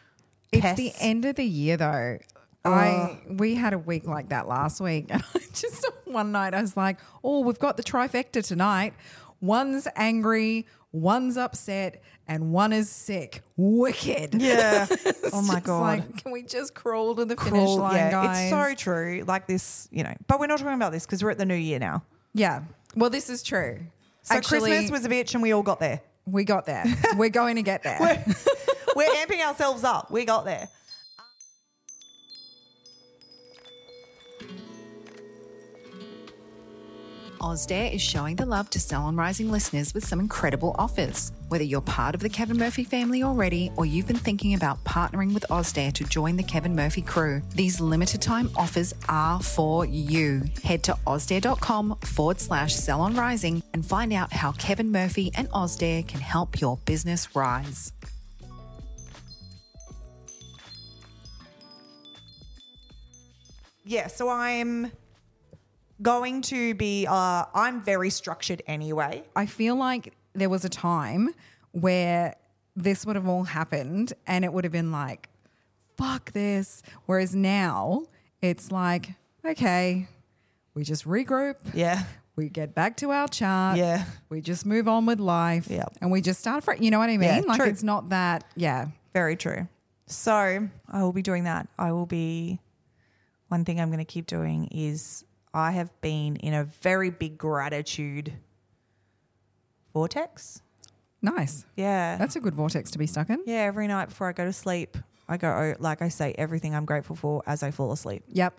It's 0.53 0.75
the 0.77 0.93
end 0.99 1.25
of 1.25 1.37
the 1.37 1.45
year 1.45 1.77
though. 1.77 2.19
I 2.65 3.19
we 3.29 3.55
had 3.55 3.73
a 3.73 3.79
week 3.79 4.07
like 4.07 4.29
that 4.31 4.47
last 4.47 4.81
week, 4.81 5.07
and 5.11 5.23
I 5.35 5.39
just 5.55 5.87
one 6.05 6.33
night 6.33 6.53
I 6.55 6.61
was 6.61 6.77
like, 6.77 6.99
"Oh, 7.25 7.41
we've 7.41 7.59
got 7.59 7.77
the 7.77 7.83
trifecta 7.83 8.47
tonight. 8.47 8.93
One's 9.41 9.89
angry, 9.97 10.67
one's 10.93 11.39
upset, 11.39 12.03
and 12.29 12.53
one 12.53 12.75
is 12.75 12.91
sick. 12.91 13.43
Wicked. 13.57 14.35
Yeah. 14.41 14.87
Oh 15.33 15.43
my 15.43 15.61
God. 15.61 15.83
Like, 15.83 16.17
can 16.25 16.33
we 16.33 16.43
just 16.43 16.75
crawl 16.75 17.15
to 17.15 17.25
the 17.25 17.37
finish 17.37 17.53
Crawl- 17.53 17.77
line, 17.79 17.95
yeah, 17.95 18.11
guys? 18.11 18.39
it's 18.41 18.51
so 18.51 18.75
true. 18.75 19.23
Like 19.29 19.47
this, 19.47 19.87
you 19.93 20.03
know. 20.03 20.13
But 20.27 20.41
we're 20.41 20.49
not 20.49 20.59
talking 20.59 20.75
about 20.75 20.91
this 20.91 21.07
because 21.07 21.23
we're 21.23 21.31
at 21.31 21.39
the 21.39 21.47
new 21.47 21.55
year 21.55 21.79
now. 21.79 22.03
yeah. 22.35 22.63
Well, 22.97 23.11
this 23.11 23.31
is 23.31 23.45
true. 23.45 23.79
So 24.23 24.35
Actually, 24.35 24.71
Christmas 24.73 24.91
was 24.91 25.05
a 25.05 25.09
bitch 25.09 25.35
and 25.35 25.43
we 25.43 25.53
all 25.53 25.63
got 25.63 25.79
there. 25.79 26.01
we 26.27 26.43
got 26.43 26.67
there. 26.67 26.85
We're 27.17 27.29
going 27.31 27.55
to 27.57 27.63
get 27.63 27.85
there. 27.85 28.25
We're 28.97 29.09
amping 29.09 29.41
ourselves 29.41 29.85
up. 29.85 30.11
We 30.11 30.25
got 30.25 30.45
there. 30.45 30.69
Ozdare 37.41 37.93
is 37.93 38.03
showing 38.03 38.37
the 38.37 38.45
love 38.45 38.69
to 38.71 38.79
Salon 38.79 39.17
Rising 39.17 39.51
listeners 39.51 39.95
with 39.95 40.07
some 40.07 40.21
incredible 40.21 40.77
offers. 40.79 41.33
Whether 41.49 41.65
you're 41.65 41.81
part 41.81 42.15
of 42.15 42.21
the 42.21 42.29
Kevin 42.29 42.59
Murphy 42.59 42.85
family 42.85 43.23
already 43.23 43.73
or 43.77 43.87
you've 43.87 44.07
been 44.07 44.17
thinking 44.17 44.53
about 44.53 44.85
partnering 44.85 45.33
with 45.33 45.47
Ozdare 45.49 45.93
to 45.95 46.05
join 46.05 46.37
the 46.37 46.43
Kevin 46.43 46.77
Murphy 46.77 47.01
crew, 47.01 47.41
these 47.55 47.81
limited 47.81 48.21
time 48.21 48.51
offers 48.57 48.93
are 49.09 49.41
for 49.41 49.87
you. 49.87 50.43
Head 50.63 50.83
to 50.85 50.93
ozdare.com 51.07 51.97
forward 52.03 52.41
slash 52.41 52.75
Salon 52.75 53.17
Rising 53.17 53.63
and 53.73 53.87
find 53.87 54.13
out 54.13 54.33
how 54.35 54.53
Kevin 54.53 54.93
Murphy 54.93 55.33
and 55.35 55.49
Ozdare 55.51 56.07
can 56.07 56.21
help 56.21 56.61
your 56.61 56.77
business 56.85 57.35
rise. 57.35 57.93
Yeah, 63.91 64.07
so 64.07 64.29
I'm 64.29 64.93
going 66.01 66.43
to 66.43 66.75
be, 66.75 67.09
uh, 67.09 67.47
I'm 67.53 67.83
very 67.83 68.09
structured 68.09 68.63
anyway. 68.69 69.25
I 69.35 69.47
feel 69.47 69.75
like 69.75 70.15
there 70.33 70.49
was 70.49 70.65
a 70.65 70.69
time 70.69 71.31
where 71.73 72.37
this 72.77 73.05
would 73.05 73.17
have 73.17 73.27
all 73.27 73.43
happened 73.43 74.13
and 74.29 74.45
it 74.45 74.53
would 74.53 74.63
have 74.63 74.73
been 74.73 74.93
like, 74.93 75.29
fuck 75.97 76.31
this. 76.31 76.85
Whereas 77.07 77.35
now 77.35 78.05
it's 78.41 78.71
like, 78.71 79.09
okay, 79.45 80.07
we 80.75 80.85
just 80.85 81.05
regroup. 81.05 81.57
Yeah. 81.75 82.05
We 82.37 82.49
get 82.49 82.77
back 82.77 82.97
to 82.99 83.11
our 83.11 83.27
chart. 83.27 83.77
Yeah. 83.77 84.05
We 84.29 84.41
just 84.41 84.65
move 84.65 84.87
on 84.87 85.05
with 85.05 85.19
life. 85.19 85.67
Yeah. 85.69 85.87
And 86.01 86.13
we 86.13 86.21
just 86.21 86.39
start 86.39 86.63
for 86.63 86.77
you 86.77 86.93
know 86.93 87.01
what 87.01 87.11
I 87.11 87.17
mean? 87.17 87.29
Yeah, 87.29 87.41
like 87.41 87.61
true. 87.61 87.69
it's 87.69 87.83
not 87.83 88.11
that, 88.11 88.45
yeah. 88.55 88.87
Very 89.15 89.35
true. 89.35 89.67
So 90.07 90.69
I 90.89 91.03
will 91.03 91.13
be 91.13 91.23
doing 91.23 91.43
that. 91.43 91.67
I 91.77 91.91
will 91.91 92.07
be, 92.07 92.61
one 93.51 93.65
thing 93.65 93.81
I'm 93.81 93.89
going 93.89 93.99
to 93.99 94.05
keep 94.05 94.27
doing 94.27 94.67
is 94.73 95.25
I 95.53 95.73
have 95.73 95.91
been 96.01 96.37
in 96.37 96.55
a 96.55 96.65
very 96.65 97.11
big 97.11 97.37
gratitude 97.37 98.33
vortex. 99.93 100.63
Nice. 101.23 101.67
Yeah. 101.77 102.17
That's 102.17 102.37
a 102.37 102.41
good 102.41 102.55
vortex 102.55 102.91
to 102.93 102.99
be 102.99 103.07
stuck 103.07 103.29
in. 103.29 103.43
yeah, 103.47 103.57
every 103.63 103.87
night 103.87 104.09
before 104.09 104.29
I 104.29 104.33
go 104.33 104.45
to 104.45 104.53
sleep, 104.53 104.97
I 105.29 105.37
go, 105.37 105.75
like 105.79 106.01
I 106.03 106.09
say, 106.09 106.35
everything 106.39 106.75
I'm 106.75 106.85
grateful 106.85 107.15
for 107.17 107.43
as 107.47 107.63
I 107.63 107.71
fall 107.71 107.93
asleep. 107.93 108.23
Yep. 108.29 108.59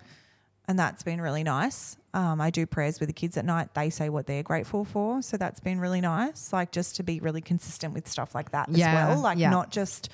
and 0.67 0.77
that's 0.77 1.04
been 1.04 1.19
really 1.19 1.43
nice. 1.43 1.97
Um, 2.13 2.39
I 2.41 2.49
do 2.49 2.65
prayers 2.65 2.99
with 2.99 3.08
the 3.08 3.13
kids 3.13 3.36
at 3.38 3.45
night. 3.45 3.73
They 3.73 3.89
say 3.89 4.10
what 4.10 4.27
they're 4.27 4.43
grateful 4.43 4.84
for, 4.86 5.21
so 5.21 5.38
that's 5.38 5.60
been 5.62 5.80
really 5.80 6.01
nice. 6.01 6.51
Like 6.54 6.71
just 6.71 6.97
to 6.97 7.04
be 7.04 7.19
really 7.21 7.41
consistent 7.41 7.93
with 7.93 8.08
stuff 8.08 8.36
like 8.36 8.51
that 8.51 8.67
Yeah, 8.69 8.89
as 8.89 8.93
well. 9.15 9.21
Like 9.23 9.38
yeah. 9.38 9.49
not 9.49 9.71
just 9.71 10.10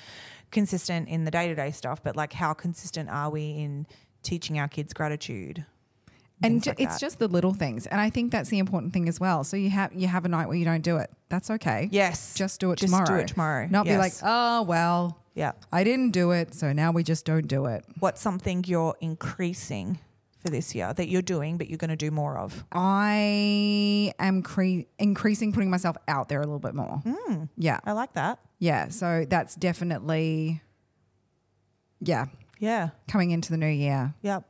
consistent 0.52 1.08
in 1.08 1.24
the 1.24 1.30
day 1.30 1.48
to 1.48 1.54
day 1.56 1.70
stuff, 1.72 2.02
but 2.02 2.16
like 2.16 2.32
how 2.32 2.54
consistent 2.54 3.08
are 3.10 3.30
we 3.30 3.50
in 3.50 3.86
teaching 4.22 4.58
our 4.58 4.68
kids 4.68 4.92
gratitude? 4.92 5.64
And 6.42 6.62
ju- 6.62 6.70
like 6.70 6.80
it's 6.80 6.94
that. 6.94 7.00
just 7.00 7.18
the 7.18 7.26
little 7.26 7.52
things. 7.52 7.86
And 7.86 8.00
I 8.00 8.10
think 8.10 8.30
that's 8.30 8.48
the 8.48 8.58
important 8.60 8.92
thing 8.92 9.08
as 9.08 9.18
well. 9.18 9.42
So 9.42 9.56
you 9.56 9.70
have 9.70 9.92
you 9.92 10.06
have 10.06 10.24
a 10.24 10.28
night 10.28 10.46
where 10.46 10.56
you 10.56 10.64
don't 10.64 10.82
do 10.82 10.96
it. 10.98 11.10
That's 11.28 11.50
okay. 11.50 11.88
yes, 11.90 12.34
Just 12.34 12.60
do 12.60 12.70
it 12.70 12.76
Just 12.78 12.92
do 12.92 12.98
tomorrow. 13.04 13.20
it 13.22 13.28
tomorrow. 13.28 13.66
Not 13.68 13.86
be 13.86 13.96
like, 13.96 14.12
oh 14.22 14.62
well, 14.62 15.18
yeah. 15.34 15.52
I 15.72 15.82
didn't 15.84 16.12
do 16.12 16.30
it, 16.30 16.54
so 16.54 16.72
now 16.72 16.92
we 16.92 17.02
just 17.02 17.24
don't 17.24 17.48
do 17.48 17.66
it. 17.66 17.84
What's 17.98 18.20
something 18.20 18.64
you're 18.66 18.94
increasing 19.00 19.98
for 20.38 20.50
this 20.50 20.72
year 20.76 20.92
that 20.94 21.08
you're 21.08 21.22
doing, 21.22 21.58
but 21.58 21.68
you're 21.68 21.76
going 21.78 21.90
to 21.90 21.96
do 21.96 22.12
more 22.12 22.38
of? 22.38 22.64
I 22.70 24.12
am 24.20 24.42
cre- 24.42 24.86
increasing 25.00 25.52
putting 25.52 25.70
myself 25.70 25.96
out 26.06 26.28
there 26.28 26.38
a 26.38 26.44
little 26.44 26.60
bit 26.60 26.74
more. 26.74 27.02
Hmm. 27.04 27.44
Yeah. 27.56 27.80
I 27.84 27.92
like 27.92 28.12
that. 28.14 28.38
Yeah. 28.60 28.88
So 28.90 29.26
that's 29.28 29.56
definitely, 29.56 30.62
yeah, 32.00 32.26
Yeah. 32.58 32.90
coming 33.08 33.30
into 33.30 33.50
the 33.50 33.56
new 33.56 33.66
year. 33.68 34.14
Yep. 34.22 34.44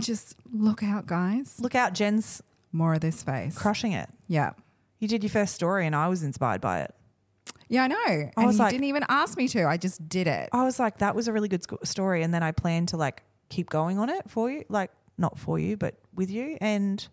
Just 0.00 0.36
look 0.52 0.82
out, 0.82 1.06
guys. 1.06 1.58
Look 1.60 1.74
out, 1.74 1.92
Jen's 1.94 2.42
More 2.72 2.94
of 2.94 3.00
this 3.00 3.22
face. 3.22 3.56
crushing 3.56 3.92
it. 3.92 4.08
Yeah. 4.28 4.52
You 4.98 5.08
did 5.08 5.22
your 5.22 5.30
first 5.30 5.54
story, 5.54 5.86
and 5.86 5.94
I 5.96 6.08
was 6.08 6.22
inspired 6.22 6.60
by 6.60 6.80
it. 6.82 6.94
Yeah, 7.68 7.84
I 7.84 7.88
know. 7.88 7.96
and 8.36 8.46
was 8.46 8.56
you 8.56 8.62
like- 8.62 8.70
didn't 8.70 8.84
even 8.84 9.04
ask 9.08 9.36
me 9.36 9.48
to. 9.48 9.64
I 9.66 9.76
just 9.76 10.08
did 10.08 10.26
it. 10.26 10.48
I 10.52 10.64
was 10.64 10.78
like, 10.78 10.98
that 10.98 11.14
was 11.14 11.26
a 11.28 11.32
really 11.32 11.48
good 11.48 11.62
sc- 11.62 11.84
story, 11.84 12.22
and 12.22 12.32
then 12.32 12.42
I 12.42 12.52
planned 12.52 12.88
to 12.88 12.96
like 12.96 13.22
keep 13.48 13.68
going 13.70 13.98
on 13.98 14.08
it 14.08 14.28
for 14.28 14.50
you, 14.50 14.64
like 14.68 14.90
not 15.18 15.38
for 15.38 15.58
you, 15.58 15.76
but 15.76 15.94
with 16.14 16.30
you, 16.30 16.56
and 16.60 17.06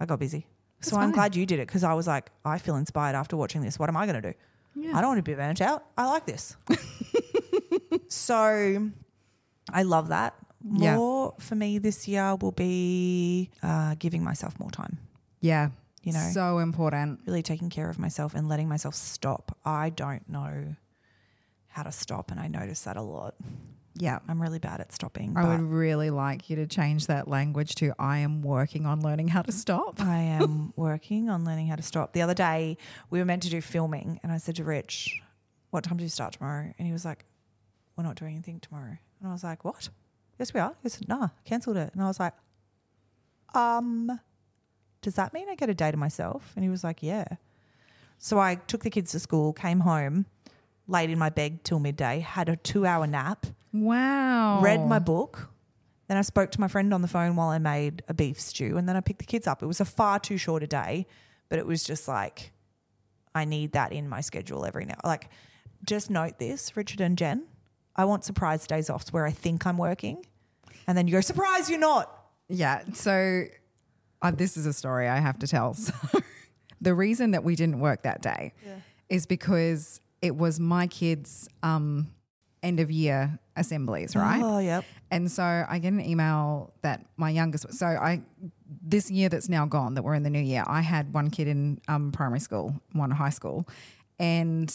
I 0.00 0.06
got 0.06 0.18
busy. 0.18 0.46
So 0.82 0.96
I'm 0.96 1.12
glad 1.12 1.36
you 1.36 1.44
did 1.46 1.58
it 1.60 1.66
because 1.68 1.84
I 1.84 1.92
was 1.94 2.06
like, 2.06 2.30
I 2.44 2.58
feel 2.58 2.76
inspired 2.76 3.14
after 3.14 3.36
watching 3.36 3.60
this. 3.60 3.78
What 3.78 3.88
am 3.90 3.96
I 3.98 4.06
going 4.06 4.22
to 4.22 4.32
do? 4.32 4.38
Yeah. 4.74 4.96
I 4.96 5.00
don't 5.02 5.08
want 5.10 5.18
to 5.18 5.22
be 5.22 5.34
burnt 5.34 5.60
out. 5.60 5.84
I 5.98 6.06
like 6.06 6.24
this. 6.26 6.56
so 8.10 8.90
I 9.72 9.82
love 9.82 10.08
that. 10.08 10.34
Yeah. 10.68 10.96
More 10.96 11.34
for 11.38 11.54
me 11.54 11.78
this 11.78 12.06
year 12.06 12.36
will 12.36 12.52
be 12.52 13.50
uh, 13.62 13.94
giving 13.98 14.22
myself 14.22 14.58
more 14.60 14.70
time. 14.70 14.98
Yeah. 15.40 15.70
You 16.02 16.12
know. 16.12 16.30
so 16.32 16.58
important. 16.58 17.20
really 17.26 17.42
taking 17.42 17.68
care 17.68 17.90
of 17.90 17.98
myself 17.98 18.34
and 18.34 18.48
letting 18.48 18.68
myself 18.68 18.94
stop. 18.94 19.56
I 19.64 19.90
don't 19.90 20.26
know 20.28 20.76
how 21.68 21.82
to 21.82 21.92
stop, 21.92 22.30
and 22.30 22.40
I 22.40 22.48
notice 22.48 22.82
that 22.82 22.96
a 22.96 23.02
lot. 23.02 23.34
Yeah. 23.94 24.18
I'm 24.28 24.40
really 24.40 24.58
bad 24.58 24.80
at 24.80 24.92
stopping. 24.92 25.36
I 25.36 25.46
would 25.46 25.60
really 25.60 26.08
like 26.08 26.48
you 26.48 26.56
to 26.56 26.66
change 26.66 27.06
that 27.08 27.28
language 27.28 27.74
to 27.76 27.92
I 27.98 28.18
am 28.18 28.40
working 28.40 28.86
on 28.86 29.02
learning 29.02 29.28
how 29.28 29.42
to 29.42 29.52
stop. 29.52 30.00
I 30.00 30.18
am 30.18 30.72
working 30.76 31.28
on 31.28 31.44
learning 31.44 31.66
how 31.66 31.76
to 31.76 31.82
stop. 31.82 32.14
The 32.14 32.22
other 32.22 32.34
day, 32.34 32.78
we 33.10 33.18
were 33.18 33.24
meant 33.26 33.42
to 33.42 33.50
do 33.50 33.60
filming, 33.60 34.18
and 34.22 34.32
I 34.32 34.38
said 34.38 34.56
to 34.56 34.64
Rich, 34.64 35.20
What 35.70 35.84
time 35.84 35.98
do 35.98 36.02
you 36.02 36.08
start 36.08 36.34
tomorrow? 36.34 36.72
And 36.78 36.86
he 36.86 36.92
was 36.92 37.04
like, 37.04 37.26
We're 38.00 38.06
not 38.06 38.16
doing 38.16 38.32
anything 38.32 38.60
tomorrow. 38.60 38.96
And 39.20 39.28
I 39.28 39.30
was 39.30 39.44
like, 39.44 39.62
What? 39.62 39.90
Yes, 40.38 40.54
we 40.54 40.60
are. 40.60 40.74
He 40.82 40.88
said, 40.88 41.06
Nah, 41.06 41.28
cancelled 41.44 41.76
it. 41.76 41.90
And 41.92 42.02
I 42.02 42.06
was 42.06 42.18
like, 42.18 42.32
Um, 43.54 44.18
does 45.02 45.16
that 45.16 45.34
mean 45.34 45.50
I 45.50 45.54
get 45.54 45.68
a 45.68 45.74
day 45.74 45.90
to 45.90 45.98
myself? 45.98 46.52
And 46.56 46.64
he 46.64 46.70
was 46.70 46.82
like, 46.82 47.02
Yeah. 47.02 47.26
So 48.16 48.38
I 48.38 48.54
took 48.54 48.82
the 48.84 48.88
kids 48.88 49.12
to 49.12 49.18
school, 49.20 49.52
came 49.52 49.80
home, 49.80 50.24
laid 50.88 51.10
in 51.10 51.18
my 51.18 51.28
bed 51.28 51.62
till 51.62 51.78
midday, 51.78 52.20
had 52.20 52.48
a 52.48 52.56
two 52.56 52.86
hour 52.86 53.06
nap, 53.06 53.44
Wow. 53.70 54.62
read 54.62 54.86
my 54.86 54.98
book. 54.98 55.50
Then 56.08 56.16
I 56.16 56.22
spoke 56.22 56.50
to 56.52 56.60
my 56.60 56.68
friend 56.68 56.94
on 56.94 57.02
the 57.02 57.08
phone 57.08 57.36
while 57.36 57.50
I 57.50 57.58
made 57.58 58.02
a 58.08 58.14
beef 58.14 58.40
stew, 58.40 58.78
and 58.78 58.88
then 58.88 58.96
I 58.96 59.00
picked 59.00 59.18
the 59.18 59.26
kids 59.26 59.46
up. 59.46 59.62
It 59.62 59.66
was 59.66 59.80
a 59.80 59.84
far 59.84 60.18
too 60.18 60.38
short 60.38 60.62
a 60.62 60.66
day, 60.66 61.06
but 61.50 61.58
it 61.58 61.66
was 61.66 61.84
just 61.84 62.08
like 62.08 62.52
I 63.34 63.44
need 63.44 63.72
that 63.72 63.92
in 63.92 64.08
my 64.08 64.22
schedule 64.22 64.64
every 64.64 64.86
now. 64.86 64.96
Like, 65.04 65.28
just 65.84 66.08
note 66.08 66.38
this, 66.38 66.74
Richard 66.78 67.02
and 67.02 67.18
Jen. 67.18 67.44
I 67.96 68.04
want 68.04 68.24
surprise 68.24 68.66
days 68.66 68.90
off 68.90 69.08
where 69.10 69.26
I 69.26 69.30
think 69.30 69.66
I'm 69.66 69.78
working, 69.78 70.24
and 70.86 70.96
then 70.96 71.06
you 71.06 71.12
go, 71.12 71.20
surprise, 71.20 71.68
you're 71.68 71.78
not. 71.78 72.16
Yeah. 72.48 72.82
So 72.94 73.44
uh, 74.22 74.30
this 74.30 74.56
is 74.56 74.66
a 74.66 74.72
story 74.72 75.08
I 75.08 75.18
have 75.18 75.38
to 75.40 75.46
tell. 75.46 75.76
So 76.10 76.20
the 76.82 76.94
reason 76.94 77.32
that 77.32 77.44
we 77.44 77.56
didn't 77.56 77.78
work 77.78 78.04
that 78.04 78.22
day 78.22 78.54
is 79.10 79.26
because 79.26 80.00
it 80.22 80.34
was 80.34 80.58
my 80.58 80.86
kids' 80.86 81.46
um, 81.62 82.10
end 82.62 82.80
of 82.80 82.90
year 82.90 83.38
assemblies, 83.56 84.16
right? 84.16 84.40
Oh, 84.42 84.58
yep. 84.58 84.84
And 85.10 85.30
so 85.30 85.42
I 85.42 85.78
get 85.78 85.92
an 85.92 86.00
email 86.00 86.72
that 86.82 87.04
my 87.16 87.28
youngest, 87.28 87.74
so 87.74 87.86
I, 87.86 88.22
this 88.82 89.10
year 89.10 89.28
that's 89.28 89.48
now 89.48 89.66
gone, 89.66 89.94
that 89.94 90.02
we're 90.02 90.14
in 90.14 90.22
the 90.22 90.30
new 90.30 90.40
year, 90.40 90.64
I 90.66 90.80
had 90.80 91.12
one 91.12 91.30
kid 91.30 91.48
in 91.48 91.80
um, 91.88 92.12
primary 92.12 92.40
school, 92.40 92.80
one 92.92 93.10
high 93.10 93.30
school. 93.30 93.68
And 94.18 94.72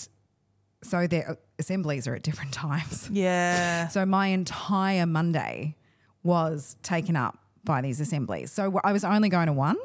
so 0.84 1.08
their 1.08 1.38
assemblies 1.60 2.08
are 2.08 2.16
at 2.16 2.24
different 2.24 2.52
times. 2.66 3.10
Yeah. 3.12 3.88
So 3.90 4.06
my 4.06 4.28
entire 4.28 5.06
Monday 5.06 5.76
was 6.24 6.76
taken 6.84 7.16
up 7.16 7.38
by 7.64 7.82
these 7.82 8.00
assemblies. 8.00 8.52
So 8.52 8.80
I 8.84 8.92
was 8.92 9.04
only 9.04 9.30
going 9.30 9.48
to 9.48 9.54
one. 9.54 9.78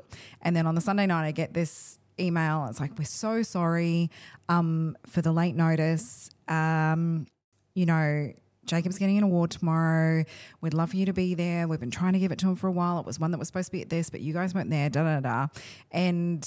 And 0.43 0.55
then 0.55 0.67
on 0.67 0.75
the 0.75 0.81
Sunday 0.81 1.07
night, 1.07 1.27
I 1.27 1.31
get 1.33 1.55
this 1.55 1.99
email. 2.19 2.67
It's 2.69 2.81
like, 2.81 2.99
we're 2.99 3.05
so 3.05 3.43
sorry 3.43 4.11
um, 4.49 4.97
for 5.07 5.23
the 5.23 5.33
late 5.33 5.55
notice. 5.55 6.31
Um, 6.49 7.27
you 7.75 7.87
know, 7.87 8.33
Jacob's 8.67 8.99
getting 8.99 9.17
an 9.17 9.25
award 9.25 9.51
tomorrow. 9.51 10.25
We'd 10.61 10.75
love 10.75 10.91
for 10.91 10.97
you 10.97 11.07
to 11.07 11.13
be 11.15 11.35
there. 11.35 11.67
We've 11.69 11.81
been 11.81 11.91
trying 11.91 12.13
to 12.13 12.19
give 12.19 12.33
it 12.33 12.39
to 12.41 12.49
him 12.49 12.57
for 12.57 12.67
a 12.67 12.73
while. 12.73 13.01
It 13.01 13.07
was 13.07 13.19
one 13.19 13.31
that 13.31 13.39
was 13.39 13.49
supposed 13.49 13.67
to 13.69 13.73
be 13.73 13.81
at 13.81 13.89
this, 13.89 14.11
but 14.11 14.21
you 14.21 14.33
guys 14.35 14.55
weren't 14.55 14.71
there, 14.71 14.91
da 14.91 15.03
da 15.03 15.21
da. 15.21 15.47
And, 15.91 16.47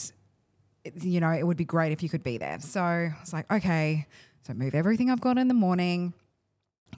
it- 0.84 1.04
you 1.04 1.20
know, 1.20 1.32
it 1.32 1.46
would 1.48 1.58
be 1.58 1.66
great 1.66 1.92
if 1.92 2.04
you 2.04 2.10
could 2.10 2.24
be 2.24 2.38
there. 2.38 2.60
So 2.60 2.82
I 2.82 3.16
was 3.20 3.34
like, 3.34 3.52
okay. 3.52 4.06
So 4.44 4.54
move 4.54 4.76
everything 4.76 5.10
I've 5.10 5.22
got 5.22 5.38
in 5.38 5.48
the 5.48 5.54
morning 5.54 6.14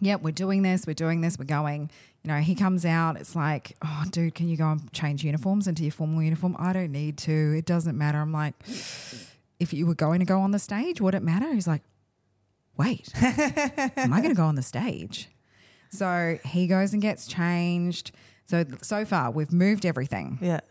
yep, 0.02 0.22
we're 0.22 0.32
doing 0.32 0.64
this, 0.64 0.86
we're 0.88 0.94
doing 0.94 1.22
this, 1.22 1.38
we're 1.38 1.46
going. 1.46 1.90
You 2.24 2.32
know, 2.32 2.38
he 2.38 2.56
comes 2.56 2.86
out, 2.86 3.18
it's 3.18 3.36
like, 3.36 3.76
oh, 3.84 4.04
dude, 4.10 4.36
can 4.36 4.48
you 4.48 4.58
go 4.58 4.72
and 4.72 4.92
change 4.94 5.24
uniforms 5.24 5.68
into 5.68 5.84
your 5.84 5.92
formal 5.92 6.24
uniform? 6.24 6.56
I 6.58 6.74
don't 6.74 6.92
need 6.92 7.18
to. 7.20 7.56
It 7.58 7.66
doesn't 7.66 7.98
matter. 7.98 8.20
I'm 8.20 8.32
like, 8.32 8.56
if 9.60 9.74
you 9.74 9.86
were 9.86 9.96
going 9.96 10.20
to 10.20 10.26
go 10.26 10.40
on 10.40 10.52
the 10.52 10.60
stage, 10.60 11.00
would 11.02 11.14
it 11.14 11.24
matter? 11.24 11.54
He's 11.54 11.68
like, 11.68 11.84
wait, 12.78 13.10
am 13.22 14.12
I 14.12 14.22
going 14.22 14.30
to 14.30 14.36
go 14.36 14.46
on 14.46 14.56
the 14.56 14.64
stage? 14.64 15.30
So 15.90 16.40
he 16.44 16.68
goes 16.68 16.94
and 16.94 17.02
gets 17.02 17.28
changed. 17.28 18.12
So, 18.48 18.66
so 18.82 19.06
far, 19.06 19.32
we've 19.32 19.54
moved 19.54 19.86
everything. 19.86 20.40
Yeah. 20.42 20.62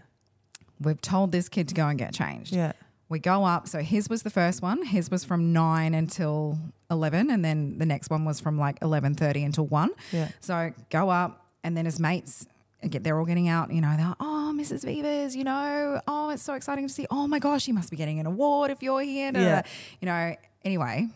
We've 0.81 1.01
told 1.01 1.33
this 1.33 1.49
kid 1.49 1.69
to 1.69 1.75
go 1.75 1.87
and 1.87 1.99
get 1.99 2.13
changed. 2.13 2.55
Yeah. 2.55 2.73
We 3.15 3.21
go 3.21 3.45
up. 3.45 3.69
So 3.69 3.79
his 3.79 4.09
was 4.09 4.25
the 4.25 4.31
first 4.31 4.61
one. 4.61 4.85
His 4.85 5.09
was 5.09 5.25
from 5.25 5.53
nine 5.53 5.95
until 5.95 6.59
eleven, 6.91 7.31
and 7.31 7.45
then 7.45 7.79
the 7.79 7.87
next 7.87 8.11
one 8.11 8.25
was 8.25 8.41
from 8.41 8.59
like 8.59 8.77
eleven 8.83 9.15
thirty 9.15 9.45
until 9.45 9.67
one. 9.69 9.91
Yeah. 10.11 10.31
So 10.41 10.73
go 10.91 11.11
up, 11.11 11.47
and 11.63 11.77
then 11.77 11.85
his 11.85 12.01
mates. 12.01 12.49
Get, 12.91 13.05
they're 13.05 13.17
all 13.17 13.25
getting 13.25 13.49
out, 13.49 13.73
you 13.73 13.81
know. 13.81 13.95
They're 13.97 14.09
like, 14.09 14.17
oh, 14.19 14.53
Mrs. 14.55 14.85
Vivas, 14.85 15.35
you 15.37 15.45
know, 15.45 16.01
oh, 16.09 16.31
it's 16.31 16.43
so 16.43 16.55
exciting 16.55 16.87
to 16.89 16.93
see. 16.93 17.07
Oh 17.09 17.27
my 17.29 17.39
gosh, 17.39 17.67
you 17.69 17.73
must 17.73 17.89
be 17.91 17.97
getting 17.97 18.19
an 18.19 18.27
award 18.27 18.71
if 18.73 18.83
you're 18.83 19.01
here. 19.01 19.31
da, 19.33 19.41
Yeah. 19.41 19.63
da. 19.63 19.69
You 20.01 20.07
know. 20.07 20.37
Anyway, 20.65 21.09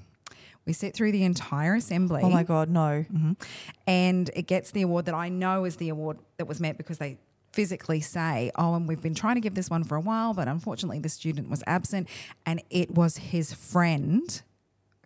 we 0.66 0.72
sit 0.72 0.94
through 0.94 1.10
the 1.12 1.24
entire 1.24 1.74
assembly. 1.74 2.22
Oh 2.22 2.30
my 2.30 2.44
God, 2.44 2.70
no. 2.70 3.04
Mm-hmm. 3.12 3.32
And 3.88 4.30
it 4.36 4.46
gets 4.46 4.70
the 4.70 4.82
award 4.82 5.06
that 5.06 5.14
I 5.14 5.28
know 5.30 5.64
is 5.64 5.76
the 5.76 5.88
award 5.88 6.18
that 6.36 6.46
was 6.46 6.60
meant 6.60 6.78
because 6.78 6.98
they 6.98 7.18
physically 7.52 8.00
say, 8.00 8.50
oh, 8.56 8.74
and 8.74 8.86
we've 8.86 9.02
been 9.02 9.14
trying 9.14 9.34
to 9.36 9.40
give 9.40 9.54
this 9.54 9.70
one 9.70 9.84
for 9.84 9.96
a 9.96 10.00
while, 10.00 10.34
but 10.34 10.48
unfortunately 10.48 10.98
the 10.98 11.08
student 11.08 11.48
was 11.48 11.62
absent. 11.66 12.08
And 12.46 12.62
it 12.70 12.90
was 12.92 13.16
his 13.18 13.52
friend 13.52 14.40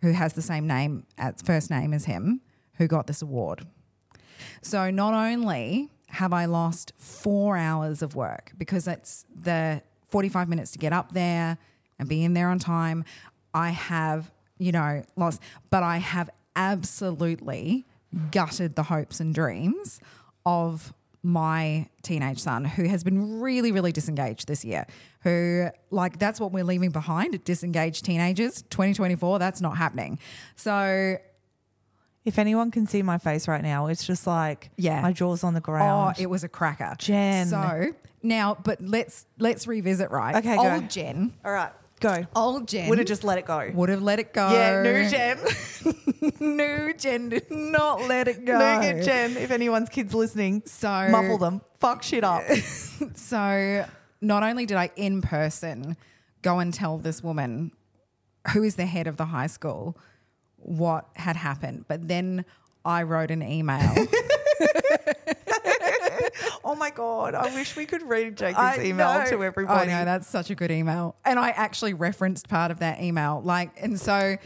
who 0.01 0.11
has 0.11 0.33
the 0.33 0.41
same 0.41 0.67
name 0.67 1.05
as 1.17 1.41
first 1.41 1.69
name 1.69 1.93
as 1.93 2.05
him 2.05 2.41
who 2.75 2.87
got 2.87 3.07
this 3.07 3.21
award. 3.21 3.65
So 4.61 4.89
not 4.91 5.13
only 5.13 5.89
have 6.09 6.33
I 6.33 6.45
lost 6.45 6.93
four 6.97 7.57
hours 7.57 8.01
of 8.01 8.15
work 8.15 8.51
because 8.57 8.87
it's 8.87 9.25
the 9.33 9.81
45 10.09 10.49
minutes 10.49 10.71
to 10.71 10.77
get 10.77 10.93
up 10.93 11.13
there 11.13 11.57
and 11.97 12.09
be 12.09 12.23
in 12.23 12.33
there 12.33 12.49
on 12.49 12.59
time, 12.59 13.05
I 13.53 13.69
have, 13.69 14.31
you 14.57 14.71
know, 14.71 15.03
lost, 15.15 15.41
but 15.69 15.83
I 15.83 15.97
have 15.97 16.29
absolutely 16.55 17.85
gutted 18.31 18.75
the 18.75 18.83
hopes 18.83 19.19
and 19.19 19.33
dreams 19.33 19.99
of 20.45 20.93
my 21.25 21.87
teenage 22.01 22.39
son 22.39 22.65
who 22.65 22.83
has 22.83 23.03
been 23.03 23.39
really 23.39 23.71
really 23.71 23.93
disengaged 23.93 24.45
this 24.47 24.65
year 24.65 24.85
who 25.23 25.67
like 25.89 26.19
that's 26.19 26.37
what 26.39 26.51
we're 26.51 26.65
leaving 26.65 26.91
behind 26.91 27.41
disengaged 27.45 28.03
teenagers 28.03 28.61
2024 28.63 29.39
that's 29.39 29.61
not 29.61 29.77
happening 29.77 30.19
so 30.57 31.15
If 32.25 32.37
anyone 32.39 32.71
can 32.71 32.87
see 32.87 33.01
my 33.03 33.17
face 33.17 33.47
right 33.49 33.61
now, 33.61 33.87
it's 33.87 34.05
just 34.05 34.25
like 34.27 34.69
Yeah. 34.77 35.01
my 35.01 35.11
jaw's 35.11 35.43
on 35.43 35.53
the 35.53 35.59
ground. 35.61 36.15
Oh, 36.17 36.21
it 36.21 36.27
was 36.29 36.43
a 36.45 36.47
cracker. 36.49 36.95
Jen. 36.97 37.47
So 37.47 37.91
now, 38.21 38.55
but 38.63 38.79
let's 38.79 39.25
let's 39.39 39.67
revisit 39.67 40.09
right. 40.09 40.35
Okay, 40.37 40.55
go. 40.55 40.69
Old 40.75 40.89
Jen. 40.89 41.33
All 41.43 41.51
right, 41.51 41.71
go. 42.03 42.27
Old 42.35 42.67
Jen 42.67 42.87
Would 42.89 42.99
have 42.99 43.07
just 43.07 43.23
let 43.23 43.37
it 43.39 43.45
go. 43.45 43.71
would 43.73 43.89
have 43.89 44.01
let 44.03 44.19
it 44.19 44.33
go. 44.33 44.51
Yeah, 44.51 44.81
new 44.83 45.09
Jen. 45.09 45.39
new 46.39 46.93
Jen 46.93 47.29
did 47.29 47.49
not 47.49 48.01
let 48.07 48.27
it 48.27 48.45
go. 48.45 48.57
New 48.81 49.01
Jen. 49.03 49.35
If 49.37 49.49
anyone's 49.49 49.89
kids 49.89 50.13
listening, 50.13 50.61
So- 50.65 51.07
muffle 51.09 51.37
them. 51.39 51.61
Fuck 51.79 52.03
shit 52.03 52.23
up. 52.23 52.43
So 53.15 53.85
not 54.21 54.43
only 54.43 54.65
did 54.65 54.77
I 54.77 54.91
in 54.95 55.21
person 55.21 55.97
go 56.41 56.59
and 56.59 56.73
tell 56.73 56.97
this 56.97 57.21
woman 57.23 57.71
who 58.53 58.63
is 58.63 58.75
the 58.75 58.85
head 58.85 59.07
of 59.07 59.17
the 59.17 59.25
high 59.25 59.47
school 59.47 59.97
what 60.57 61.07
had 61.15 61.35
happened, 61.35 61.85
but 61.87 62.07
then 62.07 62.45
I 62.85 63.03
wrote 63.03 63.31
an 63.31 63.41
email. 63.41 63.93
oh 66.63 66.75
my 66.75 66.89
god! 66.89 67.35
I 67.35 67.53
wish 67.53 67.75
we 67.75 67.85
could 67.85 68.03
read 68.03 68.37
Jacob's 68.37 68.57
I 68.59 68.83
email 68.83 69.19
know. 69.19 69.29
to 69.29 69.43
everybody. 69.43 69.91
I 69.91 69.99
know 69.99 70.05
that's 70.05 70.27
such 70.27 70.49
a 70.49 70.55
good 70.55 70.71
email, 70.71 71.15
and 71.25 71.39
I 71.39 71.49
actually 71.49 71.93
referenced 71.93 72.49
part 72.49 72.71
of 72.71 72.79
that 72.79 73.01
email. 73.01 73.41
Like, 73.43 73.71
and 73.81 73.99
so 73.99 74.37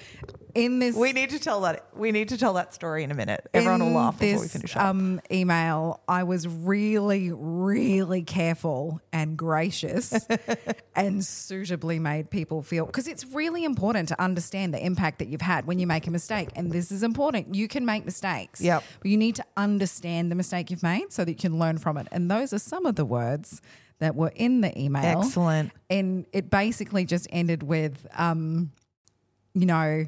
in 0.57 0.79
this 0.79 0.95
We 0.95 1.13
need 1.13 1.29
to 1.29 1.39
tell 1.39 1.61
that. 1.61 1.85
We 1.95 2.11
need 2.11 2.29
to 2.29 2.37
tell 2.37 2.53
that 2.53 2.73
story 2.73 3.03
in 3.03 3.11
a 3.11 3.13
minute. 3.13 3.47
Everyone 3.53 3.85
will 3.85 3.91
laugh 3.91 4.19
before 4.19 4.41
we 4.41 4.47
finish 4.47 4.75
up. 4.75 4.83
Um, 4.83 5.21
email, 5.31 6.01
I 6.07 6.23
was 6.23 6.47
really, 6.47 7.31
really 7.31 8.23
careful 8.23 8.99
and 9.13 9.37
gracious 9.37 10.13
and 10.95 11.23
suitably 11.23 11.99
made 11.99 12.31
people 12.31 12.63
feel 12.63 12.87
because 12.87 13.07
it's 13.07 13.23
really 13.27 13.63
important 13.63 14.09
to 14.09 14.19
understand 14.21 14.73
the 14.73 14.83
impact 14.83 15.19
that 15.19 15.27
you've 15.27 15.41
had 15.41 15.67
when 15.67 15.77
you 15.77 15.85
make 15.85 16.07
a 16.07 16.11
mistake. 16.11 16.49
And 16.55 16.71
this 16.71 16.91
is 16.91 17.03
important. 17.03 17.53
You 17.53 17.67
can 17.67 17.85
make 17.85 18.03
mistakes. 18.03 18.59
Yep. 18.59 18.83
But 18.99 19.11
you 19.11 19.17
need 19.17 19.35
to 19.35 19.45
understand 19.55 20.31
the 20.31 20.35
mistake 20.35 20.71
you've 20.71 20.83
made 20.83 21.13
so 21.13 21.23
that 21.23 21.31
you 21.31 21.37
can 21.37 21.59
learn 21.59 21.77
from 21.77 21.97
it. 21.97 22.07
And 22.11 22.31
those 22.31 22.51
are 22.51 22.59
some 22.59 22.87
of 22.87 22.95
the 22.95 23.05
words 23.05 23.61
that 23.99 24.15
were 24.15 24.31
in 24.35 24.61
the 24.61 24.79
email. 24.79 25.21
Excellent. 25.21 25.71
And 25.87 26.25
it 26.33 26.49
basically 26.49 27.05
just 27.05 27.27
ended 27.31 27.61
with, 27.61 28.07
um, 28.15 28.71
you 29.53 29.67
know, 29.67 30.07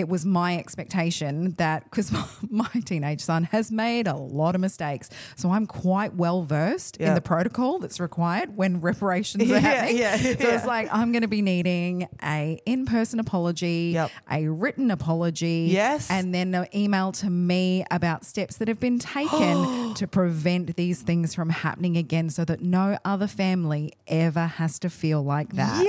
it 0.00 0.08
was 0.08 0.26
my 0.26 0.56
expectation 0.58 1.52
that 1.58 1.84
because 1.84 2.10
my 2.50 2.68
teenage 2.84 3.20
son 3.20 3.44
has 3.44 3.70
made 3.70 4.06
a 4.06 4.16
lot 4.16 4.54
of 4.54 4.60
mistakes, 4.60 5.08
so 5.36 5.50
I'm 5.50 5.66
quite 5.66 6.14
well 6.14 6.42
versed 6.42 6.96
Yeah. 6.98 7.08
in 7.10 7.14
the 7.14 7.20
protocol 7.20 7.78
that's 7.78 8.00
required 8.00 8.56
when 8.56 8.80
reparations 8.90 9.44
Yeah, 9.48 9.56
are 9.56 9.60
happening. 9.60 9.96
yeah, 9.98 10.16
so 10.16 10.28
yeah. 10.28 10.54
it's 10.56 10.66
like 10.66 10.88
I'm 10.92 11.12
going 11.12 11.22
to 11.22 11.28
be 11.28 11.42
needing 11.42 12.08
a 12.22 12.58
in-person 12.66 13.20
apology, 13.20 13.90
Yep. 13.94 14.10
a 14.30 14.48
written 14.48 14.90
apology, 14.90 15.68
Yes. 15.70 16.10
and 16.10 16.34
then 16.34 16.54
an 16.54 16.66
email 16.74 17.12
to 17.12 17.30
me 17.30 17.84
about 17.90 18.24
steps 18.24 18.56
that 18.56 18.68
have 18.68 18.80
been 18.80 18.98
taken 19.16 19.94
to 19.94 20.06
prevent 20.06 20.76
these 20.76 21.02
things 21.02 21.34
from 21.34 21.50
happening 21.50 21.96
again, 21.96 22.30
so 22.30 22.44
that 22.44 22.62
no 22.62 22.98
other 23.04 23.26
family 23.26 23.92
ever 24.08 24.46
has 24.46 24.78
to 24.80 24.88
feel 24.90 25.22
like 25.22 25.50
that. 25.54 25.84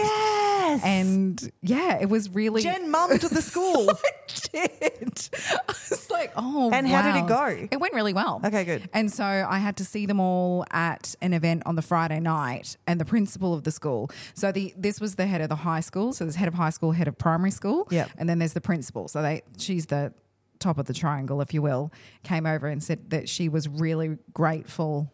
Yes. 0.72 0.82
And 0.84 1.52
yeah, 1.62 2.00
it 2.00 2.10
was 2.10 2.30
really 2.30 2.62
Jen 2.62 2.90
mum 2.92 3.18
to 3.18 3.28
the 3.30 3.42
school. 3.42 3.86
did. 4.52 5.30
I 5.68 5.74
was 5.90 6.10
like, 6.10 6.32
oh, 6.36 6.72
And 6.74 6.88
how 6.88 7.02
did 7.02 7.16
it 7.24 7.28
go? 7.28 7.68
It 7.72 7.80
went 7.80 7.94
really 7.94 8.14
well. 8.14 8.42
Okay, 8.44 8.64
good. 8.64 8.90
And 8.94 9.12
so 9.12 9.24
I 9.24 9.58
had 9.60 9.78
to 9.78 9.86
see 9.86 10.06
them 10.06 10.20
all 10.20 10.66
at 10.72 11.16
an 11.22 11.34
event 11.34 11.64
on 11.66 11.76
the 11.76 11.82
Friday 11.82 12.20
night, 12.20 12.78
and 12.88 13.00
the 13.00 13.06
principal 13.06 13.54
of 13.54 13.64
the 13.64 13.72
school. 13.72 14.10
So 14.34 14.52
the 14.52 14.74
this 14.78 15.00
was 15.02 15.16
the 15.16 15.26
head 15.28 15.42
of 15.42 15.50
the 15.50 15.56
high 15.58 15.80
school. 15.82 16.14
So 16.14 16.24
there's 16.26 16.36
head 16.36 16.48
of 16.48 16.54
high 16.54 16.70
school, 16.70 16.92
head 16.92 17.08
of 17.08 17.18
primary 17.18 17.52
school, 17.52 17.88
Yeah. 17.92 18.08
and 18.18 18.28
then 18.30 18.40
there's 18.40 18.54
the 18.54 18.62
principal. 18.62 19.08
So 19.08 19.22
they 19.22 19.42
she's 19.58 19.88
the 19.88 20.14
top 20.60 20.78
of 20.78 20.86
the 20.86 20.94
triangle, 20.94 21.42
if 21.42 21.54
you 21.54 21.62
will. 21.62 21.92
Came 22.24 22.46
over 22.46 22.68
and 22.68 22.84
said 22.84 23.10
that 23.10 23.28
she 23.28 23.50
was 23.50 23.68
really 23.68 24.18
grateful 24.34 25.12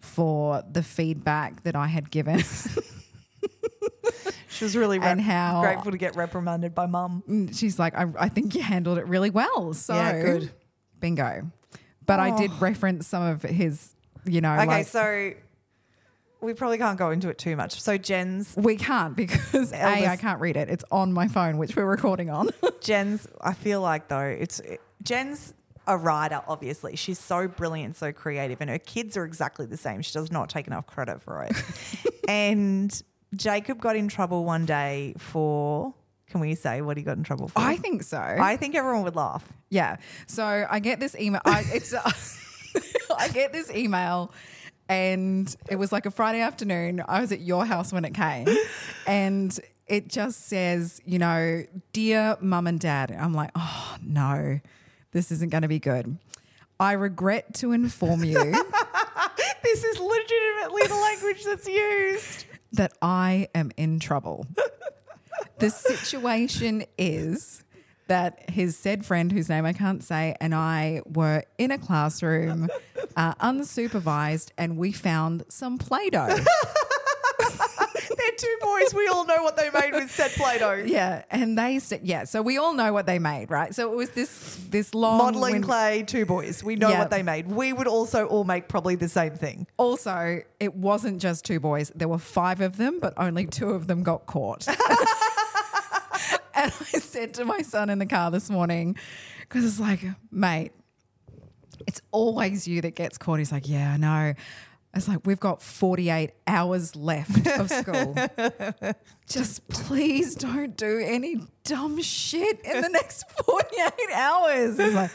for 0.00 0.62
the 0.70 0.82
feedback 0.82 1.62
that 1.64 1.74
I 1.76 1.86
had 1.86 2.10
given. 2.10 2.42
She 4.58 4.64
was 4.64 4.76
really 4.76 4.98
And 5.00 5.20
how- 5.20 5.60
grateful 5.62 5.92
to 5.92 5.98
get 5.98 6.16
reprimanded 6.16 6.74
by 6.74 6.86
mum. 6.86 7.22
Mm, 7.28 7.56
she's 7.56 7.78
like, 7.78 7.94
I, 7.94 8.06
I 8.18 8.28
think 8.28 8.56
you 8.56 8.62
handled 8.62 8.98
it 8.98 9.06
really 9.06 9.30
well. 9.30 9.72
So 9.72 9.94
Yeah, 9.94 10.20
good. 10.20 10.50
bingo. 10.98 11.50
But 12.06 12.18
I 12.18 12.36
did 12.36 12.50
oh. 12.50 12.58
reference 12.58 13.06
some 13.06 13.22
of 13.22 13.42
his, 13.42 13.94
you 14.24 14.40
know, 14.40 14.54
Okay, 14.54 14.66
like, 14.66 14.86
so 14.86 15.32
we 16.40 16.54
probably 16.54 16.78
can't 16.78 16.98
go 16.98 17.10
into 17.12 17.28
it 17.28 17.38
too 17.38 17.54
much. 17.54 17.80
So 17.80 17.96
Jen's 17.96 18.56
we 18.56 18.74
can't 18.76 19.14
because 19.16 19.70
A, 19.72 19.80
Eldest- 19.80 20.08
I 20.08 20.16
can't 20.16 20.40
read 20.40 20.56
it. 20.56 20.68
It's 20.68 20.84
on 20.90 21.12
my 21.12 21.28
phone, 21.28 21.58
which 21.58 21.76
we're 21.76 21.84
recording 21.84 22.30
on. 22.30 22.48
Jen's 22.80 23.28
I 23.40 23.52
feel 23.54 23.80
like 23.80 24.08
though 24.08 24.20
it's 24.22 24.60
Jen's 25.04 25.54
a 25.86 25.96
writer 25.96 26.42
obviously. 26.48 26.96
She's 26.96 27.18
so 27.20 27.46
brilliant, 27.46 27.94
so 27.96 28.10
creative 28.10 28.60
and 28.60 28.70
her 28.70 28.78
kids 28.78 29.16
are 29.16 29.24
exactly 29.24 29.66
the 29.66 29.76
same. 29.76 30.02
She 30.02 30.12
does 30.12 30.32
not 30.32 30.48
take 30.48 30.66
enough 30.66 30.86
credit 30.86 31.22
for 31.22 31.44
it. 31.44 31.52
and 32.28 33.02
Jacob 33.34 33.80
got 33.80 33.96
in 33.96 34.08
trouble 34.08 34.44
one 34.44 34.64
day 34.66 35.14
for 35.18 35.94
can 36.30 36.40
we 36.40 36.54
say 36.54 36.82
what 36.82 36.96
he 36.96 37.02
got 37.02 37.16
in 37.16 37.24
trouble 37.24 37.48
for? 37.48 37.58
I 37.58 37.76
think 37.76 38.02
so. 38.02 38.18
I 38.18 38.56
think 38.56 38.74
everyone 38.74 39.02
would 39.04 39.16
laugh. 39.16 39.50
yeah. 39.70 39.96
So 40.26 40.66
I 40.68 40.78
get 40.78 41.00
this 41.00 41.16
email. 41.16 41.40
I, 41.44 41.64
it's 41.72 41.94
uh, 41.94 42.10
I 43.18 43.28
get 43.28 43.52
this 43.52 43.70
email. 43.70 44.32
And 44.90 45.54
it 45.70 45.76
was 45.76 45.92
like 45.92 46.06
a 46.06 46.10
Friday 46.10 46.40
afternoon. 46.40 47.02
I 47.06 47.20
was 47.20 47.30
at 47.32 47.40
your 47.40 47.66
house 47.66 47.92
when 47.92 48.04
it 48.06 48.14
came. 48.14 48.48
And 49.06 49.58
it 49.86 50.08
just 50.08 50.46
says, 50.46 51.00
you 51.04 51.18
know, 51.18 51.64
dear 51.92 52.38
mum 52.40 52.66
and 52.66 52.80
dad. 52.80 53.10
I'm 53.10 53.34
like, 53.34 53.50
oh, 53.54 53.96
no, 54.02 54.60
this 55.12 55.30
isn't 55.30 55.50
going 55.50 55.62
to 55.62 55.68
be 55.68 55.78
good. 55.78 56.16
I 56.80 56.92
regret 56.92 57.54
to 57.54 57.72
inform 57.72 58.24
you 58.24 58.34
This 59.62 59.84
is 59.84 59.98
legitimately 59.98 60.82
the 60.86 60.94
language 60.94 61.44
that's 61.44 61.68
used. 61.68 62.44
That 62.72 62.92
I 63.00 63.48
am 63.54 63.70
in 63.76 63.98
trouble. 63.98 64.46
the 65.58 65.70
situation 65.70 66.84
is 66.96 67.62
that 68.08 68.50
his 68.50 68.76
said 68.76 69.04
friend, 69.04 69.30
whose 69.30 69.48
name 69.48 69.64
I 69.66 69.72
can't 69.72 70.02
say, 70.02 70.34
and 70.40 70.54
I 70.54 71.02
were 71.06 71.44
in 71.58 71.70
a 71.70 71.78
classroom, 71.78 72.68
uh, 73.16 73.34
unsupervised, 73.34 74.50
and 74.56 74.76
we 74.76 74.92
found 74.92 75.44
some 75.48 75.78
Play 75.78 76.10
Doh. 76.10 76.38
They're 78.18 78.30
two 78.36 78.56
boys. 78.60 78.92
We 78.94 79.06
all 79.06 79.24
know 79.26 79.42
what 79.44 79.56
they 79.56 79.70
made 79.70 79.92
with 79.94 80.10
said 80.10 80.32
Play-Doh. 80.32 80.82
yeah, 80.86 81.22
and 81.30 81.56
they 81.56 81.78
said, 81.78 82.00
yeah. 82.02 82.24
So 82.24 82.42
we 82.42 82.58
all 82.58 82.74
know 82.74 82.92
what 82.92 83.06
they 83.06 83.18
made, 83.18 83.50
right? 83.50 83.74
So 83.74 83.92
it 83.92 83.96
was 83.96 84.10
this 84.10 84.56
this 84.68 84.92
long 84.94 85.18
Modeling 85.18 85.62
clay, 85.62 86.02
two 86.02 86.26
boys. 86.26 86.62
We 86.64 86.74
know 86.76 86.90
Yeah. 86.90 86.98
what 86.98 87.10
they 87.10 87.22
made. 87.22 87.46
We 87.48 87.72
would 87.72 87.86
also 87.86 88.26
all 88.26 88.44
make 88.44 88.68
probably 88.68 88.96
the 88.96 89.08
same 89.08 89.34
thing. 89.36 89.66
Also, 89.76 90.40
it 90.58 90.74
wasn't 90.74 91.20
just 91.22 91.44
two 91.44 91.60
boys. 91.60 91.92
There 91.94 92.08
were 92.08 92.18
five 92.18 92.60
of 92.60 92.76
them, 92.76 92.98
but 93.00 93.14
only 93.16 93.46
two 93.46 93.70
of 93.70 93.86
them 93.86 94.02
got 94.02 94.26
caught. 94.26 94.66
and 94.68 94.76
I 96.54 96.98
said 96.98 97.34
to 97.34 97.44
my 97.44 97.62
son 97.62 97.88
in 97.90 97.98
the 97.98 98.06
car 98.06 98.30
this 98.30 98.50
morning, 98.50 98.96
because 99.40 99.64
it's 99.64 99.78
like, 99.80 100.00
mate, 100.30 100.72
it's 101.86 102.00
always 102.10 102.66
you 102.66 102.80
that 102.82 102.94
gets 102.96 103.16
caught. 103.18 103.38
He's 103.38 103.52
like, 103.52 103.68
yeah, 103.68 103.92
I 103.92 103.96
know. 103.96 104.34
It's 104.94 105.06
like, 105.06 105.26
we've 105.26 105.38
got 105.38 105.62
48 105.62 106.30
hours 106.46 106.96
left 106.96 107.46
of 107.46 107.70
school. 107.70 108.16
Just 109.28 109.68
please 109.68 110.34
don't 110.34 110.76
do 110.76 110.98
any 110.98 111.36
dumb 111.64 112.00
shit 112.00 112.60
in 112.64 112.80
the 112.80 112.88
next 112.88 113.30
48 113.44 113.92
hours. 114.14 114.78
It's 114.78 114.94
like, 114.94 115.10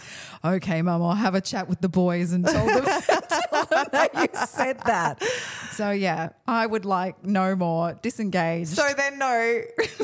okay, 0.45 0.81
mum, 0.83 1.01
I'll 1.01 1.15
have 1.15 1.33
a 1.33 1.41
chat 1.41 1.67
with 1.67 1.81
the 1.81 1.89
boys 1.89 2.31
and 2.31 2.45
tell 2.45 2.65
them, 2.67 2.85
tell 3.01 3.65
them 3.65 3.87
that 3.91 4.11
you 4.13 4.27
said 4.45 4.79
that. 4.85 5.23
So, 5.71 5.89
yeah, 5.89 6.29
I 6.47 6.67
would 6.67 6.85
like 6.85 7.25
no 7.25 7.55
more 7.55 7.93
disengaged. 7.93 8.69
So 8.69 8.93
then, 8.95 9.17
no. 9.17 9.61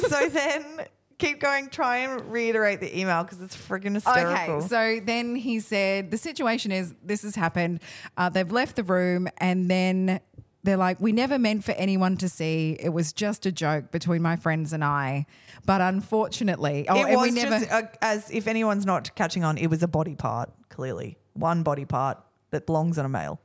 so 0.07 0.29
then, 0.29 0.87
keep 1.19 1.39
going. 1.39 1.69
Try 1.69 1.97
and 1.97 2.31
reiterate 2.31 2.79
the 2.79 2.97
email 2.97 3.23
because 3.23 3.41
it's 3.41 3.55
freaking 3.55 3.93
hysterical. 3.93 4.55
Okay, 4.55 4.67
so 4.67 4.99
then 5.05 5.35
he 5.35 5.59
said 5.59 6.09
the 6.09 6.17
situation 6.17 6.71
is 6.71 6.95
this 7.03 7.21
has 7.21 7.35
happened. 7.35 7.81
Uh, 8.17 8.29
they've 8.29 8.51
left 8.51 8.75
the 8.75 8.83
room, 8.83 9.27
and 9.37 9.69
then 9.69 10.19
they're 10.63 10.77
like, 10.77 10.99
"We 10.99 11.11
never 11.11 11.37
meant 11.37 11.63
for 11.63 11.73
anyone 11.73 12.17
to 12.17 12.29
see. 12.29 12.75
It 12.79 12.89
was 12.89 13.13
just 13.13 13.45
a 13.45 13.51
joke 13.51 13.91
between 13.91 14.21
my 14.21 14.35
friends 14.35 14.73
and 14.73 14.83
I." 14.83 15.27
But 15.65 15.81
unfortunately, 15.81 16.87
oh, 16.89 17.05
it 17.05 17.15
was 17.15 17.29
we 17.29 17.31
never. 17.31 17.59
just, 17.59 17.71
uh, 17.71 17.83
as 18.01 18.31
if 18.31 18.47
anyone's 18.47 18.85
not 18.85 19.13
catching 19.15 19.43
on, 19.43 19.57
it 19.57 19.67
was 19.67 19.83
a 19.83 19.87
body 19.87 20.15
part, 20.15 20.49
clearly. 20.69 21.17
One 21.33 21.63
body 21.63 21.85
part 21.85 22.17
that 22.51 22.65
belongs 22.65 22.97
on 22.97 23.05
a 23.05 23.09
male. 23.09 23.39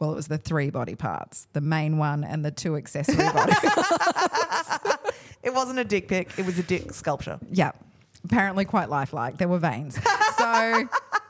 Well, 0.00 0.12
it 0.12 0.16
was 0.16 0.26
the 0.28 0.38
three 0.38 0.70
body 0.70 0.96
parts: 0.96 1.46
the 1.52 1.60
main 1.60 1.98
one 1.98 2.24
and 2.24 2.44
the 2.44 2.50
two 2.50 2.76
accessory 2.76 3.16
body. 3.16 3.52
It 5.42 5.54
wasn't 5.54 5.78
a 5.78 5.84
dick 5.84 6.08
pic, 6.08 6.38
it 6.38 6.44
was 6.44 6.58
a 6.58 6.62
dick 6.62 6.92
sculpture. 6.92 7.38
Yeah, 7.50 7.72
apparently 8.24 8.64
quite 8.64 8.90
lifelike. 8.90 9.38
There 9.38 9.48
were 9.48 9.58
veins. 9.58 9.98
So 10.36 10.88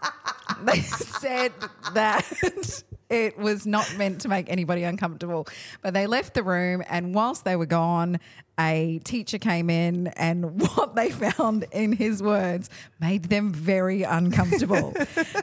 they 0.64 0.80
said 0.80 1.52
that 1.94 2.82
it 3.08 3.38
was 3.38 3.66
not 3.66 3.96
meant 3.96 4.20
to 4.22 4.28
make 4.28 4.50
anybody 4.50 4.82
uncomfortable. 4.82 5.46
But 5.82 5.94
they 5.94 6.06
left 6.06 6.34
the 6.34 6.42
room, 6.42 6.82
and 6.88 7.14
whilst 7.14 7.44
they 7.44 7.54
were 7.54 7.66
gone, 7.66 8.18
a 8.58 9.00
teacher 9.04 9.38
came 9.38 9.70
in, 9.70 10.08
and 10.08 10.60
what 10.76 10.96
they 10.96 11.10
found, 11.10 11.66
in 11.70 11.92
his 11.92 12.22
words, 12.22 12.68
made 13.00 13.24
them 13.24 13.52
very 13.52 14.02
uncomfortable. 14.02 14.92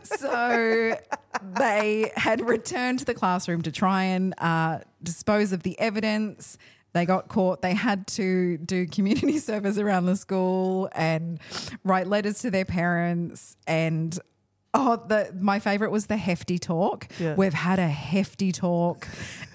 so 0.03 0.97
they 1.57 2.11
had 2.15 2.47
returned 2.47 2.99
to 2.99 3.05
the 3.05 3.13
classroom 3.13 3.61
to 3.63 3.71
try 3.71 4.03
and 4.03 4.33
uh, 4.38 4.79
dispose 5.01 5.51
of 5.51 5.63
the 5.63 5.79
evidence. 5.79 6.57
They 6.93 7.05
got 7.05 7.27
caught. 7.27 7.61
They 7.61 7.73
had 7.73 8.07
to 8.07 8.57
do 8.57 8.88
community 8.88 9.38
service 9.39 9.77
around 9.77 10.05
the 10.05 10.15
school 10.15 10.89
and 10.93 11.39
write 11.83 12.07
letters 12.07 12.39
to 12.39 12.51
their 12.51 12.65
parents. 12.65 13.55
And 13.67 14.17
oh, 14.73 15.03
the 15.07 15.31
my 15.39 15.59
favorite 15.59 15.91
was 15.91 16.07
the 16.07 16.17
hefty 16.17 16.57
talk. 16.59 17.07
Yeah. 17.19 17.35
We've 17.35 17.53
had 17.53 17.79
a 17.79 17.88
hefty 17.88 18.51
talk, 18.51 19.07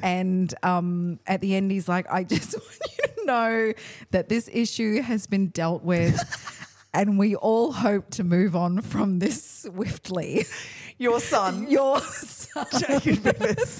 and 0.02 0.52
um, 0.62 1.20
at 1.26 1.40
the 1.40 1.54
end, 1.54 1.70
he's 1.70 1.88
like, 1.88 2.06
"I 2.10 2.24
just 2.24 2.54
want 2.58 2.78
you 2.98 3.14
to 3.16 3.24
know 3.24 3.72
that 4.10 4.28
this 4.28 4.48
issue 4.52 5.02
has 5.02 5.26
been 5.26 5.48
dealt 5.48 5.82
with." 5.82 6.68
And 6.95 7.18
we 7.18 7.34
all 7.34 7.72
hope 7.72 8.11
to 8.11 8.24
move 8.24 8.55
on 8.55 8.82
from 8.82 9.18
this 9.18 9.62
swiftly. 9.62 10.45
Your 10.99 11.20
son. 11.20 11.66
Your 11.70 12.01
son. 12.01 12.66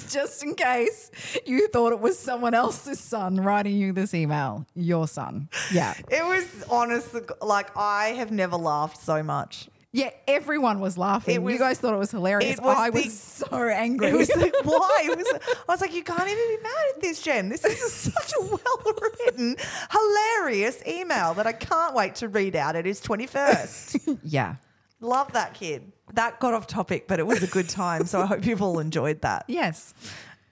Just 0.09 0.43
in 0.43 0.55
case 0.55 1.11
you 1.45 1.69
thought 1.69 1.93
it 1.93 2.01
was 2.01 2.19
someone 2.19 2.55
else's 2.55 2.99
son 2.99 3.37
writing 3.37 3.77
you 3.77 3.93
this 3.93 4.15
email. 4.15 4.67
Your 4.75 5.07
son. 5.07 5.49
Yeah. 5.73 5.95
It 6.11 6.25
was 6.25 6.65
honest, 6.71 7.15
like 7.43 7.77
I 7.77 8.09
have 8.09 8.31
never 8.31 8.57
laughed 8.57 9.03
so 9.03 9.23
much. 9.23 9.69
Yeah, 9.95 10.09
everyone 10.27 10.81
was 10.81 10.97
laughing. 10.97 11.43
Was- 11.43 11.53
you 11.53 11.59
guys 11.59 11.79
thought 11.79 11.93
it 11.93 11.99
was 11.99 12.11
hilarious. 12.11 12.55
it 12.59 12.63
was 12.63 12.77
I 12.79 12.89
was 12.91 13.05
the- 13.05 13.11
so 13.11 13.69
angry. 13.69 14.09
It 14.09 14.15
was 14.17 14.31
like, 14.37 14.55
why? 14.65 15.01
It 15.05 15.19
was, 15.19 15.27
I 15.69 15.73
was 15.73 15.81
like, 15.83 15.95
you 15.95 16.03
can't 16.03 16.27
even 16.27 16.57
be 16.57 16.63
mad 16.63 16.85
at 16.95 17.01
this, 17.03 17.21
Jen. 17.23 17.51
This 17.51 17.63
is 17.65 17.93
such 18.13 18.33
a 18.41 18.43
well 18.43 18.95
written, 19.27 19.57
hilarious 19.91 20.83
email 20.87 21.35
that 21.35 21.47
I 21.47 21.53
can't 21.53 21.95
wait 21.95 22.15
to 22.17 22.29
read 22.29 22.57
out 22.57 22.75
at 22.75 22.87
his 22.87 23.01
21st. 23.03 24.19
yeah. 24.23 24.57
Love 25.01 25.33
that 25.33 25.55
kid. 25.55 25.93
That 26.15 26.39
got 26.41 26.55
off 26.55 26.67
topic, 26.67 27.07
but 27.09 27.19
it 27.19 27.27
was 27.27 27.43
a 27.43 27.47
good 27.49 27.69
time. 27.69 28.07
So 28.07 28.21
I 28.23 28.27
hope 28.27 28.47
you've 28.47 28.63
all 28.63 28.79
enjoyed 28.79 29.21
that. 29.23 29.45
Yes. 29.49 29.93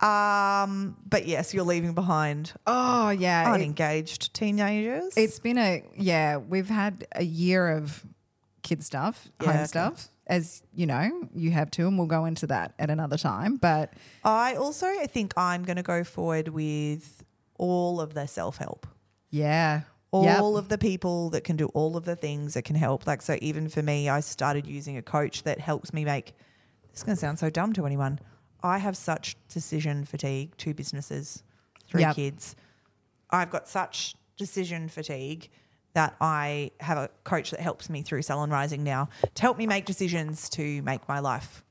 Um, 0.00 0.96
but 1.08 1.26
yes, 1.26 1.54
you're 1.54 1.64
leaving 1.64 1.92
behind 1.92 2.52
Oh, 2.66 3.10
yeah. 3.10 3.54
It, 3.54 4.28
teenagers. 4.32 5.12
it's 5.16 5.38
been 5.38 5.56
a, 5.58 5.84
yeah, 5.96 6.38
we've 6.38 6.68
had 6.68 7.06
a 7.12 7.22
year 7.22 7.68
of 7.70 8.04
kid 8.62 8.82
stuff, 8.84 9.28
Yeah, 9.40 9.46
home 9.48 9.56
okay. 9.56 9.66
stuff. 9.66 10.08
As 10.26 10.62
you 10.72 10.86
know, 10.86 11.28
you 11.34 11.50
have 11.50 11.70
too, 11.70 11.88
and 11.88 11.98
we'll 11.98 12.06
go 12.06 12.24
into 12.24 12.46
that 12.48 12.72
at 12.78 12.88
another 12.90 13.16
time. 13.18 13.56
But 13.56 13.92
I 14.24 14.54
also 14.54 14.86
I 14.86 15.06
think 15.06 15.32
I'm 15.36 15.64
going 15.64 15.76
to 15.76 15.82
go 15.82 16.04
forward 16.04 16.48
with 16.48 17.24
all 17.56 18.00
of 18.00 18.14
the 18.14 18.26
self 18.26 18.56
help. 18.58 18.86
yeah. 19.30 19.82
all 20.12 20.24
Yep. 20.54 20.58
of 20.64 20.68
the 20.68 20.78
people 20.78 21.30
that 21.30 21.44
can 21.44 21.56
do 21.56 21.66
all 21.66 21.96
of 21.96 22.04
the 22.04 22.16
things 22.16 22.54
that 22.54 22.62
can 22.64 22.74
help. 22.76 23.06
Like, 23.06 23.22
so 23.22 23.36
even 23.40 23.68
for 23.68 23.80
me, 23.82 24.08
I 24.08 24.18
started 24.20 24.66
using 24.66 24.96
a 24.96 25.02
coach 25.02 25.44
that 25.44 25.60
helps 25.60 25.92
me 25.92 26.04
make 26.04 26.32
this 26.90 26.98
is 26.98 27.02
going 27.04 27.14
to 27.16 27.20
sound 27.20 27.38
so 27.38 27.48
dumb 27.50 27.72
to 27.74 27.86
anyone. 27.86 28.18
I 28.62 28.78
have 28.78 28.96
such 28.96 29.36
decision 29.48 30.04
fatigue, 30.04 30.56
two 30.56 30.74
businesses, 30.74 31.44
three 31.86 32.00
Yep. 32.02 32.16
kids. 32.16 32.56
I've 33.30 33.50
got 33.50 33.68
such 33.68 34.16
decision 34.36 34.88
fatigue 34.88 35.48
that 35.94 36.14
I 36.20 36.70
have 36.80 36.98
a 36.98 37.10
coach 37.24 37.50
that 37.50 37.60
helps 37.60 37.90
me 37.90 38.02
through 38.02 38.22
Salon 38.22 38.50
Rising 38.50 38.84
now 38.84 39.08
to 39.34 39.42
help 39.42 39.58
me 39.58 39.66
make 39.66 39.84
decisions 39.86 40.48
to 40.50 40.82
make 40.82 41.08
my 41.08 41.18
life 41.18 41.64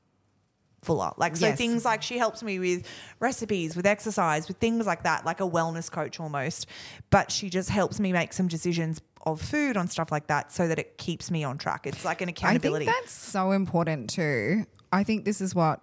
fuller. 0.82 1.12
Like 1.16 1.36
so 1.36 1.46
Yes. 1.46 1.58
things 1.58 1.84
like 1.84 2.02
she 2.02 2.18
helps 2.18 2.42
me 2.42 2.58
with 2.58 2.86
recipes, 3.18 3.76
with 3.76 3.86
exercise, 3.86 4.48
with 4.48 4.58
things 4.58 4.86
like 4.86 5.02
that, 5.04 5.24
like 5.26 5.40
a 5.40 5.48
wellness 5.48 5.90
coach 5.90 6.20
almost. 6.20 6.66
But 7.10 7.30
she 7.30 7.50
just 7.50 7.70
helps 7.70 8.00
me 8.00 8.12
make 8.12 8.32
some 8.32 8.48
decisions 8.48 9.00
of 9.26 9.40
food 9.40 9.76
on 9.76 9.88
stuff 9.88 10.10
like 10.10 10.26
that 10.28 10.50
so 10.52 10.68
that 10.68 10.78
it 10.78 10.96
keeps 10.96 11.30
me 11.30 11.44
on 11.44 11.58
track. 11.58 11.86
It's 11.86 12.04
like 12.04 12.22
an 12.22 12.28
accountability. 12.30 12.86
I 12.88 12.92
think 12.92 13.02
that's 13.02 13.12
so 13.12 13.50
important 13.52 14.08
too. 14.10 14.64
I 14.92 15.04
think 15.04 15.24
this 15.24 15.40
is 15.40 15.54
what 15.54 15.82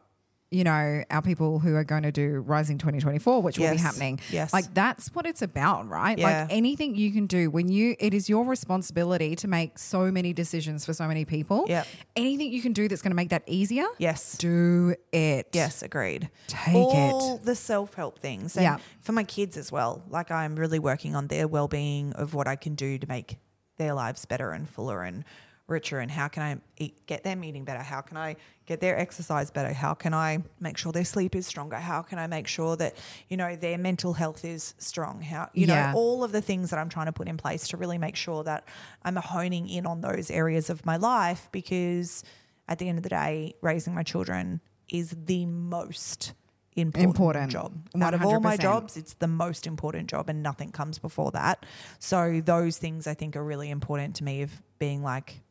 you 0.50 0.64
know 0.64 1.04
our 1.10 1.22
people 1.22 1.60
who 1.60 1.76
are 1.76 1.84
going 1.84 2.04
to 2.04 2.12
do 2.12 2.40
Rising 2.40 2.78
2024, 2.78 3.42
which 3.42 3.60
will 3.60 3.70
be 3.72 3.78
happening. 3.78 4.20
Yes. 4.32 4.54
like 4.54 4.74
that's 4.74 5.08
what 5.14 5.26
it's 5.26 5.42
about, 5.42 5.88
right? 5.90 6.18
Yeah. 6.18 6.42
Like 6.44 6.52
anything 6.54 6.96
you 6.96 7.12
can 7.12 7.28
do 7.28 7.50
when 7.50 7.68
you, 7.70 7.96
it 8.00 8.14
is 8.14 8.30
your 8.30 8.46
responsibility 8.46 9.36
to 9.38 9.48
make 9.48 9.78
so 9.78 10.10
many 10.12 10.32
decisions 10.34 10.86
for 10.86 10.94
so 10.94 11.08
many 11.08 11.26
people. 11.26 11.66
Yeah. 11.68 11.84
Anything 12.16 12.52
you 12.54 12.62
can 12.62 12.72
do 12.74 12.88
that's 12.88 13.02
going 13.02 13.12
to 13.12 13.16
make 13.16 13.30
that 13.30 13.44
easier. 13.46 13.86
yes. 13.98 14.38
Do 14.38 14.96
it. 15.12 15.50
Yes, 15.54 15.82
agreed. 15.82 16.30
Take 16.48 16.76
All 16.76 17.36
it. 17.36 17.46
the 17.46 17.56
self 17.56 17.94
help 17.96 18.20
things. 18.20 18.56
And 18.56 18.64
Yeah. 18.64 18.78
for 19.02 19.12
my 19.12 19.24
kids 19.24 19.58
as 19.58 19.72
well. 19.72 20.04
Like 20.10 20.32
I'm 20.32 20.56
really 20.56 20.80
working 20.80 21.16
on 21.16 21.28
their 21.28 21.48
well 21.48 21.68
being 21.68 22.14
of 22.14 22.34
what 22.34 22.48
I 22.48 22.56
can 22.56 22.76
do 22.76 22.98
to 22.98 23.08
make 23.08 23.38
their 23.78 23.94
lives 23.94 24.26
better 24.26 24.52
and 24.52 24.68
fuller 24.70 25.04
and 25.04 25.24
richer. 25.68 26.00
And 26.00 26.10
how 26.10 26.28
can 26.28 26.44
I 26.44 26.58
eat, 26.78 27.06
get 27.06 27.24
them 27.24 27.44
eating 27.44 27.66
better? 27.66 27.82
How 27.84 28.02
can 28.02 28.18
I 28.18 28.38
get 28.66 28.80
their 28.80 28.98
exercise 28.98 29.52
better? 29.52 29.74
How 29.74 29.94
can 29.94 30.14
I 30.14 30.40
make 30.60 30.78
sure 30.78 30.92
their 30.92 31.06
sleep 31.06 31.36
is 31.36 31.46
stronger? 31.46 31.76
How 31.78 32.02
can 32.02 32.20
I 32.20 32.28
make 32.28 32.48
sure 32.48 32.76
that, 32.78 32.96
you 33.30 33.38
know, 33.38 33.56
their 33.56 33.78
mental 33.78 34.14
health 34.14 34.46
is 34.46 34.74
strong? 34.78 35.22
How, 35.22 35.50
you 35.54 35.68
Yeah. 35.68 35.92
know, 35.92 35.98
all 35.98 36.24
of 36.24 36.32
the 36.32 36.42
things 36.42 36.70
that 36.70 36.80
I'm 36.80 36.90
trying 36.90 37.08
to 37.08 37.12
put 37.14 37.28
in 37.28 37.38
place 37.38 37.68
to 37.70 37.78
really 37.78 37.98
make 37.98 38.16
sure 38.16 38.44
that 38.46 38.68
I'm 39.04 39.16
honing 39.18 39.68
in 39.70 39.86
on 39.86 40.02
those 40.02 40.32
areas 40.32 40.70
of 40.70 40.86
my 40.86 40.98
life 40.98 41.50
because 41.52 42.24
at 42.68 42.80
the 42.80 42.88
end 42.90 42.98
of 43.00 43.04
the 43.04 43.10
day, 43.10 43.54
raising 43.62 43.94
my 43.94 44.04
children 44.04 44.62
is 44.90 45.16
the 45.26 45.46
most 45.46 46.34
important, 46.76 47.10
Important. 47.18 47.52
job. 47.52 48.04
Out 48.04 48.14
of 48.14 48.24
all 48.24 48.40
my 48.40 48.56
jobs, 48.56 48.98
it's 48.98 49.16
the 49.16 49.28
most 49.28 49.66
important 49.66 50.10
job 50.10 50.30
and 50.30 50.44
nothing 50.44 50.72
comes 50.72 51.00
before 51.00 51.32
that. 51.32 51.66
So 51.98 52.40
those 52.40 52.78
things 52.78 53.08
I 53.08 53.16
think 53.16 53.36
are 53.36 53.44
really 53.44 53.70
important 53.72 54.16
to 54.18 54.24
me 54.24 54.44
of 54.44 54.62
being 54.78 55.02
like, 55.02 55.42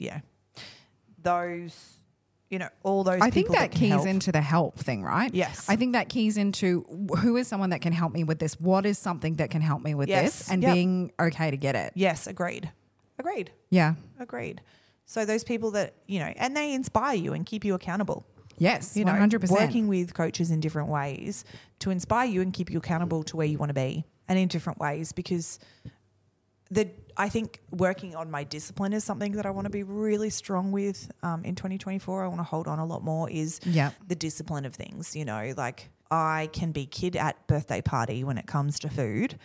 yeah, 0.00 0.20
those, 1.22 1.98
you 2.50 2.58
know, 2.58 2.68
all 2.82 3.04
those 3.04 3.20
I 3.20 3.30
think 3.30 3.46
people 3.46 3.54
that 3.56 3.70
keys 3.70 3.90
help. 3.90 4.06
into 4.06 4.32
the 4.32 4.40
help 4.40 4.76
thing, 4.78 5.02
right? 5.02 5.32
Yes. 5.32 5.66
I 5.68 5.76
think 5.76 5.92
that 5.92 6.08
keys 6.08 6.36
into 6.36 6.84
who 7.18 7.36
is 7.36 7.46
someone 7.46 7.70
that 7.70 7.80
can 7.80 7.92
help 7.92 8.12
me 8.12 8.24
with 8.24 8.38
this? 8.38 8.58
What 8.60 8.86
is 8.86 8.98
something 8.98 9.34
that 9.34 9.50
can 9.50 9.60
help 9.62 9.82
me 9.82 9.94
with 9.94 10.08
Yes. 10.08 10.38
this? 10.40 10.50
And 10.50 10.62
Yep. 10.62 10.74
being 10.74 11.12
okay 11.20 11.50
to 11.50 11.56
get 11.56 11.76
it. 11.76 11.92
Yes, 11.94 12.26
agreed. 12.26 12.70
Agreed. 13.18 13.50
Yeah. 13.70 13.94
Agreed. 14.18 14.62
So 15.04 15.24
those 15.24 15.44
people 15.44 15.72
that, 15.72 15.94
you 16.06 16.20
know, 16.20 16.32
and 16.36 16.56
they 16.56 16.72
inspire 16.72 17.16
you 17.16 17.32
and 17.34 17.44
keep 17.44 17.64
you 17.64 17.74
accountable. 17.74 18.24
Yes. 18.58 18.94
you 18.96 19.06
know, 19.06 19.12
100%. 19.12 19.50
working 19.50 19.88
with 19.88 20.12
coaches 20.12 20.50
in 20.50 20.60
different 20.60 20.88
ways 20.90 21.44
to 21.78 21.90
inspire 21.90 22.26
you 22.28 22.42
and 22.42 22.52
keep 22.52 22.70
you 22.70 22.76
accountable 22.78 23.22
to 23.24 23.36
where 23.38 23.46
you 23.46 23.56
want 23.56 23.70
to 23.70 23.74
be 23.74 24.04
and 24.28 24.38
in 24.38 24.48
different 24.48 24.78
ways 24.78 25.12
because 25.12 25.58
the 26.70 26.90
I 27.16 27.28
think 27.28 27.60
working 27.70 28.14
on 28.16 28.30
my 28.30 28.44
discipline 28.44 28.92
is 28.92 29.04
something 29.04 29.32
that 29.32 29.44
I 29.44 29.50
want 29.50 29.66
to 29.66 29.70
be 29.70 29.82
really 29.82 30.30
strong 30.30 30.72
with 30.72 31.10
um, 31.22 31.44
in 31.44 31.54
2024. 31.54 32.24
I 32.24 32.28
want 32.28 32.38
to 32.40 32.44
hold 32.44 32.66
on 32.68 32.78
a 32.78 32.86
lot 32.86 33.02
more 33.04 33.28
is 33.28 33.60
Yeah. 33.64 33.90
the 34.06 34.14
discipline 34.14 34.64
of 34.64 34.74
things. 34.74 35.14
You 35.16 35.24
know, 35.24 35.52
like 35.56 35.90
I 36.10 36.48
can 36.52 36.72
be 36.72 36.86
kid 36.86 37.16
at 37.16 37.46
birthday 37.46 37.82
party 37.82 38.24
when 38.24 38.38
it 38.38 38.46
comes 38.46 38.78
to 38.80 38.88
food. 38.88 39.38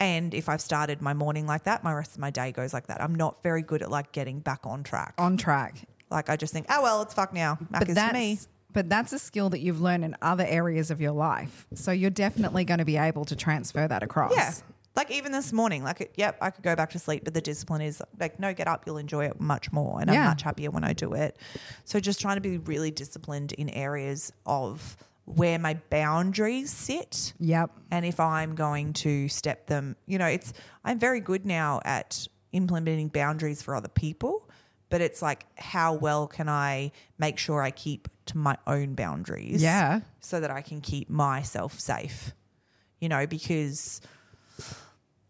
And 0.00 0.32
if 0.32 0.48
I've 0.48 0.60
started 0.60 1.02
my 1.02 1.12
morning 1.12 1.46
like 1.46 1.64
that, 1.64 1.82
my 1.82 1.92
rest 1.92 2.12
of 2.12 2.18
my 2.18 2.30
day 2.30 2.52
goes 2.52 2.72
like 2.72 2.86
that. 2.86 3.02
I'm 3.02 3.14
not 3.16 3.42
very 3.42 3.62
good 3.62 3.82
at 3.82 3.90
like 3.90 4.12
getting 4.12 4.38
back 4.38 4.60
on 4.64 4.84
track. 4.84 5.14
on 5.18 5.36
track. 5.36 5.86
Like 6.10 6.30
I 6.30 6.36
just 6.36 6.52
think, 6.52 6.66
oh 6.70 6.80
well, 6.82 7.02
it's 7.02 7.12
fuck 7.14 7.34
now. 7.34 7.58
Mac 7.68 7.80
But 7.80 7.88
is 7.90 7.94
that's 7.96 8.12
for 8.12 8.16
me. 8.18 8.38
but 8.72 8.88
that's 8.88 9.12
a 9.12 9.18
skill 9.18 9.50
that 9.50 9.58
you've 9.58 9.80
learned 9.80 10.04
in 10.04 10.16
other 10.22 10.44
areas 10.46 10.90
of 10.92 11.00
your 11.00 11.10
life. 11.12 11.66
So 11.74 11.90
you're 11.90 12.10
definitely 12.10 12.64
going 12.64 12.78
to 12.78 12.84
be 12.84 12.96
able 12.96 13.24
to 13.26 13.34
transfer 13.36 13.86
that 13.88 14.02
across. 14.04 14.32
Yeah. 14.36 14.52
Like 14.98 15.12
even 15.12 15.30
this 15.30 15.52
morning, 15.52 15.84
like, 15.84 16.12
yep, 16.16 16.36
I 16.40 16.50
could 16.50 16.64
go 16.64 16.74
back 16.74 16.90
to 16.90 16.98
sleep, 16.98 17.22
but 17.22 17.32
the 17.32 17.40
discipline 17.40 17.82
is 17.82 18.02
like, 18.18 18.40
no, 18.40 18.52
get 18.52 18.66
up, 18.66 18.82
you'll 18.84 18.98
enjoy 18.98 19.26
it 19.26 19.40
much 19.40 19.70
more. 19.70 20.00
And 20.00 20.10
I'm 20.10 20.24
much 20.24 20.42
happier 20.42 20.72
when 20.72 20.82
I 20.82 20.92
do 20.92 21.12
it. 21.12 21.36
So 21.84 22.00
just 22.00 22.20
trying 22.20 22.34
to 22.34 22.40
be 22.40 22.58
really 22.58 22.90
disciplined 22.90 23.52
in 23.52 23.68
areas 23.68 24.32
of 24.44 24.96
where 25.24 25.56
my 25.56 25.74
boundaries 25.88 26.72
sit. 26.72 27.32
Yep. 27.38 27.70
And 27.92 28.04
if 28.04 28.18
I'm 28.18 28.56
going 28.56 28.92
to 28.94 29.28
step 29.28 29.68
them, 29.68 29.94
you 30.06 30.18
know, 30.18 30.26
it's, 30.26 30.52
I'm 30.84 30.98
very 30.98 31.20
good 31.20 31.46
now 31.46 31.80
at 31.84 32.26
implementing 32.50 33.06
boundaries 33.06 33.62
for 33.62 33.76
other 33.76 33.86
people, 33.86 34.50
but 34.90 35.00
it's 35.00 35.22
like, 35.22 35.46
how 35.56 35.92
well 35.92 36.26
can 36.26 36.48
I 36.48 36.90
make 37.18 37.38
sure 37.38 37.62
I 37.62 37.70
keep 37.70 38.08
to 38.26 38.36
my 38.36 38.56
own 38.66 38.94
boundaries? 38.96 39.62
Yeah. 39.62 40.00
so 40.18 40.40
that 40.40 40.50
I 40.50 40.60
can 40.60 40.80
keep 40.80 41.08
myself 41.08 41.78
safe. 41.78 42.32
You 42.98 43.08
know, 43.08 43.28
because 43.28 44.00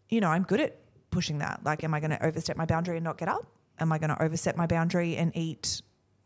you 0.09 0.21
know, 0.21 0.29
I'm 0.29 0.43
good 0.43 0.59
at 0.59 0.77
pushing 1.11 1.39
that. 1.39 1.61
Like, 1.63 1.83
am 1.83 1.93
I 1.93 1.99
going 1.99 2.11
to 2.11 2.25
overstep 2.25 2.57
my 2.57 2.65
boundary 2.65 2.97
and 2.97 3.03
not 3.03 3.17
get 3.17 3.27
up? 3.29 3.45
Am 3.79 3.91
I 3.91 3.97
going 3.97 4.09
to 4.09 4.21
overstep 4.21 4.57
my 4.57 4.67
boundary 4.67 5.15
and 5.15 5.31
eat 5.35 5.81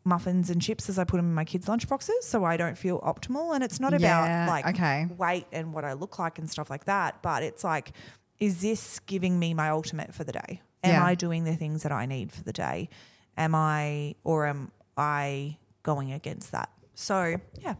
muffins 0.05 0.49
and 0.49 0.61
chips 0.61 0.89
as 0.89 0.99
I 0.99 1.03
put 1.05 1.17
them 1.17 1.27
in 1.27 1.33
my 1.33 1.45
kids' 1.45 1.67
lunchboxes 1.67 2.23
so 2.23 2.43
I 2.43 2.57
don't 2.57 2.77
feel 2.77 2.99
optimal? 3.01 3.53
And 3.55 3.63
it's 3.63 3.79
not 3.79 3.93
Yeah, 3.93 4.45
about 4.45 4.49
like 4.49 4.67
okay. 4.75 5.07
weight 5.17 5.45
and 5.51 5.73
what 5.73 5.85
I 5.85 5.93
look 5.93 6.19
like 6.19 6.39
and 6.39 6.49
stuff 6.49 6.69
like 6.69 6.85
that, 6.85 7.21
but 7.21 7.43
it's 7.43 7.63
like, 7.63 7.91
is 8.39 8.61
this 8.61 8.99
giving 9.01 9.37
me 9.39 9.53
my 9.53 9.69
ultimate 9.69 10.13
for 10.13 10.23
the 10.23 10.31
day? 10.33 10.61
Am 10.83 10.91
Yeah. 10.91 11.05
I 11.05 11.15
doing 11.15 11.43
the 11.45 11.55
things 11.55 11.83
that 11.83 11.91
I 11.91 12.05
need 12.05 12.31
for 12.31 12.43
the 12.43 12.51
day? 12.53 12.89
Am 13.37 13.55
I, 13.55 14.15
or 14.23 14.47
am 14.47 14.71
I 14.97 15.57
going 15.83 16.11
against 16.11 16.51
that? 16.51 16.69
So, 16.95 17.35
yeah, 17.61 17.75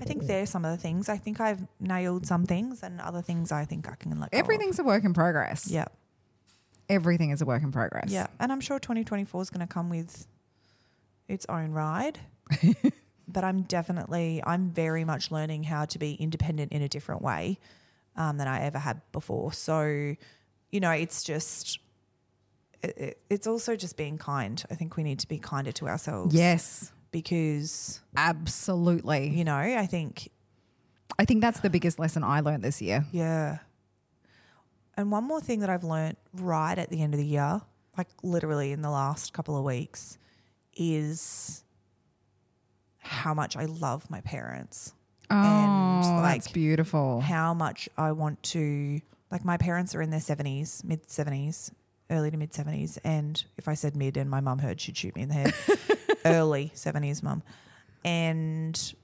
I 0.00 0.04
think 0.04 0.26
there's 0.26 0.50
some 0.50 0.64
of 0.64 0.70
the 0.70 0.76
things. 0.76 1.08
I 1.08 1.16
think 1.16 1.40
I've 1.40 1.66
nailed 1.80 2.26
some 2.26 2.44
things, 2.46 2.82
and 2.82 3.00
other 3.00 3.22
things 3.22 3.52
I 3.52 3.64
think 3.64 3.88
I 3.88 3.94
can 3.94 4.18
let 4.20 4.30
go. 4.30 4.38
of. 4.38 4.44
Everything's 4.44 4.78
a 4.78 4.84
work 4.84 5.04
in 5.04 5.14
progress. 5.14 5.68
Yeah, 5.68 5.86
Everything 6.88 7.30
is 7.30 7.40
a 7.40 7.46
work 7.46 7.62
in 7.62 7.72
progress. 7.72 8.10
yeah, 8.10 8.26
and 8.40 8.52
I'm 8.52 8.60
sure 8.60 8.78
2024 8.78 9.42
is 9.42 9.50
going 9.50 9.66
to 9.66 9.72
come 9.72 9.88
with 9.88 10.26
its 11.28 11.46
own 11.48 11.70
ride. 11.72 12.18
but 13.28 13.44
I'm 13.44 13.62
definitely, 13.62 14.42
I'm 14.44 14.70
very 14.70 15.04
much 15.04 15.30
learning 15.30 15.62
how 15.64 15.86
to 15.86 15.98
be 15.98 16.14
independent 16.14 16.72
in 16.72 16.82
a 16.82 16.88
different 16.88 17.22
way 17.22 17.58
um, 18.16 18.36
than 18.36 18.46
I 18.48 18.62
ever 18.64 18.78
had 18.78 19.00
before. 19.12 19.52
So, 19.52 20.14
you 20.70 20.80
know, 20.80 20.90
it's 20.90 21.22
just. 21.22 21.78
It, 22.82 23.18
it's 23.30 23.46
also 23.46 23.76
just 23.76 23.96
being 23.96 24.18
kind. 24.18 24.62
I 24.70 24.74
think 24.74 24.96
we 24.96 25.04
need 25.04 25.20
to 25.20 25.28
be 25.28 25.38
kinder 25.38 25.70
to 25.72 25.88
ourselves. 25.88 26.34
Yes. 26.34 26.92
Because, 27.12 28.00
Absolutely. 28.16 29.28
you 29.28 29.44
know, 29.44 29.54
I 29.54 29.86
think 29.86 30.30
I 31.18 31.24
think 31.24 31.40
that's 31.40 31.60
the 31.60 31.70
biggest 31.70 31.98
lesson 31.98 32.24
I 32.24 32.40
learned 32.40 32.64
this 32.64 32.82
year. 32.82 33.04
Yeah. 33.12 33.58
And 34.96 35.10
one 35.10 35.24
more 35.24 35.40
thing 35.40 35.60
that 35.60 35.70
I've 35.70 35.84
learned 35.84 36.16
right 36.34 36.76
at 36.78 36.90
the 36.90 37.02
end 37.02 37.14
of 37.14 37.18
the 37.18 37.26
year, 37.26 37.60
like 37.96 38.08
literally 38.22 38.72
in 38.72 38.82
the 38.82 38.90
last 38.90 39.32
couple 39.32 39.56
of 39.56 39.64
weeks, 39.64 40.18
is 40.74 41.64
how 42.98 43.34
much 43.34 43.56
I 43.56 43.66
love 43.66 44.10
my 44.10 44.20
parents. 44.20 44.94
Oh, 45.30 45.36
and 45.36 46.24
that's 46.24 46.48
beautiful. 46.48 47.20
how 47.20 47.54
much 47.54 47.88
I 47.96 48.12
want 48.12 48.42
to 48.44 49.00
like 49.30 49.44
my 49.44 49.56
parents 49.56 49.94
are 49.94 50.02
in 50.02 50.10
their 50.10 50.20
70s, 50.20 50.84
mid 50.84 51.06
70s, 51.08 51.70
early 52.10 52.30
to 52.30 52.36
mid 52.36 52.52
70s 52.52 52.98
and 53.02 53.42
if 53.56 53.66
I 53.66 53.74
said 53.74 53.96
mid 53.96 54.16
and 54.18 54.28
my 54.28 54.40
mum 54.40 54.58
heard 54.58 54.80
she'd 54.80 54.96
shoot 54.96 55.14
me 55.16 55.22
in 55.22 55.28
the 55.28 55.34
head. 55.34 55.54
early 56.24 56.72
70s 56.74 57.22
mum. 57.22 57.42
And 58.04 58.94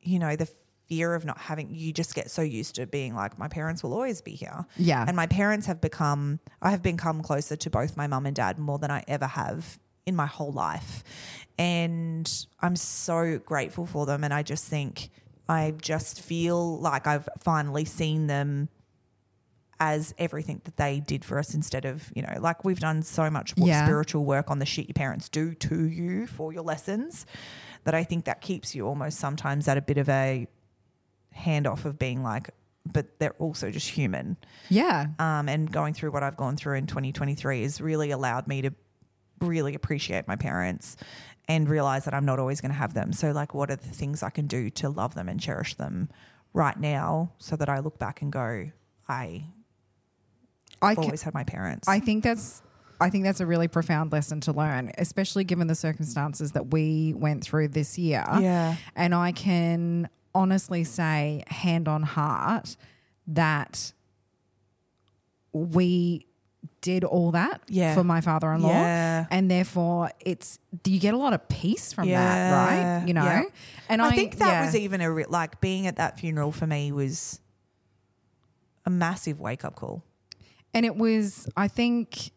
you 0.00 0.18
know, 0.18 0.36
the 0.36 0.48
fear 0.88 1.14
of 1.14 1.24
not 1.24 1.38
having 1.38 1.68
you 1.70 1.92
just 1.92 2.14
get 2.14 2.30
so 2.30 2.40
used 2.40 2.76
to 2.76 2.86
being 2.86 3.14
like 3.14 3.38
my 3.38 3.46
parents 3.46 3.82
will 3.82 3.92
always 3.92 4.20
be 4.22 4.32
here. 4.32 4.64
Yeah. 4.76 5.04
And 5.06 5.16
my 5.16 5.26
parents 5.26 5.66
have 5.66 5.80
become 5.80 6.40
I 6.62 6.70
have 6.70 6.82
become 6.82 7.22
closer 7.22 7.56
to 7.56 7.70
both 7.70 7.96
my 7.96 8.06
mum 8.06 8.26
and 8.26 8.34
dad 8.34 8.58
more 8.58 8.78
than 8.78 8.90
I 8.90 9.04
ever 9.06 9.26
have 9.26 9.78
in 10.06 10.16
my 10.16 10.26
whole 10.26 10.52
life. 10.52 11.04
And 11.58 12.30
I'm 12.60 12.76
so 12.76 13.38
grateful 13.38 13.86
for 13.86 14.06
them 14.06 14.24
and 14.24 14.32
I 14.32 14.42
just 14.42 14.64
think 14.64 15.10
I 15.48 15.74
just 15.80 16.20
feel 16.22 16.78
like 16.80 17.06
I've 17.06 17.28
finally 17.40 17.84
seen 17.84 18.26
them 18.26 18.68
as 19.80 20.14
everything 20.18 20.60
that 20.64 20.76
they 20.76 20.98
did 21.00 21.24
for 21.24 21.38
us 21.38 21.54
instead 21.54 21.84
of, 21.84 22.10
you 22.14 22.22
know, 22.22 22.36
like 22.40 22.64
we've 22.64 22.80
done 22.80 23.02
so 23.02 23.30
much 23.30 23.56
more 23.56 23.68
Yeah. 23.68 23.84
spiritual 23.84 24.24
work 24.24 24.50
on 24.50 24.58
the 24.58 24.66
shit 24.66 24.88
your 24.88 24.94
parents 24.94 25.28
do 25.28 25.54
to 25.54 25.84
you 25.86 26.26
for 26.26 26.52
your 26.52 26.62
lessons 26.64 27.26
that 27.84 27.94
I 27.94 28.02
think 28.04 28.24
that 28.24 28.40
keeps 28.40 28.74
you 28.74 28.86
almost 28.88 29.18
sometimes 29.18 29.68
at 29.68 29.76
a 29.78 29.80
bit 29.82 29.96
of 29.98 30.08
a 30.08 30.48
handoff 31.36 31.84
of 31.84 31.98
being 31.98 32.22
like, 32.22 32.50
but 32.90 33.18
they're 33.20 33.34
also 33.38 33.70
just 33.70 33.88
human. 33.88 34.36
yeah. 34.68 35.06
Um, 35.18 35.48
and 35.48 35.70
going 35.70 35.94
through 35.94 36.10
what 36.10 36.22
I've 36.22 36.36
gone 36.36 36.56
through 36.56 36.76
in 36.76 36.86
2023 36.86 37.62
has 37.62 37.80
really 37.80 38.10
allowed 38.10 38.48
me 38.48 38.62
to 38.62 38.70
really 39.40 39.74
appreciate 39.74 40.26
my 40.26 40.36
parents 40.36 40.96
and 41.46 41.68
realize 41.68 42.04
that 42.04 42.14
I'm 42.14 42.24
not 42.24 42.38
always 42.38 42.60
going 42.60 42.72
to 42.72 42.78
have 42.78 42.94
them. 42.94 43.12
So, 43.12 43.30
like, 43.30 43.54
what 43.54 43.70
are 43.70 43.76
the 43.76 43.88
things 43.88 44.22
I 44.22 44.30
can 44.30 44.46
do 44.48 44.68
to 44.70 44.88
love 44.88 45.14
them 45.14 45.28
and 45.28 45.38
cherish 45.40 45.74
them 45.76 46.08
right 46.52 46.78
now 46.78 47.32
so 47.38 47.54
that 47.56 47.68
I 47.68 47.78
look 47.78 47.98
back 47.98 48.20
and 48.22 48.32
go, 48.32 48.70
I 49.08 49.44
I 50.82 50.94
can, 50.94 51.04
always 51.04 51.22
had 51.22 51.34
my 51.34 51.44
parents. 51.44 51.88
I 51.88 52.00
think 52.00 52.22
that's 52.24 52.62
I 53.00 53.10
think 53.10 53.24
that's 53.24 53.40
a 53.40 53.46
really 53.46 53.68
profound 53.68 54.10
lesson 54.12 54.40
to 54.42 54.52
learn, 54.52 54.90
especially 54.98 55.44
given 55.44 55.66
the 55.68 55.74
circumstances 55.74 56.52
that 56.52 56.72
we 56.72 57.14
went 57.16 57.44
through 57.44 57.68
this 57.68 57.96
year. 57.96 58.24
Yeah. 58.40 58.74
And 58.96 59.14
I 59.14 59.30
can 59.32 60.08
honestly 60.34 60.82
say, 60.84 61.44
hand 61.46 61.86
on 61.86 62.02
heart, 62.02 62.76
that 63.28 63.92
we 65.52 66.26
did 66.80 67.04
all 67.04 67.30
that 67.32 67.62
Yeah. 67.68 67.94
for 67.94 68.02
my 68.04 68.20
father-in-law 68.20 68.68
Yeah. 68.70 69.26
and 69.30 69.50
therefore 69.50 70.10
it's 70.20 70.58
you 70.84 70.98
get 71.00 71.14
a 71.14 71.16
lot 71.16 71.32
of 71.32 71.48
peace 71.48 71.92
from 71.92 72.08
that 72.08 72.52
right 73.00 73.06
you 73.06 73.14
know 73.14 73.24
Yeah. 73.24 73.42
and 73.88 74.02
I, 74.02 74.10
think 74.10 74.38
that 74.38 74.48
yeah. 74.48 74.64
was 74.66 74.76
even 74.76 75.00
a 75.00 75.10
re- 75.10 75.24
like 75.28 75.60
being 75.60 75.86
at 75.86 75.96
that 75.96 76.18
funeral 76.18 76.52
for 76.52 76.66
me 76.66 76.92
was 76.92 77.40
a 78.84 78.90
massive 78.90 79.40
wake 79.40 79.64
up 79.64 79.76
call. 79.76 80.02
And 80.74 80.84
it 80.86 80.96
was, 80.96 81.48
I 81.56 81.68
think, 81.68 82.30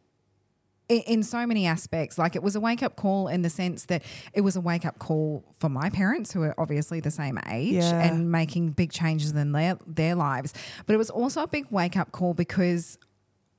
in 0.89 1.23
so 1.23 1.45
many 1.47 1.65
aspects, 1.65 2.17
like 2.17 2.35
it 2.35 2.43
was 2.43 2.55
a 2.55 2.59
wake 2.59 2.83
up 2.83 2.95
call 2.97 3.27
in 3.29 3.43
the 3.43 3.49
sense 3.49 3.85
that 3.85 4.03
it 4.33 4.41
was 4.41 4.55
a 4.57 4.61
wake 4.61 4.85
up 4.85 4.99
call 4.99 5.43
for 5.57 5.69
my 5.69 5.89
parents, 5.89 6.33
who 6.33 6.41
are 6.43 6.53
obviously 6.57 6.99
the 6.99 7.11
same 7.11 7.39
age 7.49 7.75
Yeah. 7.75 8.01
and 8.01 8.29
making 8.31 8.71
big 8.71 8.91
changes 8.91 9.31
in 9.31 9.51
their, 9.53 9.77
their 9.87 10.15
lives. 10.15 10.53
But 10.85 10.93
it 10.93 10.97
was 10.97 11.09
also 11.09 11.43
a 11.43 11.47
big 11.47 11.67
wake 11.71 11.95
up 11.95 12.11
call 12.11 12.33
because, 12.33 12.97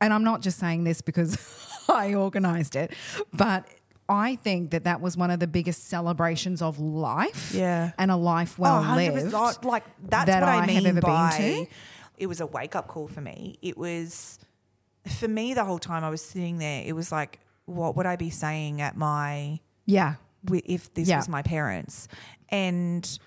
and 0.00 0.12
I'm 0.12 0.24
not 0.24 0.42
just 0.42 0.58
saying 0.58 0.84
this 0.84 1.00
because 1.00 1.38
I 1.88 2.12
organized 2.14 2.76
it, 2.76 2.92
but 3.32 3.66
I 4.10 4.36
think 4.36 4.72
that 4.72 4.84
that 4.84 5.00
was 5.00 5.16
one 5.16 5.30
of 5.30 5.40
the 5.40 5.46
biggest 5.46 5.84
celebrations 5.88 6.60
of 6.60 6.78
life 6.78 7.52
Yeah. 7.54 7.92
and 7.96 8.10
a 8.10 8.16
life 8.16 8.58
well 8.58 8.84
oh, 8.86 8.94
lived. 8.96 9.32
Like 9.64 9.84
that's 10.06 10.26
that 10.26 10.40
what 10.42 10.48
I, 10.50 10.56
I 10.56 10.56
have 10.58 10.66
mean 10.66 10.86
ever 10.86 11.00
been 11.00 11.10
by 11.10 11.36
to. 11.38 11.66
it 12.18 12.26
was 12.26 12.40
a 12.42 12.46
wake 12.46 12.76
up 12.76 12.88
call 12.88 13.08
for 13.08 13.22
me. 13.22 13.56
It 13.62 13.78
was 13.78 14.38
for 15.06 15.28
me 15.28 15.54
the 15.54 15.64
whole 15.64 15.78
time 15.78 16.04
I 16.04 16.10
was 16.10 16.22
sitting 16.22 16.58
there. 16.58 16.82
It 16.84 16.94
was 16.94 17.10
like, 17.12 17.40
what 17.64 17.96
would 17.96 18.06
I 18.06 18.16
be 18.16 18.30
saying 18.30 18.80
at 18.80 18.96
my 18.96 19.60
Yeah. 19.86 20.14
if 20.50 20.92
this 20.94 21.08
Yeah. 21.08 21.16
was 21.18 21.28
my 21.28 21.42
parents? 21.42 22.08
And 22.48 23.18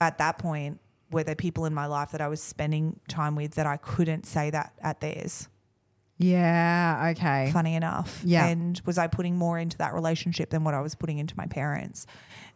at 0.00 0.18
that 0.18 0.38
point, 0.38 0.80
were 1.10 1.22
there 1.24 1.34
people 1.34 1.66
in 1.66 1.74
my 1.74 1.86
life 1.86 2.10
that 2.12 2.20
I 2.20 2.28
was 2.28 2.42
spending 2.42 2.98
time 3.08 3.36
with 3.36 3.52
that 3.52 3.66
I 3.66 3.76
couldn't 3.76 4.26
say 4.26 4.50
that 4.50 4.72
at 4.80 5.00
theirs? 5.00 5.48
Yeah. 6.18 7.08
Okay. 7.12 7.50
funny 7.52 7.74
enough. 7.74 8.22
Yeah. 8.24 8.46
And 8.46 8.80
was 8.84 8.96
I 8.98 9.06
putting 9.08 9.36
more 9.36 9.58
into 9.58 9.76
that 9.78 9.92
relationship 9.94 10.50
than 10.50 10.62
what 10.64 10.74
I 10.74 10.80
was 10.80 10.94
putting 10.94 11.18
into 11.18 11.34
my 11.36 11.46
parents? 11.46 12.06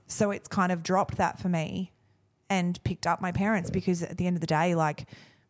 So 0.06 0.30
it's 0.30 0.48
kind 0.48 0.70
of 0.70 0.82
dropped 0.82 1.16
that 1.16 1.38
for 1.38 1.48
me 1.48 1.92
and 2.48 2.82
picked 2.84 3.06
up 3.06 3.20
my 3.20 3.32
parents 3.32 3.70
because 3.70 4.02
at 4.02 4.18
the 4.18 4.26
end 4.26 4.36
of 4.36 4.40
the 4.40 4.46
day, 4.46 4.74
like 4.76 5.08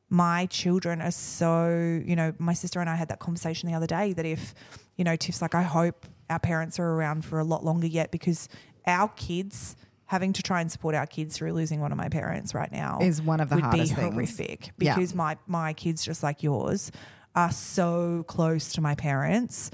my 0.09 0.47
children 0.47 1.01
are 1.01 1.11
so, 1.11 2.01
you 2.05 2.15
know, 2.17 2.33
my 2.39 2.53
sister 2.55 2.81
and 2.81 2.89
I 2.89 2.95
had 2.95 3.09
that 3.09 3.19
conversation 3.19 3.69
the 3.69 3.75
other 3.75 3.87
day 3.89 4.13
that 4.13 4.25
if, 4.27 4.55
you 4.97 5.05
know, 5.05 5.17
Tiff's 5.17 5.43
like, 5.43 5.55
I 5.55 5.63
hope 5.63 6.07
our 6.31 6.39
parents 6.39 6.79
are 6.79 6.87
around 6.93 7.25
for 7.25 7.39
a 7.41 7.45
lot 7.45 7.65
longer 7.65 7.87
yet 7.87 8.11
because 8.13 8.49
our 8.87 9.09
kids 9.09 9.75
having 10.07 10.33
to 10.33 10.43
try 10.43 10.61
and 10.61 10.71
support 10.71 10.95
our 10.95 11.07
kids 11.07 11.37
through 11.37 11.53
losing 11.53 11.81
one 11.81 11.91
of 11.91 11.99
my 11.99 12.09
parents 12.09 12.55
right 12.55 12.71
now 12.71 12.99
Is 13.01 13.21
one 13.21 13.41
of 13.41 13.49
the 13.49 13.57
would 13.57 13.65
hardest 13.65 13.97
be 13.97 14.01
things. 14.01 14.13
horrific 14.15 14.71
Yeah. 14.79 14.95
because 14.95 15.15
my 15.15 15.37
my 15.49 15.73
kids 15.73 16.05
just 16.05 16.23
like 16.23 16.45
yours 16.45 16.93
are 17.35 17.51
so 17.51 18.25
close 18.29 18.73
to 18.75 18.81
my 18.81 18.95
parents 18.95 19.73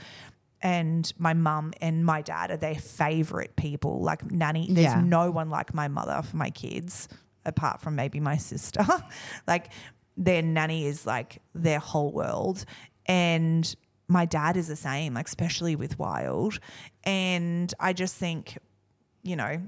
and 0.63 1.13
my 1.19 1.35
mum 1.35 1.73
and 1.83 2.07
my 2.07 2.23
dad 2.23 2.51
are 2.51 2.57
their 2.57 2.75
favorite 2.77 3.57
people 3.57 4.01
like 4.01 4.31
nanny 4.31 4.69
there's 4.71 4.85
Yeah. 4.95 5.03
no 5.03 5.31
one 5.31 5.51
like 5.51 5.75
my 5.75 5.89
mother 5.89 6.23
for 6.23 6.37
my 6.39 6.49
kids 6.49 7.09
apart 7.45 7.83
from 7.83 7.95
maybe 7.97 8.19
my 8.19 8.39
sister 8.39 8.85
like 9.47 9.69
their 10.17 10.43
nanny 10.43 10.87
is 10.87 11.07
like 11.07 11.41
their 11.55 11.79
whole 11.79 12.13
world. 12.13 12.65
And 13.07 13.75
my 14.09 14.27
dad 14.27 14.57
is 14.57 14.69
the 14.69 14.77
same 14.77 15.15
like 15.15 15.27
especially 15.27 15.75
with 15.77 15.99
wild. 15.99 16.59
And 17.05 17.73
i 17.81 17.93
just 17.93 18.15
think 18.17 18.59
you 19.23 19.37
know 19.37 19.61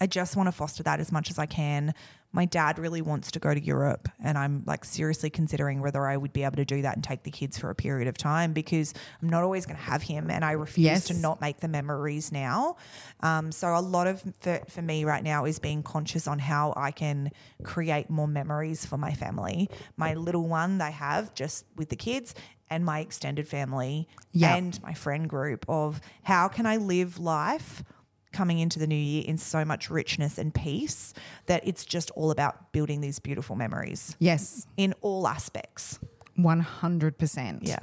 I 0.00 0.06
just 0.06 0.36
want 0.36 0.48
to 0.48 0.52
foster 0.52 0.82
that 0.82 1.00
as 1.00 1.12
much 1.12 1.30
as 1.30 1.38
I 1.38 1.46
can. 1.46 1.94
My 2.34 2.46
dad 2.46 2.78
really 2.78 3.02
wants 3.02 3.30
to 3.32 3.38
go 3.38 3.52
to 3.52 3.60
Europe, 3.62 4.08
and 4.24 4.38
I'm 4.38 4.62
like 4.66 4.86
seriously 4.86 5.28
considering 5.28 5.82
whether 5.82 6.06
I 6.06 6.16
would 6.16 6.32
be 6.32 6.44
able 6.44 6.56
to 6.56 6.64
do 6.64 6.80
that 6.80 6.94
and 6.96 7.04
take 7.04 7.24
the 7.24 7.30
kids 7.30 7.58
for 7.58 7.68
a 7.68 7.74
period 7.74 8.08
of 8.08 8.16
time 8.16 8.54
because 8.54 8.94
I'm 9.20 9.28
not 9.28 9.42
always 9.42 9.66
going 9.66 9.76
to 9.76 9.82
have 9.82 10.00
him, 10.02 10.30
and 10.30 10.42
I 10.42 10.52
refuse 10.52 10.84
Yes. 10.86 11.04
to 11.08 11.14
not 11.14 11.42
make 11.42 11.60
the 11.60 11.68
memories 11.68 12.32
now. 12.32 12.76
Um, 13.20 13.52
so 13.52 13.76
a 13.76 13.80
lot 13.82 14.06
of 14.06 14.22
for, 14.40 14.60
for 14.70 14.80
me 14.80 15.04
right 15.04 15.22
now 15.22 15.44
is 15.44 15.58
being 15.58 15.82
conscious 15.82 16.26
on 16.26 16.38
how 16.38 16.72
I 16.74 16.90
can 16.90 17.30
create 17.62 18.08
more 18.08 18.26
memories 18.28 18.86
for 18.86 18.96
my 18.96 19.12
family. 19.12 19.68
My 19.98 20.14
little 20.14 20.48
one 20.48 20.78
they 20.78 20.90
have 20.90 21.34
just 21.34 21.66
with 21.76 21.90
the 21.90 21.96
kids, 21.96 22.34
and 22.70 22.82
my 22.82 23.00
extended 23.00 23.46
family, 23.46 24.08
Yeah. 24.32 24.56
and 24.56 24.82
my 24.82 24.94
friend 24.94 25.28
group 25.28 25.66
of 25.68 26.00
how 26.22 26.48
can 26.48 26.64
I 26.64 26.78
live 26.78 27.18
life 27.18 27.84
coming 28.32 28.58
into 28.58 28.78
the 28.78 28.86
new 28.86 28.94
year 28.94 29.24
in 29.26 29.38
so 29.38 29.64
much 29.64 29.90
richness 29.90 30.38
and 30.38 30.54
peace 30.54 31.12
that 31.46 31.66
it's 31.66 31.84
just 31.84 32.10
all 32.12 32.30
about 32.30 32.72
building 32.72 33.00
these 33.00 33.18
beautiful 33.18 33.56
memories 33.56 34.16
Yes. 34.18 34.66
in 34.76 34.94
all 35.00 35.26
aspects. 35.28 35.98
100%. 36.38 37.58
Yeah. 37.62 37.78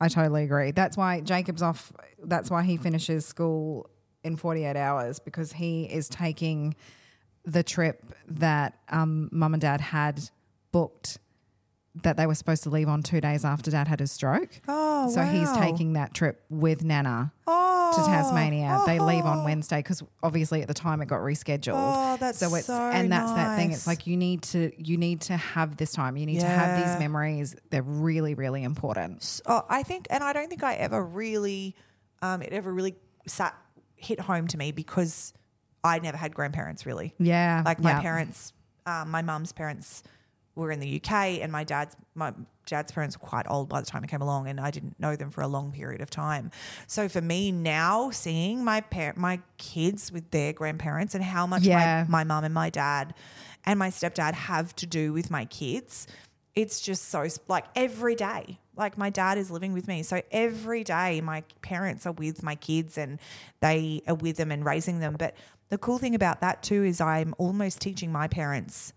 I 0.00 0.08
totally 0.08 0.42
agree. 0.44 0.72
That's 0.72 0.96
why 0.96 1.20
Jacob's 1.20 1.62
off. 1.62 1.92
That's 2.22 2.50
why 2.50 2.62
he 2.64 2.76
finishes 2.76 3.24
school 3.24 3.88
in 4.24 4.36
48 4.36 4.76
hours 4.76 5.20
because 5.20 5.52
he 5.52 5.84
is 5.84 6.08
taking 6.08 6.74
the 7.44 7.62
trip 7.62 8.04
that 8.28 8.78
um, 8.88 9.28
mum 9.32 9.54
and 9.54 9.60
dad 9.60 9.80
had 9.80 10.20
booked 10.72 11.18
that 11.94 12.16
they 12.16 12.26
were 12.26 12.34
supposed 12.34 12.62
to 12.62 12.70
leave 12.70 12.88
on 12.88 13.02
two 13.02 13.20
days 13.20 13.44
after 13.44 13.70
dad 13.70 13.86
had 13.86 14.00
his 14.00 14.10
stroke. 14.10 14.60
Oh, 14.66 15.10
so 15.12 15.22
he's 15.22 15.50
taking 15.52 15.92
that 15.92 16.14
trip 16.14 16.42
with 16.48 16.82
Nana 16.82 17.32
Oh, 17.46 17.92
to 17.94 18.10
Tasmania. 18.10 18.80
They 18.86 18.98
leave 18.98 19.24
on 19.24 19.40
oh. 19.40 19.44
Wednesday 19.44 19.78
because 19.80 20.02
obviously 20.22 20.62
at 20.62 20.68
the 20.68 20.74
time 20.74 21.02
it 21.02 21.06
got 21.06 21.20
rescheduled. 21.20 21.74
Oh, 21.74 22.16
that's 22.18 22.38
so 22.38 22.54
it's 22.54 22.66
so 22.66 22.74
and 22.74 23.12
that's 23.12 23.32
that 23.32 23.56
thing. 23.58 23.72
It's 23.72 23.86
like 23.86 24.06
you 24.06 24.16
need 24.16 24.42
to 24.44 24.72
you 24.78 24.96
need 24.96 25.20
to 25.22 25.36
have 25.36 25.76
this 25.76 25.92
time. 25.92 26.16
You 26.16 26.24
need 26.24 26.40
to 26.40 26.46
have 26.46 26.78
these 26.78 26.98
memories. 26.98 27.54
They're 27.70 27.82
really 27.82 28.34
really 28.34 28.62
important. 28.62 29.40
Oh, 29.46 29.62
I 29.68 29.82
think, 29.82 30.06
and 30.08 30.24
I 30.24 30.32
don't 30.32 30.48
think 30.48 30.62
I 30.62 30.74
ever 30.74 31.04
really, 31.04 31.76
um, 32.22 32.40
it 32.42 32.52
ever 32.52 32.72
really 32.72 32.94
sat 33.26 33.54
hit 33.96 34.18
home 34.18 34.46
to 34.48 34.56
me 34.56 34.72
because 34.72 35.32
I 35.84 35.98
never 35.98 36.16
had 36.16 36.34
grandparents 36.34 36.86
really. 36.86 37.14
Yeah, 37.18 37.62
Like 37.64 37.80
my 37.80 37.90
yeah. 37.90 38.00
parents, 38.00 38.52
um, 38.86 39.10
my 39.10 39.22
mum's 39.22 39.52
parents 39.52 40.02
were 40.54 40.70
in 40.70 40.80
the 40.80 41.00
UK, 41.02 41.12
and 41.40 41.50
my 41.50 41.64
dad's 41.64 41.96
my 42.14 42.32
dad's 42.66 42.92
parents 42.92 43.18
were 43.20 43.26
quite 43.26 43.46
old 43.48 43.68
by 43.68 43.80
the 43.80 43.86
time 43.86 44.02
I 44.04 44.06
came 44.06 44.20
along, 44.22 44.48
and 44.48 44.60
I 44.60 44.70
didn't 44.70 44.98
know 45.00 45.16
them 45.16 45.30
for 45.30 45.40
a 45.40 45.48
long 45.48 45.72
period 45.72 46.00
of 46.00 46.10
time. 46.10 46.50
So 46.86 47.08
for 47.08 47.20
me 47.20 47.50
now, 47.52 48.10
seeing 48.10 48.62
my 48.64 48.80
par- 48.82 49.14
my 49.16 49.40
kids 49.58 50.12
with 50.12 50.30
their 50.30 50.52
grandparents 50.52 51.14
and 51.14 51.24
how 51.24 51.46
much 51.46 51.62
Yeah. 51.62 52.04
my 52.08 52.18
my 52.20 52.24
mum 52.24 52.44
and 52.44 52.54
my 52.54 52.70
dad 52.70 53.14
and 53.64 53.78
my 53.78 53.88
stepdad 53.90 54.34
have 54.34 54.74
to 54.76 54.86
do 54.86 55.12
with 55.12 55.30
my 55.30 55.44
kids, 55.46 56.06
it's 56.54 56.80
just 56.80 57.08
so 57.08 57.26
like 57.48 57.64
every 57.74 58.14
day. 58.14 58.58
Like 58.76 58.96
my 58.96 59.10
dad 59.10 59.36
is 59.38 59.50
living 59.50 59.72
with 59.74 59.86
me, 59.86 60.02
so 60.02 60.22
every 60.30 60.82
day 60.82 61.20
my 61.20 61.42
parents 61.60 62.06
are 62.06 62.12
with 62.12 62.42
my 62.42 62.54
kids 62.54 62.96
and 62.96 63.18
they 63.60 64.02
are 64.06 64.14
with 64.14 64.36
them 64.38 64.50
and 64.50 64.64
raising 64.64 64.98
them. 65.00 65.16
But 65.18 65.34
the 65.68 65.76
cool 65.78 65.98
thing 65.98 66.14
about 66.14 66.40
that 66.40 66.62
too 66.62 66.82
is 66.84 67.00
I'm 67.00 67.34
almost 67.38 67.80
teaching 67.80 68.10
my 68.12 68.28
parents 68.28 68.92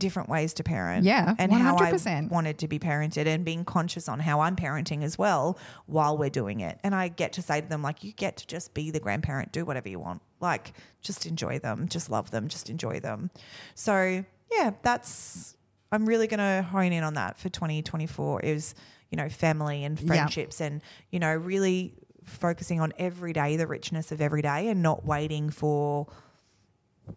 different 0.00 0.28
ways 0.28 0.52
to 0.54 0.64
parent. 0.64 1.04
Yeah, 1.04 1.36
and 1.38 1.52
how 1.52 1.76
I 1.76 1.92
wanted 2.28 2.58
to 2.58 2.66
be 2.66 2.80
parented 2.80 3.26
and 3.26 3.44
being 3.44 3.64
conscious 3.64 4.08
on 4.08 4.18
how 4.18 4.40
I'm 4.40 4.56
parenting 4.56 5.04
as 5.04 5.16
well 5.16 5.56
while 5.86 6.18
we're 6.18 6.30
doing 6.30 6.58
it. 6.58 6.80
And 6.82 6.92
I 6.92 7.06
get 7.06 7.34
to 7.34 7.42
say 7.42 7.60
to 7.60 7.68
them, 7.68 7.82
like, 7.82 8.02
you 8.02 8.12
get 8.12 8.38
to 8.38 8.46
just 8.48 8.74
be 8.74 8.90
the 8.90 8.98
grandparent, 8.98 9.52
do 9.52 9.64
whatever 9.64 9.88
you 9.88 10.00
want. 10.00 10.22
Like, 10.40 10.72
just 11.02 11.26
enjoy 11.26 11.60
them, 11.60 11.86
just 11.88 12.10
love 12.10 12.32
them, 12.32 12.48
just 12.48 12.68
enjoy 12.68 12.98
them. 12.98 13.30
So, 13.76 14.24
yeah, 14.50 14.72
that's, 14.82 15.54
I'm 15.92 16.06
really 16.06 16.26
going 16.26 16.38
to 16.40 16.66
hone 16.68 16.92
in 16.92 17.04
on 17.04 17.14
that 17.14 17.38
for 17.38 17.48
2024 17.50 18.40
is, 18.40 18.74
you 19.10 19.16
know, 19.16 19.28
family 19.28 19.84
and 19.84 20.00
Yeah. 20.00 20.06
friendships 20.06 20.60
and, 20.60 20.82
you 21.10 21.20
know, 21.20 21.34
really 21.34 21.94
focusing 22.24 22.80
on 22.80 22.92
every 22.98 23.32
day, 23.32 23.56
the 23.56 23.66
richness 23.66 24.12
of 24.12 24.20
every 24.20 24.42
day 24.42 24.68
and 24.68 24.82
not 24.82 25.04
waiting 25.04 25.50
for, 25.50 26.06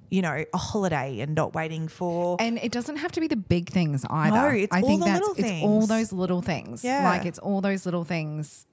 you 0.10 0.22
know, 0.22 0.44
a 0.54 0.58
holiday 0.58 1.20
and 1.20 1.36
not 1.36 1.54
waiting 1.54 1.88
for. 1.88 2.38
And 2.40 2.58
it 2.60 2.72
doesn't 2.72 2.98
have 2.98 3.12
to 3.14 3.22
be 3.22 3.28
the 3.28 3.36
big 3.36 3.70
things 3.70 4.06
either. 4.10 4.36
No, 4.36 4.48
it's 4.48 4.74
I 4.76 4.82
all 4.82 4.88
think 4.88 5.00
the 5.02 5.06
that's 5.06 5.20
little 5.28 5.36
it's 5.46 5.64
all 5.64 5.88
those 5.88 6.12
little 6.12 6.42
things. 6.42 6.84
Yeah. 6.84 7.04
Like 7.10 7.26
it's 7.26 7.40
all 7.40 7.62
those 7.62 7.86
little 7.86 8.04
things, 8.04 8.66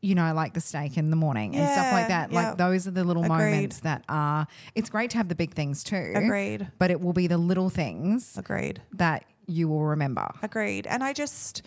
you 0.00 0.14
know, 0.14 0.32
like 0.34 0.54
the 0.54 0.60
steak 0.60 0.96
in 0.96 1.10
the 1.10 1.16
morning 1.16 1.56
and 1.56 1.68
stuff 1.70 1.92
like 1.92 2.08
that. 2.08 2.30
yeah. 2.32 2.48
Like 2.50 2.58
those 2.58 2.86
are 2.86 2.92
the 2.92 3.04
little 3.04 3.24
Agreed. 3.24 3.38
moments 3.38 3.80
that 3.80 4.04
are 4.08 4.46
it's 4.74 4.90
great 4.90 5.10
to 5.10 5.16
have 5.18 5.28
the 5.28 5.34
big 5.34 5.54
things 5.54 5.82
too. 5.84 6.12
Agreed. 6.14 6.68
But 6.78 6.90
it 6.90 7.00
will 7.00 7.12
be 7.12 7.26
the 7.26 7.38
little 7.38 7.70
things 7.70 8.36
Agreed. 8.38 8.80
that 8.94 9.24
you 9.46 9.68
will 9.68 9.84
remember. 9.84 10.30
Agreed. 10.42 10.86
And 10.86 11.02
I 11.02 11.12
just, 11.14 11.62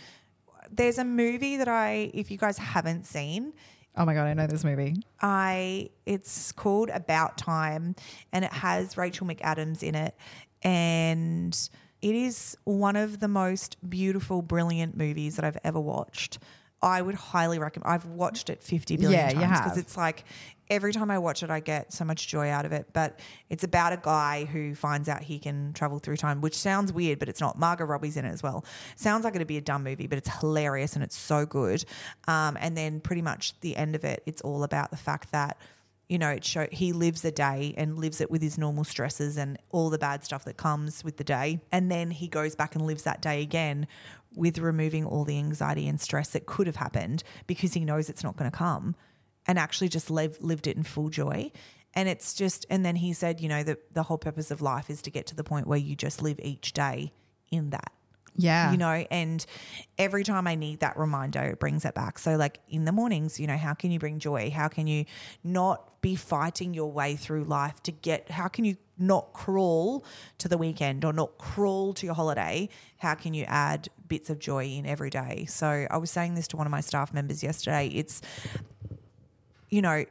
there's 0.72 0.97
a 0.97 1.04
movie 1.04 1.58
that 1.58 1.68
I, 1.68 2.12
if 2.14 2.30
you 2.32 2.38
guys 2.38 2.58
haven't 2.58 3.06
seen, 3.06 3.54
Oh 3.96 4.06
my 4.06 4.14
god, 4.14 4.26
I 4.26 4.34
know 4.34 4.48
this 4.48 4.64
movie. 4.64 4.96
I 5.22 5.89
it's 6.06 6.52
called 6.54 6.89
About 6.89 7.38
Time 7.38 7.96
and 8.32 8.46
it 8.46 8.54
has 8.54 8.98
Rachel 8.98 9.28
McAdams 9.28 9.84
in 9.84 9.96
it 9.96 10.16
and 10.64 11.70
it 12.02 12.16
is 12.16 12.58
one 12.64 12.96
of 12.96 13.20
the 13.20 13.28
most 13.28 13.78
beautiful 13.88 14.42
brilliant 14.42 14.98
movies 14.98 15.36
that 15.36 15.46
I've 15.46 15.58
ever 15.64 15.80
watched. 15.80 16.39
I 16.82 17.02
would 17.02 17.16
highly 17.16 17.60
recommend. 17.60 17.94
I've 17.94 18.06
watched 18.06 18.50
it 18.50 18.64
50 18.64 18.98
billion 18.98 19.12
Yeah, 19.30 19.34
times 19.48 19.60
because 19.60 19.78
it's 19.78 19.98
like 19.98 20.24
every 20.72 20.94
time 20.94 21.12
I 21.12 21.20
watch 21.20 21.44
it 21.44 21.50
I 21.50 21.60
get 21.60 21.92
so 21.94 22.06
much 22.06 22.28
joy 22.28 22.50
out 22.50 22.66
of 22.66 22.72
it, 22.72 22.88
but 22.94 23.20
it's 23.50 23.64
about 23.64 23.92
a 23.92 23.98
guy 23.98 24.46
who 24.46 24.74
finds 24.74 25.10
out 25.10 25.22
he 25.22 25.38
can 25.38 25.74
travel 25.74 26.00
through 26.00 26.16
time, 26.18 26.40
which 26.40 26.58
sounds 26.58 26.94
weird, 26.94 27.20
but 27.20 27.28
it's 27.30 27.42
not. 27.42 27.60
Margot 27.60 27.86
Robbie's 27.86 28.16
in 28.16 28.26
it 28.26 28.32
as 28.32 28.42
well. 28.42 28.66
Sounds 28.96 29.26
like 29.26 29.36
it'd 29.36 29.48
be 29.48 29.58
a 29.58 29.62
dumb 29.62 29.84
movie, 29.84 30.08
but 30.08 30.18
it's 30.18 30.30
hilarious 30.40 30.96
and 30.96 31.04
it's 31.04 31.18
so 31.18 31.46
good. 31.46 31.84
Um, 32.28 32.58
and 32.60 32.76
then 32.76 33.02
pretty 33.02 33.22
much 33.22 33.60
the 33.60 33.76
end 33.76 33.96
of 33.96 34.06
it, 34.06 34.24
it's 34.26 34.42
all 34.42 34.64
about 34.64 34.90
the 34.90 34.98
fact 34.98 35.32
that 35.34 35.58
you 36.08 36.18
know, 36.18 36.30
it 36.30 36.44
show 36.44 36.68
he 36.74 36.92
lives 36.92 37.24
a 37.24 37.32
day 37.32 37.74
and 37.78 37.98
lives 37.98 38.20
it 38.20 38.30
with 38.30 38.42
his 38.42 38.58
normal 38.58 38.84
stresses 38.84 39.38
and 39.38 39.58
all 39.70 39.90
the 39.90 39.98
bad 39.98 40.26
stuff 40.26 40.44
that 40.44 40.58
comes 40.58 41.06
with 41.06 41.16
the 41.16 41.24
day, 41.24 41.62
and 41.72 41.90
then 41.90 42.12
he 42.12 42.28
goes 42.28 42.54
back 42.54 42.76
and 42.76 42.86
lives 42.86 43.04
that 43.04 43.22
day 43.22 43.42
again 43.42 43.88
with 44.36 44.60
removing 44.60 45.06
all 45.06 45.24
the 45.24 45.38
anxiety 45.38 45.88
and 45.88 46.02
stress 46.02 46.30
that 46.32 46.46
could 46.46 46.68
have 46.68 46.76
happened 46.76 47.24
because 47.48 47.74
he 47.74 47.86
knows 47.86 48.10
it's 48.10 48.26
not 48.26 48.36
going 48.36 48.52
to 48.52 48.58
come, 48.58 48.94
and 49.48 49.60
actually 49.60 49.89
just 49.89 50.10
live, 50.10 50.38
lived 50.42 50.68
it 50.68 50.78
in 50.78 50.84
full 50.84 51.10
joy. 51.10 51.52
And 51.94 52.08
it's 52.08 52.34
just, 52.34 52.66
and 52.70 52.86
then 52.86 52.96
he 52.96 53.14
said, 53.14 53.42
you 53.42 53.50
know, 53.50 53.64
the 53.64 53.78
the 53.92 54.04
whole 54.04 54.18
purpose 54.18 54.50
of 54.50 54.62
life 54.62 54.89
is 54.89 55.02
to 55.04 55.12
get 55.12 55.28
to 55.28 55.36
the 55.36 55.44
point 55.44 55.68
where 55.68 55.80
you 55.80 55.96
just 55.96 56.22
live 56.22 56.39
each 56.42 56.74
day 56.74 57.12
in 57.52 57.72
that. 57.72 57.92
Yeah. 58.38 58.72
you 58.72 58.78
know 58.78 59.06
and 59.12 59.46
every 59.98 60.24
time 60.24 60.48
i 60.48 60.56
need 60.56 60.80
that 60.80 60.98
reminder 60.98 61.42
it 61.42 61.60
brings 61.60 61.84
it 61.84 61.94
back. 61.94 62.18
So 62.18 62.38
like 62.38 62.60
in 62.70 62.86
the 62.86 62.92
mornings 62.92 63.39
you 63.42 63.48
know 63.48 63.58
how 63.58 63.74
can 63.74 63.92
you 63.92 64.00
bring 64.00 64.20
joy? 64.20 64.50
How 64.50 64.70
can 64.70 64.88
you 64.88 65.06
not 65.44 66.02
be 66.02 66.16
fighting 66.16 66.74
your 66.74 66.92
way 66.92 67.16
through 67.16 67.44
life 67.44 67.84
to 67.84 67.92
get 67.92 68.32
how 68.32 68.48
can 68.48 68.64
you 68.66 68.78
not 68.98 69.34
crawl 69.34 70.06
to 70.38 70.48
the 70.48 70.58
weekend 70.58 71.04
or 71.04 71.12
not 71.12 71.38
crawl 71.38 71.94
to 71.96 72.06
your 72.06 72.16
holiday? 72.16 72.70
How 72.98 73.16
can 73.16 73.34
you 73.34 73.44
add 73.48 73.89
bits 74.08 74.30
of 74.30 74.39
joy 74.39 74.66
in 74.66 74.86
every 74.86 75.10
day? 75.10 75.46
So 75.50 75.88
i 75.89 75.98
was 75.98 76.10
saying 76.10 76.36
this 76.36 76.48
to 76.50 76.58
one 76.58 76.66
of 76.66 76.72
my 76.72 76.82
staff 76.82 77.14
members 77.14 77.44
yesterday. 77.44 77.88
It's 77.88 78.22
you 79.72 79.82
know 79.82 80.06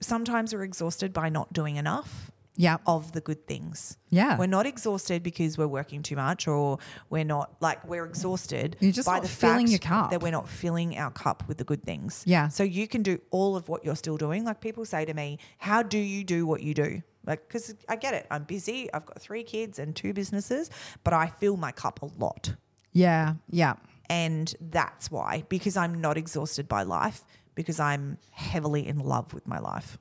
sometimes 0.00 0.54
we're 0.54 0.64
exhausted 0.64 1.12
by 1.12 1.28
not 1.28 1.52
doing 1.52 1.76
enough 1.76 2.30
yeah. 2.56 2.76
of 2.86 3.12
the 3.12 3.20
good 3.20 3.46
things. 3.46 3.96
Yeah. 4.10 4.38
We're 4.38 4.46
not 4.46 4.66
exhausted 4.66 5.22
because 5.22 5.58
we're 5.58 5.66
working 5.66 6.02
too 6.02 6.16
much 6.16 6.46
or 6.46 6.78
we're 7.10 7.24
not 7.24 7.56
like 7.60 7.84
we're 7.88 8.04
exhausted 8.04 8.76
You're 8.80 8.92
just 8.92 9.06
by 9.06 9.20
the 9.20 9.28
filling 9.28 9.66
fact 9.66 9.70
your 9.70 9.78
cup. 9.78 10.10
that 10.10 10.22
we're 10.22 10.32
not 10.32 10.48
filling 10.48 10.96
our 10.96 11.10
cup 11.10 11.44
with 11.48 11.58
the 11.58 11.64
good 11.64 11.84
things. 11.84 12.22
Yeah. 12.26 12.48
So 12.48 12.62
you 12.62 12.86
can 12.86 13.02
do 13.02 13.20
all 13.30 13.56
of 13.56 13.68
what 13.68 13.84
you're 13.84 13.96
still 13.96 14.16
doing. 14.16 14.44
Like 14.44 14.60
people 14.60 14.84
say 14.84 15.04
to 15.04 15.14
me, 15.14 15.38
"How 15.58 15.82
do 15.82 15.98
you 15.98 16.22
do 16.24 16.46
what 16.46 16.62
you 16.62 16.74
do?" 16.74 17.02
Like 17.26 17.48
cuz 17.48 17.74
I 17.88 17.96
get 17.96 18.14
it. 18.14 18.26
I'm 18.30 18.44
busy. 18.44 18.92
I've 18.92 19.06
got 19.06 19.20
3 19.20 19.42
kids 19.42 19.78
and 19.78 19.96
two 19.96 20.12
businesses, 20.12 20.70
but 21.02 21.12
I 21.12 21.26
fill 21.26 21.56
my 21.56 21.72
cup 21.72 22.02
a 22.02 22.06
lot. 22.18 22.54
Yeah. 22.92 23.34
Yeah. 23.50 23.74
And 24.08 24.54
that's 24.60 25.10
why 25.10 25.44
because 25.48 25.76
I'm 25.76 26.00
not 26.00 26.16
exhausted 26.16 26.68
by 26.68 26.82
life 26.82 27.24
because 27.54 27.78
I'm 27.80 28.18
heavily 28.32 28.86
in 28.86 28.98
love 28.98 29.32
with 29.34 29.46
my 29.46 29.58
life. 29.58 29.98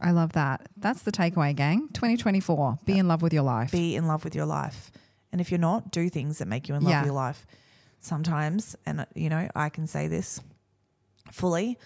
I 0.00 0.12
love 0.12 0.32
that. 0.32 0.68
That's 0.76 1.02
the 1.02 1.12
takeaway, 1.12 1.54
gang. 1.54 1.88
2024. 1.92 2.78
Be 2.86 2.98
in 2.98 3.06
love 3.08 3.22
with 3.22 3.32
your 3.34 3.42
life. 3.42 3.70
be 3.72 3.94
in 3.96 4.06
love 4.06 4.24
with 4.24 4.34
your 4.34 4.46
life. 4.46 4.90
And 5.32 5.40
if 5.40 5.50
you're 5.50 5.60
not, 5.60 5.90
do 5.92 6.08
things 6.08 6.38
that 6.38 6.48
make 6.48 6.68
you 6.68 6.74
in 6.74 6.82
love 6.82 6.90
Yeah. 6.90 7.00
with 7.00 7.06
your 7.06 7.14
life. 7.14 7.46
Sometimes, 8.00 8.76
and 8.86 9.00
uh, 9.02 9.06
you 9.14 9.28
know, 9.28 9.48
I 9.54 9.68
can 9.68 9.86
say 9.86 10.08
this 10.08 10.40
fully, 11.30 11.78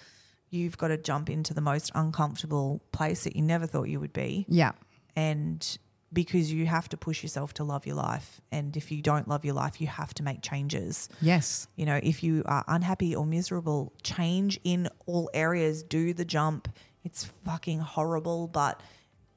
you've 0.50 0.78
got 0.78 0.88
to 0.88 0.96
jump 0.96 1.28
into 1.28 1.52
the 1.55 1.61
most 1.61 1.90
uncomfortable 1.94 2.80
place 2.92 3.24
that 3.24 3.34
you 3.34 3.42
never 3.42 3.66
thought 3.66 3.84
you 3.88 3.98
would 4.00 4.12
be. 4.12 4.46
yeah. 4.48 4.72
And 5.16 5.78
because 6.15 6.53
you 6.53 6.67
have 6.67 6.89
to 6.91 6.97
push 6.97 7.23
yourself 7.23 7.53
to 7.55 7.65
love 7.65 7.87
your 7.87 7.97
life. 7.97 8.41
And 8.53 8.77
if 8.77 8.91
you 8.91 9.03
don't 9.03 9.29
love 9.29 9.45
your 9.45 9.55
life, 9.55 9.81
you 9.81 9.87
have 9.89 10.15
to 10.15 10.23
make 10.23 10.41
changes. 10.41 11.09
Yes. 11.21 11.67
You 11.77 11.87
know, 11.87 12.01
if 12.03 12.23
you 12.23 12.43
are 12.47 12.65
unhappy 12.69 13.15
or 13.15 13.27
miserable, 13.27 13.93
change 14.03 14.59
in 14.65 14.89
all 15.07 15.29
areas, 15.35 15.83
do 15.83 16.15
the 16.15 16.25
jump. 16.25 16.69
It's 17.05 17.25
fucking 17.45 17.81
horrible, 17.81 18.49
but 18.49 18.81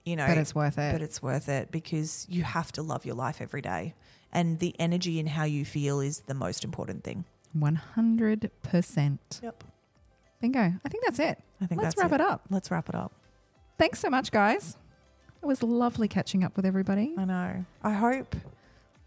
you 0.06 0.16
know, 0.16 0.26
But 0.26 0.38
it's 0.38 0.56
worth 0.56 0.78
it. 0.78 0.94
But 0.94 1.02
it's 1.02 1.22
worth 1.22 1.50
it 1.50 1.70
because 1.70 2.26
you 2.30 2.44
have 2.44 2.72
to 2.74 2.82
love 2.82 3.06
your 3.06 3.16
life 3.16 3.42
every 3.42 3.62
day. 3.62 3.94
And 4.32 4.60
the 4.60 4.74
energy 4.80 5.20
in 5.20 5.28
how 5.28 5.44
you 5.44 5.66
feel 5.66 6.00
is 6.00 6.22
the 6.28 6.34
most 6.34 6.64
important 6.64 7.04
thing. 7.04 7.26
100%. 7.58 9.20
Yep. 9.42 9.64
Bingo. 10.40 10.60
I 10.60 10.90
think 10.90 11.04
that's 11.04 11.20
it. 11.20 11.40
I 11.62 11.66
think 11.66 11.82
Let's 11.82 11.98
wrap 11.98 12.14
it 12.14 12.22
up. 12.22 12.46
Let's 12.50 12.72
wrap 12.72 12.88
it 12.88 12.96
up. 12.96 13.12
Thanks 13.78 14.00
so 14.00 14.10
much, 14.10 14.32
guys. 14.32 14.78
It 15.48 15.52
was 15.52 15.64
lovely 15.64 16.10
catching 16.10 16.44
up 16.44 16.58
with 16.58 16.66
everybody. 16.66 17.14
I 17.18 17.24
know. 17.24 17.64
I 17.82 17.92
hope 17.94 18.36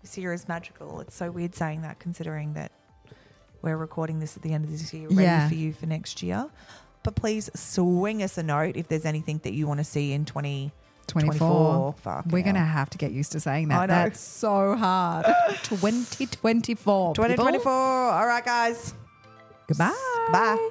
this 0.01 0.17
year 0.17 0.33
is 0.33 0.49
magical. 0.49 1.01
It's 1.01 1.15
so 1.15 1.31
weird 1.31 1.55
saying 1.55 1.83
that 1.83 1.99
considering 1.99 2.55
that 2.55 2.73
we're 3.61 3.77
recording 3.77 4.21
this 4.21 4.39
at 4.39 4.43
the 4.43 4.55
end 4.55 4.65
of 4.65 4.71
this 4.71 4.91
year, 4.95 5.09
ready 5.09 5.23
Yeah. 5.25 5.47
for 5.51 5.55
you 5.55 5.75
for 5.75 5.85
next 5.85 6.23
year. 6.23 6.49
But 7.03 7.15
please 7.15 7.51
swing 7.55 8.23
us 8.23 8.39
a 8.39 8.43
note 8.43 8.77
if 8.79 8.89
there's 8.89 9.05
anything 9.05 9.41
that 9.45 9.53
you 9.53 9.67
want 9.67 9.81
to 9.81 9.85
see 9.85 10.15
in 10.15 10.25
2024. 10.25 10.73
24. 11.11 11.95
Fuck 12.01 12.25
We're 12.31 12.43
going 12.43 12.55
to 12.55 12.61
have 12.61 12.89
to 12.89 12.97
get 12.97 13.13
used 13.13 13.33
to 13.33 13.41
saying 13.41 13.71
I 13.71 13.87
that. 13.87 13.93
know. 13.93 13.95
That's 14.05 14.21
so 14.21 14.77
hard. 14.77 15.27
2024. 15.65 16.63
people. 16.63 17.13
2024. 17.17 17.71
All 17.71 18.27
right, 18.27 18.43
guys. 18.47 18.95
Goodbye. 19.67 19.93
Bye. 20.33 20.71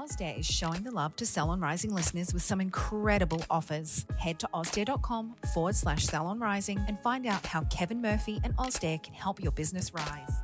Ozdare 0.00 0.38
is 0.38 0.46
showing 0.46 0.82
the 0.82 0.90
love 0.90 1.14
to 1.16 1.26
Salon 1.26 1.60
Rising 1.60 1.94
listeners 1.94 2.32
with 2.32 2.42
some 2.42 2.58
incredible 2.58 3.44
offers. 3.50 4.06
Head 4.18 4.38
to 4.38 4.48
ozdare.com 4.54 5.34
forward 5.52 5.76
slash 5.76 6.06
salon 6.06 6.40
rising 6.40 6.78
and 6.88 6.98
find 7.00 7.26
out 7.26 7.44
how 7.44 7.64
Kevin 7.64 8.00
Murphy 8.00 8.40
and 8.42 8.56
Ozdare 8.56 9.02
can 9.02 9.12
help 9.12 9.42
your 9.42 9.52
business 9.52 9.92
rise. 9.92 10.40